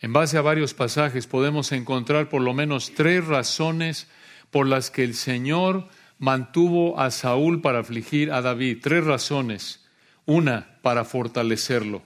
En 0.00 0.12
base 0.12 0.36
a 0.36 0.42
varios 0.42 0.74
pasajes 0.74 1.26
podemos 1.26 1.72
encontrar 1.72 2.28
por 2.28 2.42
lo 2.42 2.52
menos 2.52 2.92
tres 2.94 3.26
razones 3.26 4.06
por 4.50 4.66
las 4.66 4.90
que 4.90 5.02
el 5.02 5.14
Señor 5.14 5.88
mantuvo 6.18 7.00
a 7.00 7.10
Saúl 7.10 7.62
para 7.62 7.78
afligir 7.80 8.32
a 8.32 8.42
David. 8.42 8.78
Tres 8.82 9.04
razones. 9.04 9.85
Una, 10.26 10.78
para 10.82 11.04
fortalecerlo. 11.04 12.02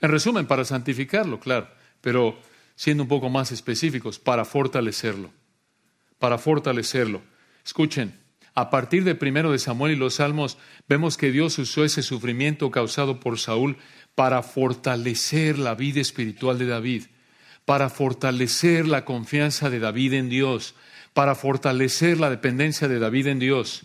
En 0.00 0.10
resumen, 0.10 0.46
para 0.46 0.64
santificarlo, 0.64 1.40
claro, 1.40 1.68
pero 2.00 2.38
siendo 2.76 3.02
un 3.02 3.08
poco 3.08 3.28
más 3.28 3.52
específicos, 3.52 4.18
para 4.18 4.44
fortalecerlo. 4.44 5.30
Para 6.18 6.38
fortalecerlo. 6.38 7.22
Escuchen, 7.64 8.18
a 8.54 8.70
partir 8.70 9.04
de 9.04 9.14
primero 9.14 9.52
de 9.52 9.58
Samuel 9.58 9.92
y 9.92 9.96
los 9.96 10.14
Salmos, 10.14 10.58
vemos 10.88 11.16
que 11.16 11.30
Dios 11.30 11.58
usó 11.58 11.84
ese 11.84 12.02
sufrimiento 12.02 12.70
causado 12.70 13.20
por 13.20 13.38
Saúl 13.38 13.76
para 14.14 14.42
fortalecer 14.42 15.58
la 15.58 15.74
vida 15.74 16.00
espiritual 16.00 16.58
de 16.58 16.66
David, 16.66 17.04
para 17.64 17.88
fortalecer 17.88 18.88
la 18.88 19.04
confianza 19.04 19.70
de 19.70 19.78
David 19.78 20.14
en 20.14 20.28
Dios, 20.28 20.74
para 21.12 21.34
fortalecer 21.34 22.18
la 22.18 22.30
dependencia 22.30 22.88
de 22.88 22.98
David 22.98 23.28
en 23.28 23.38
Dios. 23.38 23.82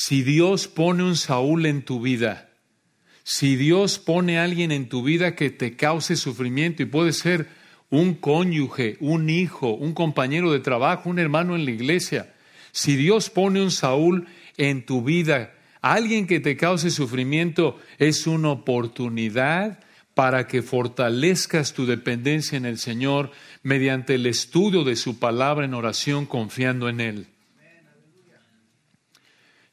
Si 0.00 0.22
Dios 0.22 0.68
pone 0.68 1.02
un 1.02 1.16
Saúl 1.16 1.66
en 1.66 1.82
tu 1.82 2.00
vida, 2.00 2.50
si 3.24 3.56
Dios 3.56 3.98
pone 3.98 4.38
alguien 4.38 4.70
en 4.70 4.88
tu 4.88 5.02
vida 5.02 5.34
que 5.34 5.50
te 5.50 5.74
cause 5.74 6.14
sufrimiento 6.14 6.84
y 6.84 6.86
puede 6.86 7.12
ser 7.12 7.48
un 7.90 8.14
cónyuge, 8.14 8.96
un 9.00 9.28
hijo, 9.28 9.72
un 9.74 9.94
compañero 9.94 10.52
de 10.52 10.60
trabajo, 10.60 11.10
un 11.10 11.18
hermano 11.18 11.56
en 11.56 11.64
la 11.64 11.72
iglesia, 11.72 12.32
si 12.70 12.94
Dios 12.94 13.28
pone 13.28 13.60
un 13.60 13.72
Saúl 13.72 14.28
en 14.56 14.86
tu 14.86 15.02
vida, 15.02 15.52
alguien 15.80 16.28
que 16.28 16.38
te 16.38 16.56
cause 16.56 16.92
sufrimiento, 16.92 17.76
es 17.98 18.28
una 18.28 18.50
oportunidad 18.50 19.80
para 20.14 20.46
que 20.46 20.62
fortalezcas 20.62 21.72
tu 21.72 21.86
dependencia 21.86 22.56
en 22.56 22.66
el 22.66 22.78
Señor 22.78 23.32
mediante 23.64 24.14
el 24.14 24.26
estudio 24.26 24.84
de 24.84 24.94
su 24.94 25.18
palabra 25.18 25.64
en 25.64 25.74
oración 25.74 26.24
confiando 26.24 26.88
en 26.88 27.00
Él. 27.00 27.26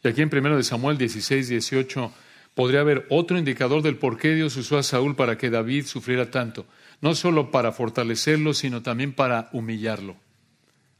Y 0.05 0.07
aquí 0.07 0.21
en 0.21 0.29
1 0.31 0.61
Samuel 0.61 0.99
16, 0.99 1.49
18 1.49 2.13
podría 2.53 2.81
haber 2.81 3.07
otro 3.09 3.39
indicador 3.39 3.81
del 3.81 3.97
por 3.97 4.19
qué 4.19 4.35
Dios 4.35 4.55
usó 4.55 4.77
a 4.77 4.83
Saúl 4.83 5.15
para 5.15 5.35
que 5.35 5.49
David 5.49 5.87
sufriera 5.87 6.29
tanto. 6.29 6.67
No 7.01 7.15
solo 7.15 7.49
para 7.49 7.71
fortalecerlo, 7.71 8.53
sino 8.53 8.83
también 8.83 9.13
para 9.13 9.49
humillarlo. 9.51 10.15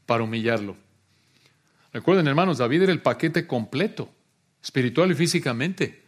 Para 0.06 0.24
humillarlo. 0.24 0.76
Recuerden, 1.92 2.26
hermanos, 2.26 2.58
David 2.58 2.82
era 2.82 2.92
el 2.92 3.00
paquete 3.00 3.46
completo, 3.46 4.10
espiritual 4.60 5.12
y 5.12 5.14
físicamente. 5.14 6.02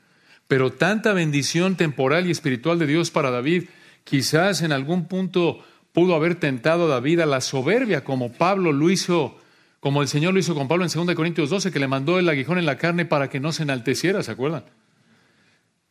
Pero 0.49 0.73
tanta 0.73 1.13
bendición 1.13 1.77
temporal 1.77 2.27
y 2.27 2.33
espiritual 2.33 2.81
de 2.81 2.89
Dios 2.89 3.13
para 3.13 3.31
David, 3.31 3.69
quizás 4.03 4.61
en 4.63 4.73
algún 4.73 5.07
punto 5.07 5.65
pudo 5.93 6.17
haber 6.17 6.35
tentado 6.35 6.87
a 6.87 6.97
David 6.97 7.21
a 7.21 7.27
la 7.27 7.43
soberbia, 7.43 8.03
como 8.03 8.33
Pablo 8.33 8.73
lo 8.73 8.91
hizo, 8.91 9.39
como 9.81 10.03
el 10.03 10.09
Señor 10.09 10.35
lo 10.35 10.41
hizo 10.41 10.55
con 10.55 10.68
Pablo 10.68 10.85
en 10.85 10.91
2 10.91 11.14
Corintios 11.14 11.51
12, 11.51 11.70
que 11.70 11.79
le 11.79 11.89
mandó 11.89 12.18
el 12.18 12.29
aguijón 12.29 12.59
en 12.59 12.66
la 12.66 12.79
carne 12.79 13.05
para 13.05 13.31
que 13.31 13.41
no 13.41 13.53
se 13.53 13.62
enalteciera, 13.62 14.22
¿se 14.22 14.33
acuerdan? 14.33 14.64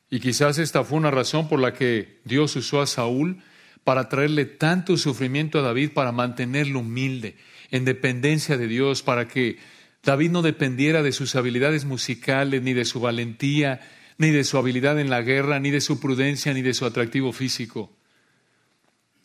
Y 0.10 0.20
quizás 0.20 0.58
esta 0.58 0.84
fue 0.84 0.98
una 0.98 1.12
razón 1.12 1.48
por 1.48 1.60
la 1.60 1.74
que 1.74 2.20
Dios 2.24 2.56
usó 2.56 2.82
a 2.82 2.88
Saúl 2.88 3.42
para 3.84 4.10
traerle 4.10 4.46
tanto 4.46 4.98
sufrimiento 4.98 5.60
a 5.60 5.62
David, 5.62 5.92
para 5.94 6.12
mantenerlo 6.12 6.80
humilde, 6.80 7.38
en 7.72 7.86
dependencia 7.86 8.58
de 8.58 8.68
Dios, 8.68 9.04
para 9.04 9.28
que 9.28 9.58
David 10.04 10.32
no 10.32 10.42
dependiera 10.42 11.04
de 11.04 11.12
sus 11.12 11.36
habilidades 11.36 11.86
musicales, 11.86 12.62
ni 12.62 12.74
de 12.74 12.86
su 12.86 13.00
valentía, 13.00 13.80
ni 14.18 14.32
de 14.32 14.44
su 14.44 14.58
habilidad 14.58 15.00
en 15.00 15.10
la 15.10 15.22
guerra, 15.22 15.60
ni 15.60 15.72
de 15.72 15.82
su 15.82 16.00
prudencia, 16.00 16.54
ni 16.54 16.62
de 16.62 16.74
su 16.74 16.86
atractivo 16.86 17.32
físico. 17.32 17.97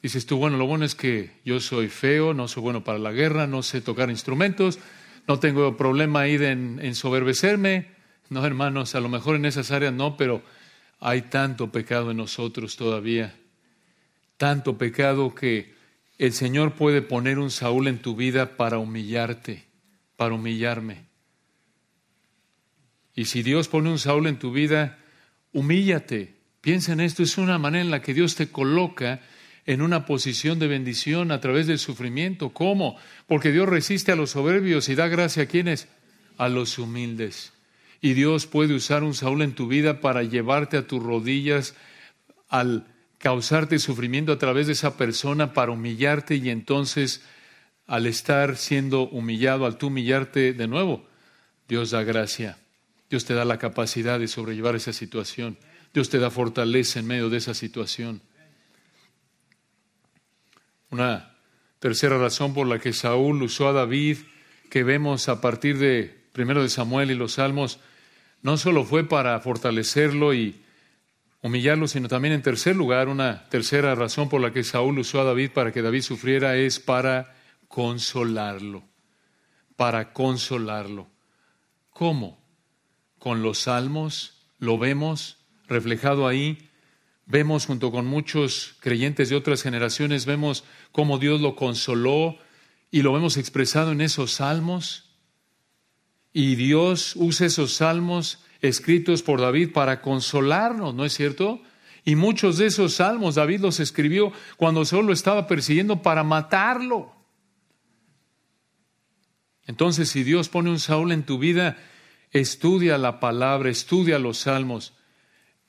Dices 0.02 0.26
tú, 0.26 0.36
bueno, 0.36 0.56
lo 0.56 0.66
bueno 0.66 0.84
es 0.84 0.96
que 0.96 1.30
yo 1.44 1.60
soy 1.60 1.88
feo, 1.88 2.34
no 2.34 2.48
soy 2.48 2.62
bueno 2.62 2.82
para 2.82 2.98
la 2.98 3.12
guerra, 3.12 3.46
no 3.46 3.62
sé 3.62 3.80
tocar 3.80 4.10
instrumentos, 4.10 4.80
no 5.28 5.38
tengo 5.38 5.76
problema 5.76 6.22
ahí 6.22 6.34
en, 6.34 6.80
en 6.82 6.94
soberbecerme. 6.96 7.86
No, 8.28 8.44
hermanos, 8.44 8.96
a 8.96 9.00
lo 9.00 9.08
mejor 9.08 9.36
en 9.36 9.44
esas 9.44 9.70
áreas 9.70 9.92
no, 9.92 10.16
pero 10.16 10.42
hay 10.98 11.22
tanto 11.22 11.70
pecado 11.70 12.10
en 12.10 12.16
nosotros 12.16 12.76
todavía. 12.76 13.36
Tanto 14.38 14.76
pecado 14.76 15.34
que 15.36 15.74
el 16.18 16.32
Señor 16.32 16.74
puede 16.74 17.02
poner 17.02 17.38
un 17.38 17.50
Saúl 17.50 17.86
en 17.86 17.98
tu 17.98 18.16
vida 18.16 18.56
para 18.56 18.78
humillarte, 18.78 19.66
para 20.16 20.34
humillarme. 20.34 21.06
Y 23.14 23.26
si 23.26 23.42
Dios 23.42 23.68
pone 23.68 23.90
un 23.90 23.98
Saúl 23.98 24.26
en 24.26 24.38
tu 24.38 24.52
vida, 24.52 24.98
humíllate. 25.52 26.34
Piensa 26.60 26.92
en 26.92 27.00
esto, 27.00 27.22
es 27.22 27.38
una 27.38 27.58
manera 27.58 27.84
en 27.84 27.90
la 27.90 28.02
que 28.02 28.14
Dios 28.14 28.34
te 28.34 28.50
coloca 28.50 29.20
en 29.66 29.82
una 29.82 30.06
posición 30.06 30.58
de 30.58 30.66
bendición 30.66 31.30
a 31.30 31.40
través 31.40 31.66
del 31.66 31.78
sufrimiento. 31.78 32.50
¿Cómo? 32.50 32.96
Porque 33.26 33.52
Dios 33.52 33.68
resiste 33.68 34.12
a 34.12 34.16
los 34.16 34.30
soberbios 34.30 34.88
y 34.88 34.94
da 34.94 35.08
gracia 35.08 35.44
a 35.44 35.46
quienes? 35.46 35.88
A 36.38 36.48
los 36.48 36.78
humildes. 36.78 37.52
Y 38.00 38.14
Dios 38.14 38.46
puede 38.46 38.74
usar 38.74 39.04
un 39.04 39.14
Saúl 39.14 39.42
en 39.42 39.54
tu 39.54 39.68
vida 39.68 40.00
para 40.00 40.24
llevarte 40.24 40.76
a 40.76 40.86
tus 40.86 41.02
rodillas 41.02 41.74
al 42.48 42.86
causarte 43.18 43.78
sufrimiento 43.78 44.32
a 44.32 44.38
través 44.38 44.66
de 44.66 44.72
esa 44.72 44.96
persona 44.96 45.52
para 45.52 45.70
humillarte 45.70 46.34
y 46.34 46.50
entonces 46.50 47.22
al 47.86 48.06
estar 48.06 48.56
siendo 48.56 49.08
humillado, 49.08 49.66
al 49.66 49.78
humillarte 49.80 50.52
de 50.52 50.66
nuevo, 50.66 51.06
Dios 51.68 51.90
da 51.90 52.02
gracia. 52.02 52.58
Dios 53.08 53.24
te 53.24 53.34
da 53.34 53.44
la 53.44 53.58
capacidad 53.58 54.18
de 54.18 54.26
sobrellevar 54.26 54.74
esa 54.74 54.92
situación. 54.92 55.56
Dios 55.94 56.08
te 56.08 56.18
da 56.18 56.30
fortaleza 56.30 56.98
en 56.98 57.06
medio 57.06 57.30
de 57.30 57.38
esa 57.38 57.54
situación. 57.54 58.22
Una 60.92 61.38
tercera 61.78 62.18
razón 62.18 62.52
por 62.52 62.66
la 62.66 62.78
que 62.78 62.92
Saúl 62.92 63.42
usó 63.42 63.66
a 63.66 63.72
David, 63.72 64.18
que 64.68 64.84
vemos 64.84 65.30
a 65.30 65.40
partir 65.40 65.78
de 65.78 66.22
primero 66.34 66.62
de 66.62 66.68
Samuel 66.68 67.10
y 67.10 67.14
los 67.14 67.32
Salmos, 67.32 67.80
no 68.42 68.58
solo 68.58 68.84
fue 68.84 69.08
para 69.08 69.40
fortalecerlo 69.40 70.34
y 70.34 70.62
humillarlo, 71.40 71.88
sino 71.88 72.08
también 72.08 72.34
en 72.34 72.42
tercer 72.42 72.76
lugar, 72.76 73.08
una 73.08 73.48
tercera 73.48 73.94
razón 73.94 74.28
por 74.28 74.42
la 74.42 74.52
que 74.52 74.64
Saúl 74.64 74.98
usó 74.98 75.22
a 75.22 75.24
David 75.24 75.52
para 75.52 75.72
que 75.72 75.80
David 75.80 76.02
sufriera 76.02 76.56
es 76.56 76.78
para 76.78 77.36
consolarlo, 77.68 78.84
para 79.76 80.12
consolarlo. 80.12 81.08
¿Cómo? 81.88 82.38
Con 83.18 83.42
los 83.42 83.60
salmos, 83.60 84.46
lo 84.58 84.76
vemos 84.76 85.38
reflejado 85.68 86.28
ahí, 86.28 86.68
vemos 87.26 87.66
junto 87.66 87.90
con 87.90 88.06
muchos 88.06 88.76
creyentes 88.80 89.28
de 89.28 89.36
otras 89.36 89.62
generaciones, 89.62 90.26
vemos 90.26 90.64
cómo 90.90 91.18
Dios 91.18 91.40
lo 91.40 91.56
consoló 91.56 92.36
y 92.90 93.02
lo 93.02 93.12
vemos 93.12 93.36
expresado 93.36 93.92
en 93.92 94.00
esos 94.00 94.32
salmos. 94.32 95.10
Y 96.32 96.54
Dios 96.56 97.14
usa 97.16 97.46
esos 97.46 97.74
salmos 97.74 98.44
escritos 98.60 99.22
por 99.22 99.40
David 99.40 99.72
para 99.72 100.00
consolarnos, 100.00 100.94
¿no 100.94 101.04
es 101.04 101.14
cierto? 101.14 101.62
Y 102.04 102.16
muchos 102.16 102.58
de 102.58 102.66
esos 102.66 102.94
salmos 102.94 103.36
David 103.36 103.60
los 103.60 103.80
escribió 103.80 104.32
cuando 104.56 104.84
Saúl 104.84 105.06
lo 105.06 105.12
estaba 105.12 105.46
persiguiendo 105.46 106.02
para 106.02 106.24
matarlo. 106.24 107.14
Entonces, 109.66 110.08
si 110.08 110.24
Dios 110.24 110.48
pone 110.48 110.70
un 110.70 110.80
Saúl 110.80 111.12
en 111.12 111.24
tu 111.24 111.38
vida, 111.38 111.78
estudia 112.32 112.98
la 112.98 113.20
palabra, 113.20 113.70
estudia 113.70 114.18
los 114.18 114.38
salmos. 114.38 114.94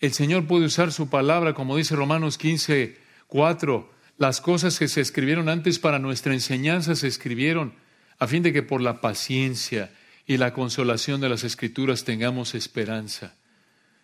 El 0.03 0.11
Señor 0.11 0.47
puede 0.47 0.65
usar 0.65 0.91
su 0.91 1.07
palabra, 1.07 1.53
como 1.53 1.77
dice 1.77 1.95
Romanos 1.95 2.37
15, 2.37 2.97
4. 3.27 3.89
Las 4.17 4.41
cosas 4.41 4.77
que 4.77 4.89
se 4.89 4.99
escribieron 4.99 5.47
antes 5.47 5.79
para 5.79 5.97
nuestra 5.97 6.33
enseñanza 6.33 6.93
se 6.95 7.07
escribieron 7.07 7.73
a 8.19 8.27
fin 8.27 8.43
de 8.43 8.51
que 8.51 8.63
por 8.63 8.81
la 8.81 8.99
paciencia 8.99 9.93
y 10.27 10.35
la 10.35 10.51
consolación 10.51 11.21
de 11.21 11.29
las 11.29 11.45
escrituras 11.45 12.03
tengamos 12.03 12.53
esperanza. 12.53 13.35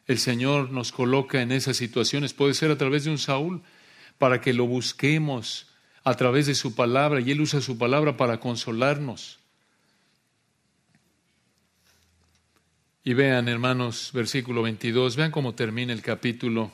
El 0.07 0.19
Señor 0.19 0.71
nos 0.71 0.93
coloca 0.93 1.41
en 1.41 1.51
esas 1.51 1.75
situaciones, 1.75 2.33
puede 2.33 2.53
ser 2.53 2.71
a 2.71 2.77
través 2.77 3.03
de 3.03 3.11
un 3.11 3.17
Saúl, 3.17 3.61
para 4.17 4.39
que 4.39 4.53
lo 4.53 4.67
busquemos 4.67 5.67
a 6.05 6.13
través 6.13 6.45
de 6.45 6.55
su 6.55 6.75
palabra, 6.75 7.19
y 7.19 7.29
Él 7.31 7.41
usa 7.41 7.59
su 7.59 7.77
palabra 7.77 8.15
para 8.15 8.39
consolarnos. 8.39 9.38
Y 13.09 13.15
vean, 13.15 13.47
hermanos, 13.47 14.11
versículo 14.13 14.61
22, 14.61 15.15
vean 15.15 15.31
cómo 15.31 15.55
termina 15.55 15.93
el 15.93 16.03
capítulo 16.03 16.71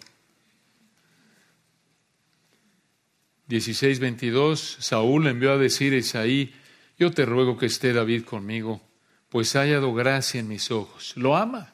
16, 3.47 4.01
22. 4.01 4.75
Saúl 4.81 5.27
envió 5.27 5.53
a 5.53 5.57
decir 5.57 5.93
a 5.93 5.95
Isaí, 5.95 6.53
yo 6.99 7.11
te 7.11 7.23
ruego 7.25 7.57
que 7.57 7.67
esté 7.67 7.93
David 7.93 8.25
conmigo 8.25 8.81
pues 9.29 9.55
ha 9.55 9.61
hallado 9.61 9.93
gracia 9.93 10.41
en 10.41 10.49
mis 10.49 10.71
ojos. 10.71 11.13
Lo 11.15 11.37
ama. 11.37 11.73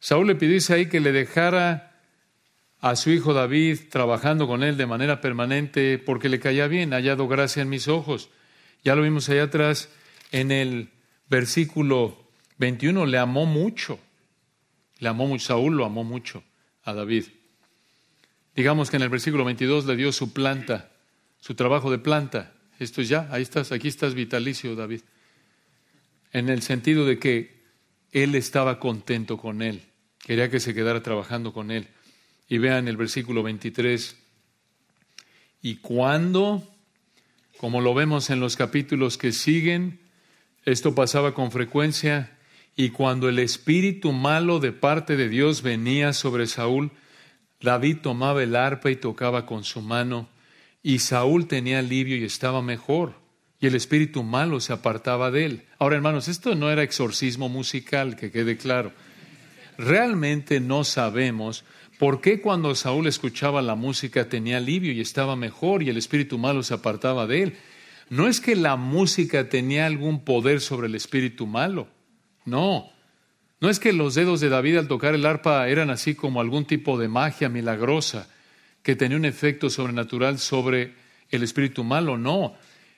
Saúl 0.00 0.28
le 0.28 0.34
pidió 0.34 0.54
a 0.54 0.56
Isaí 0.56 0.86
que 0.86 1.00
le 1.00 1.12
dejara 1.12 2.00
a 2.80 2.96
su 2.96 3.10
hijo 3.10 3.34
David 3.34 3.90
trabajando 3.90 4.46
con 4.46 4.62
él 4.62 4.78
de 4.78 4.86
manera 4.86 5.20
permanente 5.20 5.98
porque 5.98 6.30
le 6.30 6.40
caía 6.40 6.66
bien, 6.66 6.94
ha 6.94 6.96
hallado 6.96 7.28
gracia 7.28 7.60
en 7.60 7.68
mis 7.68 7.88
ojos. 7.88 8.30
Ya 8.84 8.94
lo 8.94 9.02
vimos 9.02 9.28
allá 9.28 9.42
atrás 9.42 9.90
en 10.32 10.50
el 10.50 10.88
versículo 11.28 12.27
21, 12.58 13.06
le 13.06 13.18
amó 13.18 13.46
mucho. 13.46 13.98
Le 14.98 15.08
amó 15.08 15.26
mucho, 15.26 15.46
Saúl 15.46 15.76
lo 15.76 15.84
amó 15.84 16.04
mucho 16.04 16.42
a 16.84 16.92
David. 16.92 17.24
Digamos 18.54 18.90
que 18.90 18.96
en 18.96 19.02
el 19.02 19.08
versículo 19.08 19.44
22 19.44 19.86
le 19.86 19.96
dio 19.96 20.12
su 20.12 20.32
planta, 20.32 20.90
su 21.40 21.54
trabajo 21.54 21.90
de 21.90 21.98
planta. 21.98 22.54
Esto 22.78 23.00
es 23.00 23.08
ya, 23.08 23.28
ahí 23.30 23.42
estás, 23.42 23.72
aquí 23.72 23.88
estás 23.88 24.14
vitalicio, 24.14 24.74
David 24.74 25.00
en 26.32 26.48
el 26.48 26.62
sentido 26.62 27.06
de 27.06 27.18
que 27.18 27.58
él 28.12 28.34
estaba 28.34 28.78
contento 28.78 29.38
con 29.38 29.62
él, 29.62 29.82
quería 30.18 30.50
que 30.50 30.60
se 30.60 30.74
quedara 30.74 31.02
trabajando 31.02 31.52
con 31.52 31.70
él. 31.70 31.88
Y 32.48 32.58
vean 32.58 32.88
el 32.88 32.96
versículo 32.96 33.42
23, 33.42 34.16
y 35.60 35.76
cuando, 35.76 36.66
como 37.58 37.80
lo 37.80 37.92
vemos 37.92 38.30
en 38.30 38.40
los 38.40 38.56
capítulos 38.56 39.18
que 39.18 39.32
siguen, 39.32 40.00
esto 40.64 40.94
pasaba 40.94 41.34
con 41.34 41.50
frecuencia, 41.50 42.37
y 42.78 42.90
cuando 42.90 43.28
el 43.28 43.40
espíritu 43.40 44.12
malo 44.12 44.60
de 44.60 44.70
parte 44.70 45.16
de 45.16 45.28
Dios 45.28 45.62
venía 45.62 46.12
sobre 46.12 46.46
Saúl, 46.46 46.92
David 47.60 47.96
tomaba 48.02 48.40
el 48.40 48.54
arpa 48.54 48.88
y 48.92 48.94
tocaba 48.94 49.46
con 49.46 49.64
su 49.64 49.82
mano, 49.82 50.28
y 50.80 51.00
Saúl 51.00 51.48
tenía 51.48 51.80
alivio 51.80 52.16
y 52.16 52.22
estaba 52.22 52.62
mejor 52.62 53.14
y 53.60 53.66
el 53.66 53.74
espíritu 53.74 54.22
malo 54.22 54.60
se 54.60 54.72
apartaba 54.72 55.32
de 55.32 55.44
él. 55.44 55.64
Ahora, 55.80 55.96
hermanos, 55.96 56.28
esto 56.28 56.54
no 56.54 56.70
era 56.70 56.84
exorcismo 56.84 57.48
musical, 57.48 58.14
que 58.14 58.30
quede 58.30 58.56
claro. 58.56 58.92
Realmente 59.76 60.60
no 60.60 60.84
sabemos 60.84 61.64
por 61.98 62.20
qué 62.20 62.40
cuando 62.40 62.76
Saúl 62.76 63.08
escuchaba 63.08 63.60
la 63.60 63.74
música 63.74 64.28
tenía 64.28 64.58
alivio 64.58 64.92
y 64.92 65.00
estaba 65.00 65.34
mejor 65.34 65.82
y 65.82 65.90
el 65.90 65.96
espíritu 65.96 66.38
malo 66.38 66.62
se 66.62 66.74
apartaba 66.74 67.26
de 67.26 67.42
él. 67.42 67.56
No 68.08 68.28
es 68.28 68.40
que 68.40 68.54
la 68.54 68.76
música 68.76 69.48
tenía 69.48 69.84
algún 69.84 70.24
poder 70.24 70.60
sobre 70.60 70.86
el 70.86 70.94
espíritu 70.94 71.48
malo. 71.48 71.97
No. 72.48 72.90
No 73.60 73.70
es 73.70 73.80
que 73.80 73.92
los 73.92 74.14
dedos 74.14 74.40
de 74.40 74.48
David 74.48 74.78
al 74.78 74.88
tocar 74.88 75.14
el 75.14 75.26
arpa 75.26 75.68
eran 75.68 75.90
así 75.90 76.14
como 76.14 76.40
algún 76.40 76.64
tipo 76.64 76.98
de 76.98 77.08
magia 77.08 77.48
milagrosa 77.48 78.28
que 78.82 78.96
tenía 78.96 79.16
un 79.16 79.24
efecto 79.24 79.68
sobrenatural 79.68 80.38
sobre 80.38 80.94
el 81.30 81.42
espíritu 81.42 81.84
malo. 81.84 82.16
No. 82.16 82.54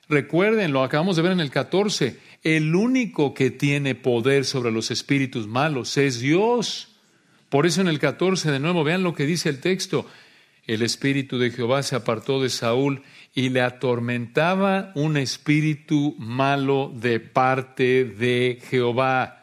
Recuerden, 0.09 0.73
lo 0.73 0.83
acabamos 0.83 1.17
de 1.17 1.23
ver 1.23 1.33
en 1.33 1.41
el 1.41 1.51
14, 1.51 2.19
el 2.43 2.75
único 2.75 3.33
que 3.33 3.51
tiene 3.51 3.95
poder 3.95 4.45
sobre 4.45 4.73
los 4.73 4.91
espíritus 4.91 5.47
malos 5.47 5.97
es 5.97 6.21
Dios. 6.21 6.89
Por 7.49 7.67
eso 7.67 7.81
en 7.81 7.89
el 7.89 7.99
14 7.99 8.51
de 8.51 8.61
nuevo, 8.61 8.85
vean 8.85 9.03
lo 9.03 9.15
que 9.15 9.27
dice 9.27 9.49
el 9.49 9.61
texto. 9.61 10.07
El 10.67 10.83
espíritu 10.83 11.39
de 11.39 11.51
Jehová 11.51 11.83
se 11.83 11.97
apartó 11.97 12.43
de 12.43 12.51
Saúl 12.51 13.03
y 13.35 13.49
le 13.49 13.61
atormentaba 13.61 14.93
un 14.95 15.17
espíritu 15.17 16.15
malo 16.19 16.93
de 16.95 17.19
parte 17.19 18.05
de 18.05 18.61
Jehová. 18.69 19.40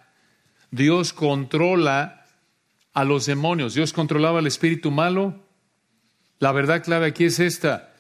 Dios 0.72 1.14
controla 1.14 2.26
a 2.94 3.04
los 3.04 3.26
demonios. 3.26 3.74
Dios 3.74 3.94
controlaba 3.94 4.40
al 4.40 4.48
espíritu 4.48 4.92
malo. 4.92 5.40
La 6.40 6.52
verdad 6.52 6.84
clave 6.84 7.08
aquí 7.08 7.26
es 7.26 7.40
esta. 7.40 7.94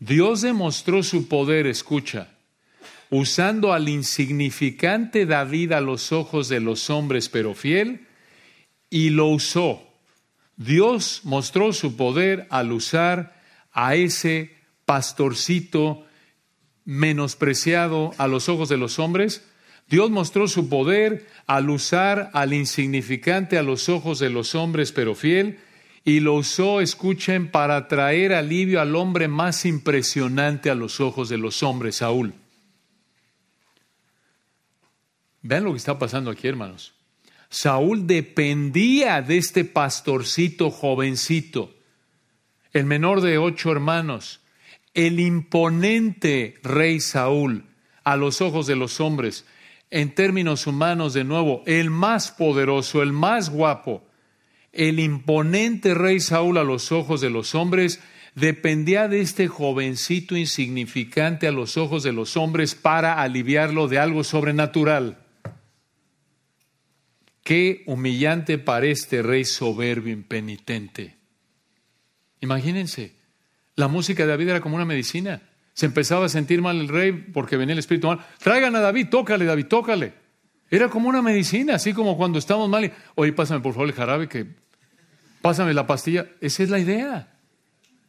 Dios 0.00 0.40
demostró 0.40 1.02
su 1.02 1.28
poder, 1.28 1.66
escucha, 1.66 2.28
usando 3.10 3.72
al 3.72 3.88
insignificante 3.88 5.26
David 5.26 5.72
a 5.72 5.80
los 5.80 6.12
ojos 6.12 6.48
de 6.48 6.60
los 6.60 6.88
hombres, 6.88 7.28
pero 7.28 7.54
fiel, 7.54 8.06
y 8.90 9.10
lo 9.10 9.26
usó. 9.26 9.82
Dios 10.56 11.20
mostró 11.24 11.72
su 11.72 11.96
poder 11.96 12.46
al 12.50 12.72
usar 12.72 13.40
a 13.72 13.94
ese 13.94 14.56
pastorcito 14.84 16.04
menospreciado 16.84 18.12
a 18.18 18.26
los 18.26 18.48
ojos 18.48 18.68
de 18.68 18.78
los 18.78 18.98
hombres. 18.98 19.46
Dios 19.88 20.10
mostró 20.10 20.48
su 20.48 20.68
poder 20.68 21.26
al 21.46 21.70
usar 21.70 22.30
al 22.34 22.52
insignificante 22.52 23.56
a 23.56 23.62
los 23.62 23.88
ojos 23.88 24.18
de 24.18 24.28
los 24.28 24.54
hombres, 24.54 24.92
pero 24.92 25.14
fiel, 25.14 25.58
y 26.04 26.20
lo 26.20 26.34
usó, 26.34 26.80
escuchen, 26.80 27.50
para 27.50 27.88
traer 27.88 28.34
alivio 28.34 28.80
al 28.80 28.96
hombre 28.96 29.28
más 29.28 29.64
impresionante 29.64 30.70
a 30.70 30.74
los 30.74 31.00
ojos 31.00 31.28
de 31.28 31.38
los 31.38 31.62
hombres, 31.62 31.96
Saúl. 31.96 32.34
Vean 35.42 35.64
lo 35.64 35.72
que 35.72 35.78
está 35.78 35.98
pasando 35.98 36.30
aquí, 36.30 36.48
hermanos. 36.48 36.94
Saúl 37.48 38.06
dependía 38.06 39.22
de 39.22 39.38
este 39.38 39.64
pastorcito 39.64 40.70
jovencito, 40.70 41.74
el 42.74 42.84
menor 42.84 43.22
de 43.22 43.38
ocho 43.38 43.72
hermanos, 43.72 44.40
el 44.92 45.18
imponente 45.18 46.54
rey 46.62 47.00
Saúl 47.00 47.64
a 48.04 48.16
los 48.16 48.42
ojos 48.42 48.66
de 48.66 48.76
los 48.76 49.00
hombres, 49.00 49.46
en 49.90 50.14
términos 50.14 50.66
humanos 50.66 51.14
de 51.14 51.24
nuevo, 51.24 51.62
el 51.66 51.90
más 51.90 52.30
poderoso, 52.30 53.02
el 53.02 53.12
más 53.12 53.50
guapo, 53.50 54.04
el 54.72 55.00
imponente 55.00 55.94
rey 55.94 56.20
Saúl 56.20 56.58
a 56.58 56.64
los 56.64 56.92
ojos 56.92 57.20
de 57.20 57.30
los 57.30 57.54
hombres 57.54 58.00
dependía 58.34 59.08
de 59.08 59.20
este 59.20 59.48
jovencito 59.48 60.36
insignificante 60.36 61.46
a 61.46 61.52
los 61.52 61.76
ojos 61.76 62.02
de 62.02 62.12
los 62.12 62.36
hombres 62.36 62.74
para 62.74 63.20
aliviarlo 63.20 63.88
de 63.88 63.98
algo 63.98 64.24
sobrenatural. 64.24 65.18
Qué 67.42 67.82
humillante 67.86 68.58
para 68.58 68.86
este 68.86 69.22
rey 69.22 69.44
soberbio, 69.44 70.12
impenitente. 70.12 71.16
Imagínense, 72.40 73.14
la 73.74 73.88
música 73.88 74.24
de 74.24 74.28
David 74.28 74.50
era 74.50 74.60
como 74.60 74.76
una 74.76 74.84
medicina. 74.84 75.47
Se 75.78 75.86
empezaba 75.86 76.26
a 76.26 76.28
sentir 76.28 76.60
mal 76.60 76.76
el 76.80 76.88
rey 76.88 77.12
porque 77.12 77.56
venía 77.56 77.72
el 77.72 77.78
espíritu 77.78 78.08
mal. 78.08 78.18
Traigan 78.38 78.74
a 78.74 78.80
David, 78.80 79.10
tócale, 79.10 79.44
David, 79.44 79.66
tócale. 79.66 80.12
Era 80.68 80.88
como 80.88 81.08
una 81.08 81.22
medicina, 81.22 81.76
así 81.76 81.92
como 81.92 82.16
cuando 82.16 82.40
estamos 82.40 82.68
mal 82.68 82.86
y, 82.86 82.92
oye, 83.14 83.32
pásame 83.32 83.60
por 83.60 83.74
favor 83.74 83.86
el 83.86 83.94
jarabe, 83.94 84.28
que 84.28 84.44
pásame 85.40 85.72
la 85.74 85.86
pastilla. 85.86 86.26
Esa 86.40 86.64
es 86.64 86.70
la 86.70 86.80
idea. 86.80 87.32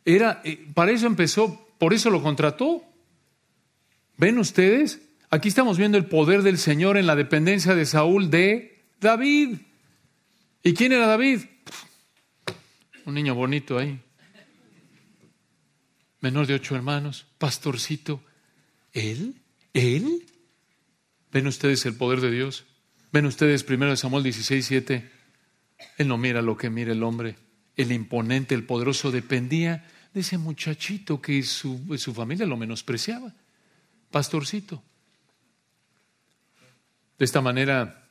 Era, 0.03 0.41
eh, 0.43 0.65
para 0.74 0.89
eso 0.89 1.05
empezó, 1.05 1.70
por 1.78 1.93
eso 1.93 2.09
lo 2.09 2.24
contrató. 2.24 2.82
¿Ven 4.17 4.39
ustedes? 4.39 4.99
Aquí 5.30 5.49
estamos 5.49 5.78
viendo 5.78 5.99
el 5.99 6.05
poder 6.05 6.41
del 6.41 6.57
Señor 6.57 6.97
en 6.97 7.05
la 7.05 7.15
dependencia 7.15 7.76
de 7.76 7.86
Saúl 7.86 8.32
de 8.32 8.84
David. 8.99 9.59
¿Y 10.63 10.74
quién 10.74 10.91
era 10.91 11.05
David? 11.05 11.41
Un 13.05 13.13
niño 13.13 13.36
bonito 13.36 13.78
ahí. 13.78 14.01
Menor 16.22 16.47
de 16.47 16.55
ocho 16.55 16.76
hermanos, 16.76 17.26
pastorcito. 17.38 18.24
¿Él? 18.91 19.41
¿Él? 19.74 20.26
¿Ven 21.32 21.47
ustedes 21.47 21.86
el 21.86 21.95
poder 21.95 22.22
de 22.22 22.32
Dios? 22.32 22.65
¿Ven 23.11 23.26
ustedes 23.26 23.63
primero 23.63 23.91
de 23.91 23.97
Samuel 23.97 24.24
16, 24.24 24.65
7? 24.65 25.11
Él 25.97 26.07
no 26.07 26.17
mira 26.17 26.41
lo 26.41 26.57
que 26.57 26.70
mira 26.70 26.91
el 26.91 27.03
hombre. 27.03 27.38
El 27.76 27.91
imponente, 27.91 28.55
el 28.55 28.65
poderoso 28.65 29.11
dependía 29.11 29.88
de 30.13 30.22
ese 30.22 30.38
muchachito 30.38 31.22
que 31.22 31.41
su, 31.43 31.95
su 31.97 32.13
familia 32.13 32.45
lo 32.45 32.57
menospreciaba. 32.57 33.34
Pastorcito. 34.11 34.84
De 37.17 37.26
esta 37.26 37.41
manera, 37.41 38.09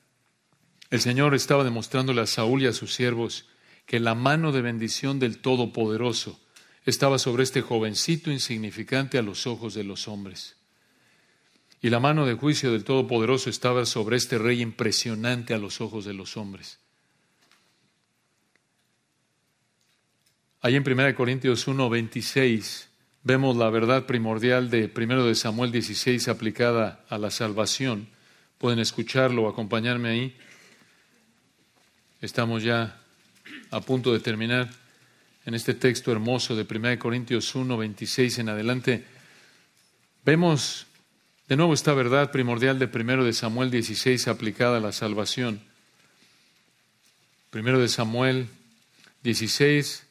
el 0.90 1.00
Señor 1.00 1.34
estaba 1.34 1.64
demostrándole 1.64 2.22
a 2.22 2.26
Saúl 2.26 2.62
y 2.62 2.66
a 2.66 2.72
sus 2.72 2.94
siervos 2.94 3.46
que 3.84 4.00
la 4.00 4.14
mano 4.14 4.52
de 4.52 4.62
bendición 4.62 5.18
del 5.18 5.38
Todopoderoso 5.38 6.40
estaba 6.88 7.18
sobre 7.18 7.42
este 7.42 7.60
jovencito 7.60 8.30
insignificante 8.30 9.18
a 9.18 9.22
los 9.22 9.46
ojos 9.46 9.74
de 9.74 9.84
los 9.84 10.08
hombres. 10.08 10.56
Y 11.82 11.90
la 11.90 12.00
mano 12.00 12.24
de 12.24 12.32
juicio 12.32 12.72
del 12.72 12.84
Todopoderoso 12.84 13.50
estaba 13.50 13.84
sobre 13.84 14.16
este 14.16 14.38
rey 14.38 14.62
impresionante 14.62 15.52
a 15.52 15.58
los 15.58 15.82
ojos 15.82 16.06
de 16.06 16.14
los 16.14 16.38
hombres. 16.38 16.78
Ahí 20.62 20.76
en 20.76 20.90
1 20.90 21.14
Corintios 21.14 21.68
1, 21.68 21.90
26 21.90 22.88
vemos 23.22 23.56
la 23.58 23.68
verdad 23.68 24.06
primordial 24.06 24.70
de 24.70 24.90
1 24.96 25.26
de 25.26 25.34
Samuel 25.34 25.70
16 25.70 26.26
aplicada 26.28 27.04
a 27.10 27.18
la 27.18 27.30
salvación. 27.30 28.08
Pueden 28.56 28.78
escucharlo 28.78 29.42
o 29.42 29.48
acompañarme 29.48 30.08
ahí. 30.08 30.36
Estamos 32.22 32.62
ya 32.62 32.98
a 33.70 33.80
punto 33.82 34.14
de 34.14 34.20
terminar 34.20 34.70
en 35.48 35.54
este 35.54 35.72
texto 35.72 36.12
hermoso 36.12 36.54
de 36.54 36.66
1 36.70 36.98
Corintios 36.98 37.54
1, 37.54 37.74
26 37.78 38.40
en 38.40 38.50
adelante. 38.50 39.04
Vemos 40.22 40.86
de 41.48 41.56
nuevo 41.56 41.72
esta 41.72 41.94
verdad 41.94 42.30
primordial 42.30 42.78
de 42.78 42.84
1 42.84 43.24
de 43.24 43.32
Samuel 43.32 43.70
16 43.70 44.28
aplicada 44.28 44.76
a 44.76 44.80
la 44.80 44.92
salvación. 44.92 45.62
1 47.54 47.78
de 47.78 47.88
Samuel 47.88 48.48
16 49.22 50.04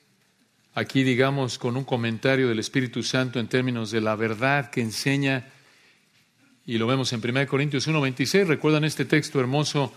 aquí 0.73 1.03
digamos 1.03 1.59
con 1.59 1.77
un 1.77 1.83
comentario 1.83 2.49
del 2.49 2.57
Espíritu 2.57 3.03
Santo 3.03 3.39
en 3.39 3.47
términos 3.47 3.91
de 3.91 4.01
la 4.01 4.15
verdad 4.15 4.71
que 4.71 4.81
enseña, 4.81 5.49
y 6.65 6.79
lo 6.79 6.87
vemos 6.87 7.13
en 7.13 7.21
1 7.23 7.45
Corintios 7.45 7.87
1.26, 7.87 8.47
recuerdan 8.47 8.85
este 8.85 9.05
texto 9.05 9.39
hermoso, 9.39 9.93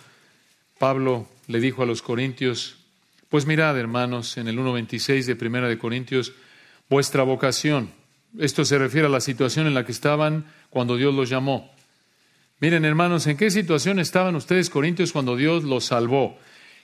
Pablo 0.79 1.31
le 1.47 1.61
dijo 1.61 1.83
a 1.83 1.87
los 1.87 2.03
Corintios, 2.03 2.80
pues 3.31 3.47
mirad 3.47 3.79
hermanos, 3.79 4.37
en 4.37 4.49
el 4.49 4.59
1.26 4.59 5.25
de 5.25 5.47
1 5.47 5.69
de 5.69 5.79
Corintios, 5.79 6.35
vuestra 6.91 7.23
vocación, 7.23 7.91
esto 8.39 8.67
se 8.67 8.79
refiere 8.79 9.07
a 9.07 9.11
la 9.11 9.21
situación 9.21 9.67
en 9.67 9.75
la 9.75 9.87
que 9.87 9.93
estaban 9.93 10.45
cuando 10.69 10.97
Dios 10.97 11.15
los 11.15 11.31
llamó. 11.31 11.73
Miren 12.59 12.85
hermanos, 12.85 13.27
¿en 13.27 13.39
qué 13.39 13.51
situación 13.51 13.99
estaban 13.99 14.37
ustedes 14.37 14.69
Corintios 14.69 15.13
cuando 15.13 15.37
Dios 15.37 15.65
los 15.65 15.87
salvó? 15.87 16.37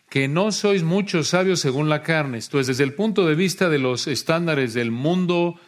que 0.09 0.29
no 0.29 0.53
sois 0.53 0.83
muchos 0.83 1.29
sabios 1.29 1.61
según 1.61 1.89
la 1.89 2.03
carne. 2.03 2.39
Esto 2.39 2.61
es, 2.61 2.67
desde 2.69 2.85
el 2.85 2.95
punto 2.95 3.27
de 3.27 3.35
vista 3.35 3.69
de 3.69 3.79
los 3.79 4.07
estándares 4.07 4.75
del 4.75 4.91
mundo, 4.91 5.59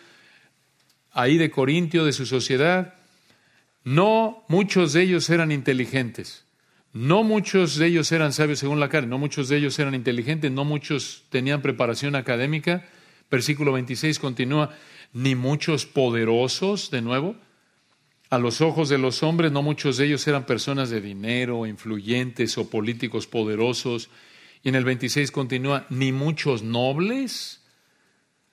ahí 1.13 1.39
de 1.39 1.51
Corintio, 1.51 2.05
de 2.05 2.13
su 2.13 2.27
sociedad, 2.27 2.95
no 3.85 4.45
muchos 4.49 4.93
de 4.93 5.03
ellos 5.03 5.29
eran 5.31 5.51
inteligentes. 5.51 6.45
No 6.99 7.23
muchos 7.23 7.77
de 7.77 7.87
ellos 7.87 8.11
eran 8.11 8.33
sabios 8.33 8.59
según 8.59 8.81
la 8.81 8.89
carne, 8.89 9.11
no 9.11 9.19
muchos 9.19 9.49
de 9.49 9.57
ellos 9.57 9.79
eran 9.79 9.95
inteligentes, 9.95 10.51
no 10.51 10.65
muchos 10.65 11.23
tenían 11.29 11.63
preparación 11.63 12.17
académica. 12.17 12.89
Versículo 13.31 13.71
26 13.71 14.19
continúa, 14.19 14.75
ni 15.13 15.37
muchos 15.37 15.87
poderosos, 15.87 16.91
de 16.91 17.01
nuevo. 17.01 17.37
A 18.31 18.39
los 18.39 18.61
ojos 18.61 18.89
de 18.89 18.99
los 18.99 19.23
hombres, 19.23 19.53
no 19.53 19.63
muchos 19.63 19.97
de 19.97 20.07
ellos 20.07 20.27
eran 20.27 20.45
personas 20.45 20.91
de 20.91 21.01
dinero, 21.01 21.67
influyentes 21.67 22.59
o 22.59 22.69
políticos 22.69 23.29
poderosos, 23.29 24.11
y 24.65 24.71
en 24.71 24.75
el 24.75 24.83
26 24.85 25.31
continúa, 25.31 25.87
ni 25.91 26.11
muchos 26.11 26.65
nobles. 26.65 27.63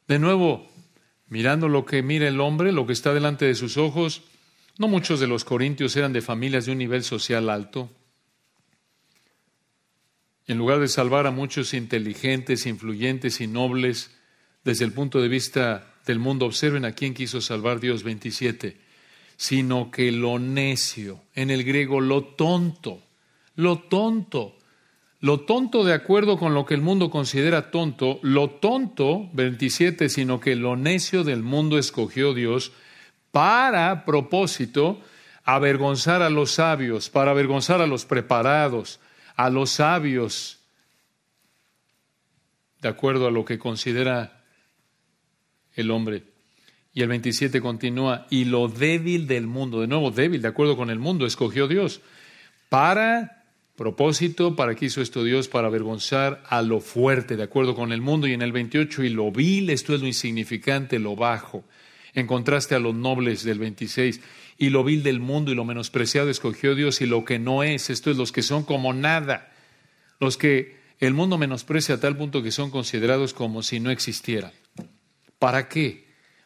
De 0.08 0.20
nuevo, 0.20 0.70
mirando 1.30 1.68
lo 1.68 1.84
que 1.84 2.04
mira 2.04 2.28
el 2.28 2.40
hombre, 2.40 2.72
lo 2.72 2.86
que 2.86 2.94
está 2.94 3.12
delante 3.12 3.46
de 3.46 3.56
sus 3.56 3.78
ojos, 3.78 4.22
no 4.78 4.88
muchos 4.88 5.20
de 5.20 5.26
los 5.26 5.46
corintios 5.46 5.96
eran 5.96 6.14
de 6.14 6.22
familias 6.22 6.68
de 6.68 6.74
un 6.74 6.78
nivel 6.78 7.04
social 7.04 7.50
alto. 7.50 7.90
En 10.48 10.58
lugar 10.58 10.80
de 10.80 10.88
salvar 10.88 11.26
a 11.26 11.32
muchos 11.32 11.74
inteligentes, 11.74 12.66
influyentes 12.66 13.42
y 13.42 13.48
nobles, 13.48 14.12
desde 14.64 14.86
el 14.86 14.92
punto 14.92 15.22
de 15.22 15.28
vista 15.28 15.94
del 16.06 16.20
mundo, 16.20 16.46
observen 16.46 16.86
a 16.86 16.92
quién 16.92 17.14
quiso 17.14 17.42
salvar 17.42 17.80
Dios 17.80 18.04
27, 18.04 18.78
sino 19.38 19.90
que 19.90 20.12
lo 20.12 20.38
necio, 20.40 21.22
en 21.34 21.50
el 21.50 21.64
griego 21.64 22.00
lo 22.00 22.24
tonto, 22.24 23.02
lo 23.56 23.80
tonto, 23.80 24.56
lo 25.20 25.42
tonto 25.42 25.84
de 25.84 25.94
acuerdo 25.94 26.38
con 26.38 26.54
lo 26.54 26.66
que 26.66 26.76
el 26.76 26.82
mundo 26.82 27.10
considera 27.10 27.72
tonto, 27.72 28.20
lo 28.22 28.52
tonto, 28.52 29.30
27, 29.34 30.10
sino 30.10 30.40
que 30.40 30.56
lo 30.56 30.76
necio 30.76 31.24
del 31.24 31.42
mundo 31.42 31.80
escogió 31.80 32.36
Dios 32.36 32.72
para 33.32 34.06
propósito 34.06 35.02
avergonzar 35.44 36.22
a 36.22 36.30
los 36.30 36.52
sabios, 36.52 37.10
para 37.10 37.32
avergonzar 37.32 37.82
a 37.82 37.88
los 37.88 38.06
preparados, 38.06 39.00
a 39.36 39.50
los 39.50 39.72
sabios, 39.72 40.60
de 42.82 42.90
acuerdo 42.90 43.28
a 43.28 43.32
lo 43.32 43.46
que 43.46 43.60
considera 43.60 44.44
el 45.74 45.92
hombre. 45.92 46.24
Y 46.94 47.02
el 47.02 47.10
27 47.10 47.60
continúa, 47.62 48.28
y 48.30 48.46
lo 48.46 48.68
débil 48.68 49.28
del 49.28 49.48
mundo, 49.48 49.82
de 49.82 49.88
nuevo 49.88 50.12
débil, 50.12 50.42
de 50.42 50.48
acuerdo 50.48 50.78
con 50.78 50.90
el 50.90 51.00
mundo, 51.00 51.26
escogió 51.26 51.68
Dios, 51.68 52.02
para 52.70 53.36
Propósito, 53.76 54.56
¿para 54.56 54.74
qué 54.74 54.86
hizo 54.86 55.02
esto 55.02 55.26
Dios? 55.26 55.50
Para 55.50 55.68
avergonzar 55.68 56.42
a 56.48 56.62
lo 56.62 56.80
fuerte, 56.80 57.36
de 57.36 57.44
acuerdo 57.44 57.76
con 57.76 57.92
el 57.92 58.00
mundo. 58.00 58.26
Y 58.26 58.32
en 58.32 58.42
el 58.42 58.54
28, 58.54 59.04
y 59.04 59.10
lo 59.10 59.32
vil, 59.34 59.70
esto 59.70 59.94
es 59.94 60.00
lo 60.00 60.08
insignificante, 60.08 60.98
lo 60.98 61.18
bajo. 61.18 61.66
En 62.14 62.26
contraste 62.26 62.74
a 62.76 62.80
los 62.80 62.96
nobles 62.96 63.44
del 63.44 63.60
26. 63.60 64.22
Y 64.58 64.70
lo 64.70 64.84
vil 64.84 65.04
del 65.04 65.20
mundo 65.20 65.52
y 65.52 65.56
lo 65.56 65.66
menospreciado 65.66 66.30
escogió 66.30 66.76
Dios 66.76 67.02
y 67.02 67.06
lo 67.06 67.26
que 67.26 67.40
no 67.40 67.64
es, 67.64 67.90
esto 67.90 68.10
es 68.10 68.18
los 68.18 68.32
que 68.32 68.42
son 68.42 68.64
como 68.64 68.94
nada. 68.94 69.52
Los 70.20 70.38
que 70.38 70.78
el 71.00 71.14
mundo 71.14 71.38
menosprecia 71.38 71.96
a 71.96 72.00
tal 72.00 72.16
punto 72.16 72.42
que 72.42 72.52
son 72.52 72.72
considerados 72.72 73.34
como 73.34 73.64
si 73.64 73.80
no 73.80 73.92
existieran. 73.92 74.52
¿Para 75.40 75.68
qué? 75.68 76.06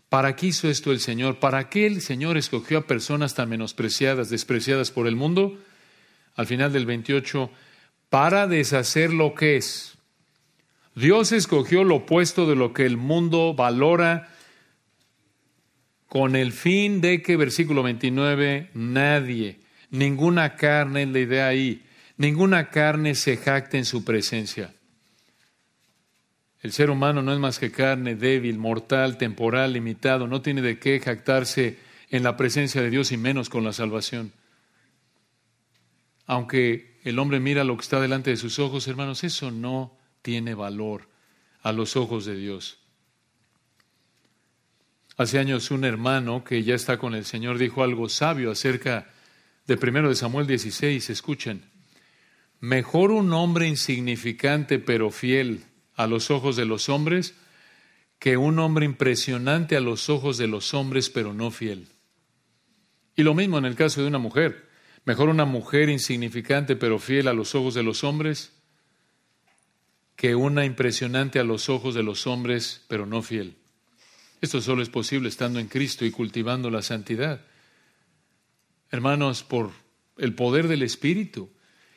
¿Para 0.09 0.35
qué 0.35 0.47
hizo 0.47 0.69
esto 0.69 0.91
el 0.91 0.99
Señor? 0.99 1.39
¿Para 1.39 1.69
qué 1.69 1.85
el 1.85 2.01
Señor 2.01 2.37
escogió 2.37 2.79
a 2.79 2.87
personas 2.87 3.35
tan 3.35 3.49
menospreciadas, 3.49 4.29
despreciadas 4.29 4.89
por 4.89 5.07
el 5.07 5.15
mundo? 5.15 5.59
al 6.39 6.47
final 6.47 6.71
del 6.71 6.85
28, 6.85 7.51
para 8.09 8.47
deshacer 8.47 9.11
lo 9.11 9.35
que 9.35 9.57
es. 9.57 9.97
Dios 10.95 11.33
escogió 11.33 11.83
lo 11.83 11.95
opuesto 11.97 12.47
de 12.47 12.55
lo 12.55 12.71
que 12.71 12.85
el 12.85 12.95
mundo 12.95 13.53
valora 13.53 14.29
con 16.09 16.35
el 16.35 16.51
fin 16.51 16.99
de 16.99 17.21
que, 17.21 17.37
versículo 17.37 17.81
29, 17.83 18.71
nadie, 18.73 19.59
ninguna 19.89 20.55
carne, 20.55 21.05
la 21.05 21.19
idea 21.19 21.47
ahí, 21.47 21.83
ninguna 22.17 22.69
carne 22.69 23.15
se 23.15 23.37
jacte 23.37 23.77
en 23.77 23.85
su 23.85 24.03
presencia. 24.03 24.73
El 26.61 26.73
ser 26.73 26.89
humano 26.89 27.21
no 27.21 27.31
es 27.31 27.39
más 27.39 27.57
que 27.57 27.71
carne 27.71 28.15
débil, 28.15 28.57
mortal, 28.57 29.17
temporal, 29.17 29.71
limitado, 29.71 30.27
no 30.27 30.41
tiene 30.41 30.61
de 30.61 30.77
qué 30.77 30.99
jactarse 30.99 31.77
en 32.09 32.23
la 32.23 32.35
presencia 32.35 32.81
de 32.81 32.89
Dios 32.89 33.13
y 33.13 33.17
menos 33.17 33.49
con 33.49 33.63
la 33.63 33.71
salvación 33.71 34.33
aunque 36.29 36.99
el 37.05 37.17
hombre 37.17 37.39
mira 37.39 37.63
lo 37.63 37.75
que 37.75 37.81
está 37.81 37.99
delante 37.99 38.29
de 38.29 38.37
sus 38.37 38.59
ojos, 38.59 38.87
hermanos, 38.87 39.23
eso 39.23 39.49
no 39.49 39.97
tiene 40.21 40.53
valor 40.53 41.09
a 41.63 41.71
los 41.71 41.95
ojos 41.95 42.23
de 42.25 42.35
Dios. 42.35 42.77
Hace 45.19 45.37
años 45.37 45.69
un 45.69 45.83
hermano 45.83 46.45
que 46.45 46.63
ya 46.63 46.75
está 46.75 46.97
con 46.97 47.13
el 47.13 47.25
Señor 47.25 47.57
dijo 47.57 47.83
algo 47.83 48.07
sabio 48.07 48.51
acerca 48.51 49.09
de 49.67 49.75
primero 49.75 50.07
de 50.07 50.15
Samuel 50.15 50.47
16. 50.47 51.09
Escuchen, 51.09 51.65
mejor 52.61 53.11
un 53.11 53.33
hombre 53.33 53.67
insignificante 53.67 54.79
pero 54.79 55.11
fiel 55.11 55.65
a 55.97 56.07
los 56.07 56.31
ojos 56.31 56.55
de 56.55 56.63
los 56.63 56.87
hombres 56.87 57.35
que 58.17 58.37
un 58.37 58.59
hombre 58.59 58.85
impresionante 58.85 59.75
a 59.75 59.81
los 59.81 60.09
ojos 60.09 60.37
de 60.37 60.47
los 60.47 60.73
hombres 60.73 61.09
pero 61.09 61.33
no 61.33 61.51
fiel. 61.51 61.89
Y 63.13 63.23
lo 63.23 63.33
mismo 63.33 63.57
en 63.57 63.65
el 63.65 63.75
caso 63.75 64.01
de 64.01 64.07
una 64.07 64.19
mujer. 64.19 64.69
Mejor 65.03 65.27
una 65.27 65.43
mujer 65.43 65.89
insignificante 65.89 66.77
pero 66.77 66.97
fiel 66.97 67.27
a 67.27 67.33
los 67.33 67.55
ojos 67.55 67.73
de 67.73 67.83
los 67.83 68.05
hombres 68.05 68.53
que 70.15 70.35
una 70.35 70.63
impresionante 70.63 71.39
a 71.39 71.43
los 71.43 71.67
ojos 71.67 71.93
de 71.93 72.03
los 72.03 72.25
hombres 72.25 72.85
pero 72.87 73.05
no 73.05 73.21
fiel. 73.21 73.57
Esto 74.41 74.61
solo 74.61 74.81
es 74.81 74.89
posible 74.89 75.29
estando 75.29 75.59
en 75.59 75.67
Cristo 75.67 76.05
y 76.05 76.11
cultivando 76.11 76.69
la 76.69 76.81
santidad. 76.81 77.45
Hermanos, 78.91 79.43
por 79.43 79.71
el 80.17 80.33
poder 80.33 80.67
del 80.67 80.81
Espíritu, 80.81 81.49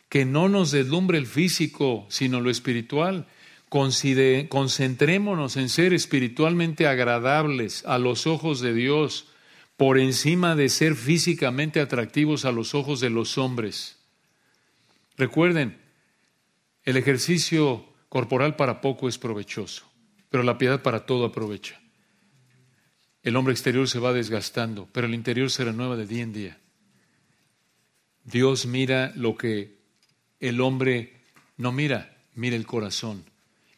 que 0.09 0.24
no 0.24 0.49
nos 0.49 0.70
deslumbre 0.72 1.18
el 1.18 1.26
físico, 1.26 2.07
sino 2.09 2.40
lo 2.40 2.51
espiritual. 2.51 3.26
concentrémonos 3.68 5.57
en 5.57 5.68
ser 5.68 5.95
espiritualmente 5.95 6.86
agradables 6.86 7.84
a 7.86 7.99
los 7.99 8.26
ojos 8.26 8.61
de 8.61 8.74
Dios, 8.74 9.28
por 9.78 9.99
encima 9.99 10.55
de 10.55 10.68
ser 10.68 10.95
físicamente 10.95 11.80
atractivos 11.80 12.45
a 12.45 12.53
los 12.53 12.74
ojos 12.74 13.01
de 13.01 13.11
los 13.11 13.38
hombres. 13.38 13.99
Recuerden, 15.16 15.80
el 16.84 16.97
ejercicio 16.97 17.86
corporal 18.09 18.57
para 18.57 18.80
poco 18.80 19.09
es 19.09 19.16
provechoso, 19.18 19.90
pero 20.28 20.43
la 20.43 20.59
piedad 20.59 20.82
para 20.82 21.07
todo 21.07 21.24
aprovecha. 21.24 21.82
El 23.23 23.37
hombre 23.37 23.53
exterior 23.53 23.89
se 23.89 24.01
va 24.01 24.12
desgastando, 24.12 24.89
pero 24.93 25.07
el 25.07 25.14
interior 25.14 25.51
se 25.51 25.64
renueva 25.64 25.97
de 25.97 26.07
día 26.07 26.23
en 26.23 26.33
día. 26.33 26.59
Dios 28.25 28.66
mira 28.66 29.12
lo 29.14 29.37
que 29.37 29.79
el 30.41 30.61
hombre 30.61 31.20
no 31.57 31.73
mira, 31.73 32.16
mira 32.35 32.57
el 32.57 32.66
corazón. 32.66 33.25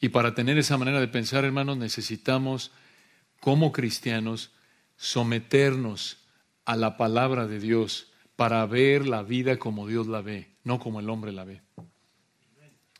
Y 0.00 0.10
para 0.10 0.34
tener 0.34 0.58
esa 0.58 0.78
manera 0.78 1.00
de 1.00 1.08
pensar, 1.08 1.44
hermanos, 1.44 1.76
necesitamos, 1.76 2.72
como 3.40 3.72
cristianos, 3.72 4.52
someternos 4.96 6.18
a 6.64 6.76
la 6.76 6.96
palabra 6.96 7.46
de 7.46 7.60
Dios 7.60 8.12
para 8.36 8.64
ver 8.66 9.06
la 9.06 9.22
vida 9.22 9.58
como 9.58 9.86
Dios 9.86 10.06
la 10.06 10.22
ve, 10.22 10.48
no 10.64 10.78
como 10.78 11.00
el 11.00 11.08
hombre 11.10 11.32
la 11.32 11.44
ve. 11.44 11.62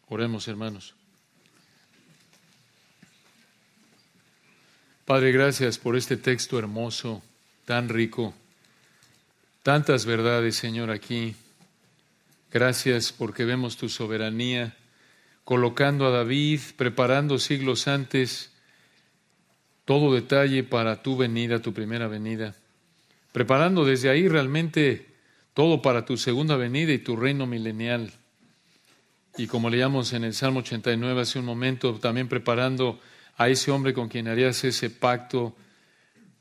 Oremos, 0.06 0.46
hermanos. 0.48 0.94
Padre, 5.04 5.32
gracias 5.32 5.76
por 5.76 5.96
este 5.96 6.16
texto 6.16 6.58
hermoso, 6.58 7.22
tan 7.66 7.90
rico, 7.90 8.32
tantas 9.62 10.06
verdades, 10.06 10.56
Señor, 10.56 10.90
aquí. 10.90 11.34
Gracias 12.50 13.12
porque 13.12 13.44
vemos 13.44 13.76
tu 13.76 13.90
soberanía, 13.90 14.74
colocando 15.44 16.06
a 16.06 16.10
David, 16.10 16.60
preparando 16.78 17.38
siglos 17.38 17.86
antes 17.86 18.50
todo 19.84 20.14
detalle 20.14 20.64
para 20.64 21.02
tu 21.02 21.18
venida, 21.18 21.60
tu 21.60 21.74
primera 21.74 22.08
venida, 22.08 22.54
preparando 23.30 23.84
desde 23.84 24.08
ahí 24.08 24.26
realmente 24.26 25.06
todo 25.52 25.82
para 25.82 26.06
tu 26.06 26.16
segunda 26.16 26.56
venida 26.56 26.94
y 26.94 26.98
tu 26.98 27.14
reino 27.14 27.46
milenial. 27.46 28.10
Y 29.36 29.48
como 29.48 29.68
leíamos 29.68 30.14
en 30.14 30.24
el 30.24 30.32
Salmo 30.32 30.60
89 30.60 31.20
hace 31.20 31.38
un 31.38 31.44
momento, 31.44 31.92
también 31.96 32.26
preparando 32.26 32.98
a 33.36 33.48
ese 33.48 33.70
hombre 33.70 33.94
con 33.94 34.08
quien 34.08 34.28
harías 34.28 34.64
ese 34.64 34.90
pacto 34.90 35.56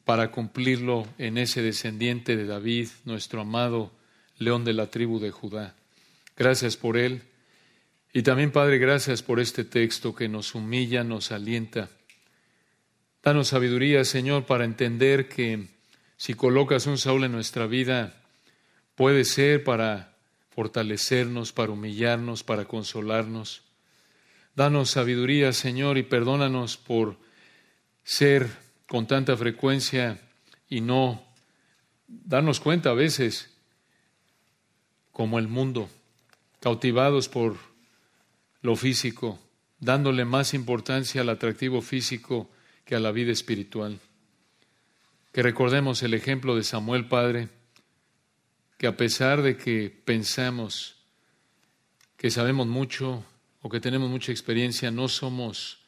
para 0.06 0.32
cumplirlo 0.32 1.08
en 1.18 1.38
ese 1.38 1.62
descendiente 1.62 2.36
de 2.36 2.46
David, 2.46 2.90
nuestro 3.06 3.42
amado 3.42 3.92
león 4.38 4.66
de 4.66 4.74
la 4.74 4.88
tribu 4.88 5.20
de 5.20 5.32
Judá. 5.32 5.76
Gracias 6.36 6.78
por 6.78 6.98
él. 6.98 7.22
Y 8.12 8.22
también, 8.24 8.52
Padre, 8.52 8.78
gracias 8.78 9.24
por 9.24 9.40
este 9.40 9.64
texto 9.64 10.14
que 10.14 10.28
nos 10.28 10.54
humilla, 10.56 11.04
nos 11.04 11.32
alienta. 11.32 11.90
Danos 13.24 13.48
sabiduría, 13.48 14.04
Señor, 14.04 14.46
para 14.46 14.66
entender 14.66 15.30
que 15.30 15.68
si 16.18 16.34
colocas 16.34 16.86
un 16.86 16.98
Saúl 16.98 17.24
en 17.24 17.32
nuestra 17.32 17.66
vida, 17.68 18.22
puede 18.96 19.24
ser 19.24 19.64
para 19.64 20.16
fortalecernos, 20.50 21.54
para 21.54 21.72
humillarnos, 21.72 22.44
para 22.44 22.66
consolarnos. 22.66 23.64
Danos 24.56 24.92
sabiduría, 24.92 25.52
Señor, 25.52 25.98
y 25.98 26.04
perdónanos 26.04 26.78
por 26.78 27.18
ser 28.04 28.50
con 28.88 29.08
tanta 29.08 29.36
frecuencia 29.36 30.22
y 30.70 30.82
no 30.82 31.24
darnos 32.08 32.60
cuenta 32.60 32.92
a 32.92 32.94
veces 32.94 33.56
como 35.12 35.40
el 35.40 35.48
mundo, 35.48 35.90
cautivados 36.60 37.30
por 37.30 37.58
lo 38.62 38.76
físico, 38.76 39.40
dándole 39.80 40.26
más 40.26 40.54
importancia 40.54 41.22
al 41.22 41.30
atractivo 41.30 41.82
físico 41.82 42.50
que 42.86 42.96
a 42.96 43.00
la 43.00 43.12
vida 43.12 43.32
espiritual. 43.32 44.00
Que 45.32 45.42
recordemos 45.42 46.04
el 46.04 46.14
ejemplo 46.14 46.56
de 46.56 46.64
Samuel 46.64 47.08
Padre, 47.08 47.50
que 48.78 48.86
a 48.86 48.98
pesar 48.98 49.42
de 49.42 49.58
que 49.58 49.90
pensamos 49.90 50.96
que 52.18 52.30
sabemos 52.30 52.68
mucho, 52.68 53.26
o 53.64 53.70
que 53.70 53.80
tenemos 53.80 54.10
mucha 54.10 54.32
experiencia, 54.32 54.92
no 54.92 55.08
somos 55.08 55.80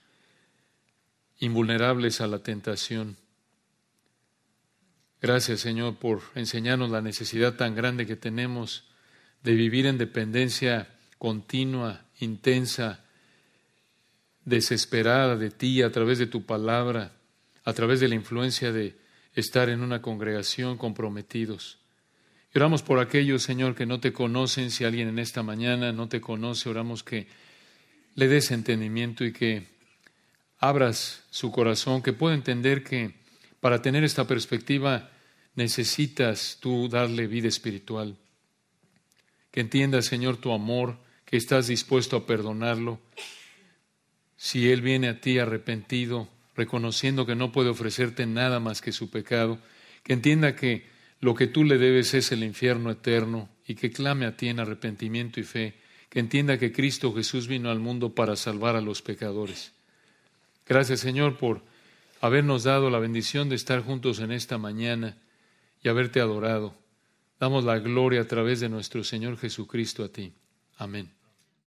invulnerables 1.40 2.22
a 2.22 2.28
la 2.28 2.40
tentación. 2.40 3.18
Gracias, 5.22 5.60
Señor, 5.60 5.98
por 5.98 6.22
enseñarnos 6.36 6.90
la 6.90 7.02
necesidad 7.02 7.56
tan 7.56 7.76
grande 7.76 8.08
que 8.08 8.16
tenemos 8.16 8.86
de 9.44 9.54
vivir 9.54 9.88
en 9.88 9.98
dependencia 9.98 10.88
continua, 11.18 12.06
intensa, 12.22 13.04
desesperada 14.46 15.36
de 15.36 15.52
ti 15.52 15.82
a 15.82 15.92
través 15.92 16.18
de 16.18 16.28
tu 16.28 16.46
palabra, 16.46 17.12
a 17.66 17.74
través 17.74 18.00
de 18.00 18.08
la 18.08 18.16
influencia 18.16 18.72
de 18.72 18.96
estar 19.34 19.68
en 19.68 19.82
una 19.82 20.02
congregación 20.02 20.78
comprometidos. 20.78 21.80
Oramos 22.54 22.84
por 22.84 23.00
aquellos, 23.00 23.44
Señor, 23.44 23.76
que 23.76 23.86
no 23.86 24.00
te 24.00 24.14
conocen. 24.14 24.72
Si 24.72 24.86
alguien 24.86 25.10
en 25.10 25.20
esta 25.20 25.44
mañana 25.44 25.92
no 25.92 26.08
te 26.08 26.22
conoce, 26.22 26.70
oramos 26.70 27.04
que 27.04 27.28
le 28.16 28.28
des 28.28 28.52
entendimiento 28.52 29.24
y 29.24 29.32
que 29.32 29.68
abras 30.58 31.24
su 31.30 31.52
corazón, 31.52 32.02
que 32.02 32.14
pueda 32.14 32.34
entender 32.34 32.84
que 32.84 33.14
para 33.60 33.82
tener 33.82 34.04
esta 34.04 34.26
perspectiva 34.26 35.12
necesitas 35.56 36.58
tú 36.60 36.88
darle 36.90 37.28
vida 37.28 37.48
espiritual. 37.48 38.18
Que 39.52 39.62
entienda, 39.62 40.02
Señor, 40.02 40.38
tu 40.38 40.52
amor, 40.52 40.98
que 41.26 41.38
estás 41.38 41.68
dispuesto 41.68 42.18
a 42.18 42.26
perdonarlo. 42.26 43.00
Si 44.38 44.70
Él 44.70 44.82
viene 44.82 45.10
a 45.10 45.22
ti 45.22 45.40
arrepentido, 45.40 46.30
reconociendo 46.56 47.26
que 47.26 47.36
no 47.36 47.52
puede 47.52 47.70
ofrecerte 47.70 48.26
nada 48.26 48.60
más 48.60 48.82
que 48.82 48.92
su 48.92 49.10
pecado, 49.10 49.60
que 50.04 50.14
entienda 50.14 50.56
que 50.56 50.88
lo 51.20 51.36
que 51.36 51.48
tú 51.48 51.64
le 51.64 51.78
debes 51.78 52.14
es 52.14 52.32
el 52.32 52.44
infierno 52.44 52.92
eterno 52.92 53.50
y 53.68 53.76
que 53.76 53.92
clame 53.92 54.26
a 54.26 54.38
ti 54.38 54.50
en 54.50 54.60
arrepentimiento 54.60 55.40
y 55.40 55.44
fe 55.44 55.85
entienda 56.16 56.58
que 56.58 56.72
Cristo 56.72 57.14
Jesús 57.14 57.48
vino 57.48 57.70
al 57.70 57.80
mundo 57.80 58.16
para 58.16 58.36
salvar 58.36 58.76
a 58.76 58.82
los 58.82 59.02
pecadores. 59.02 59.74
Gracias 60.66 61.02
Señor 61.02 61.38
por 61.38 61.62
habernos 62.22 62.64
dado 62.64 62.90
la 62.90 63.00
bendición 63.00 63.50
de 63.50 63.56
estar 63.56 63.84
juntos 63.84 64.20
en 64.20 64.32
esta 64.32 64.58
mañana 64.58 65.18
y 65.84 65.90
haberte 65.90 66.20
adorado. 66.20 66.74
Damos 67.40 67.64
la 67.66 67.78
gloria 67.80 68.22
a 68.22 68.28
través 68.28 68.62
de 68.62 68.70
nuestro 68.70 69.04
Señor 69.04 69.38
Jesucristo 69.38 70.04
a 70.04 70.10
ti. 70.10 70.34
Amén. 70.78 71.12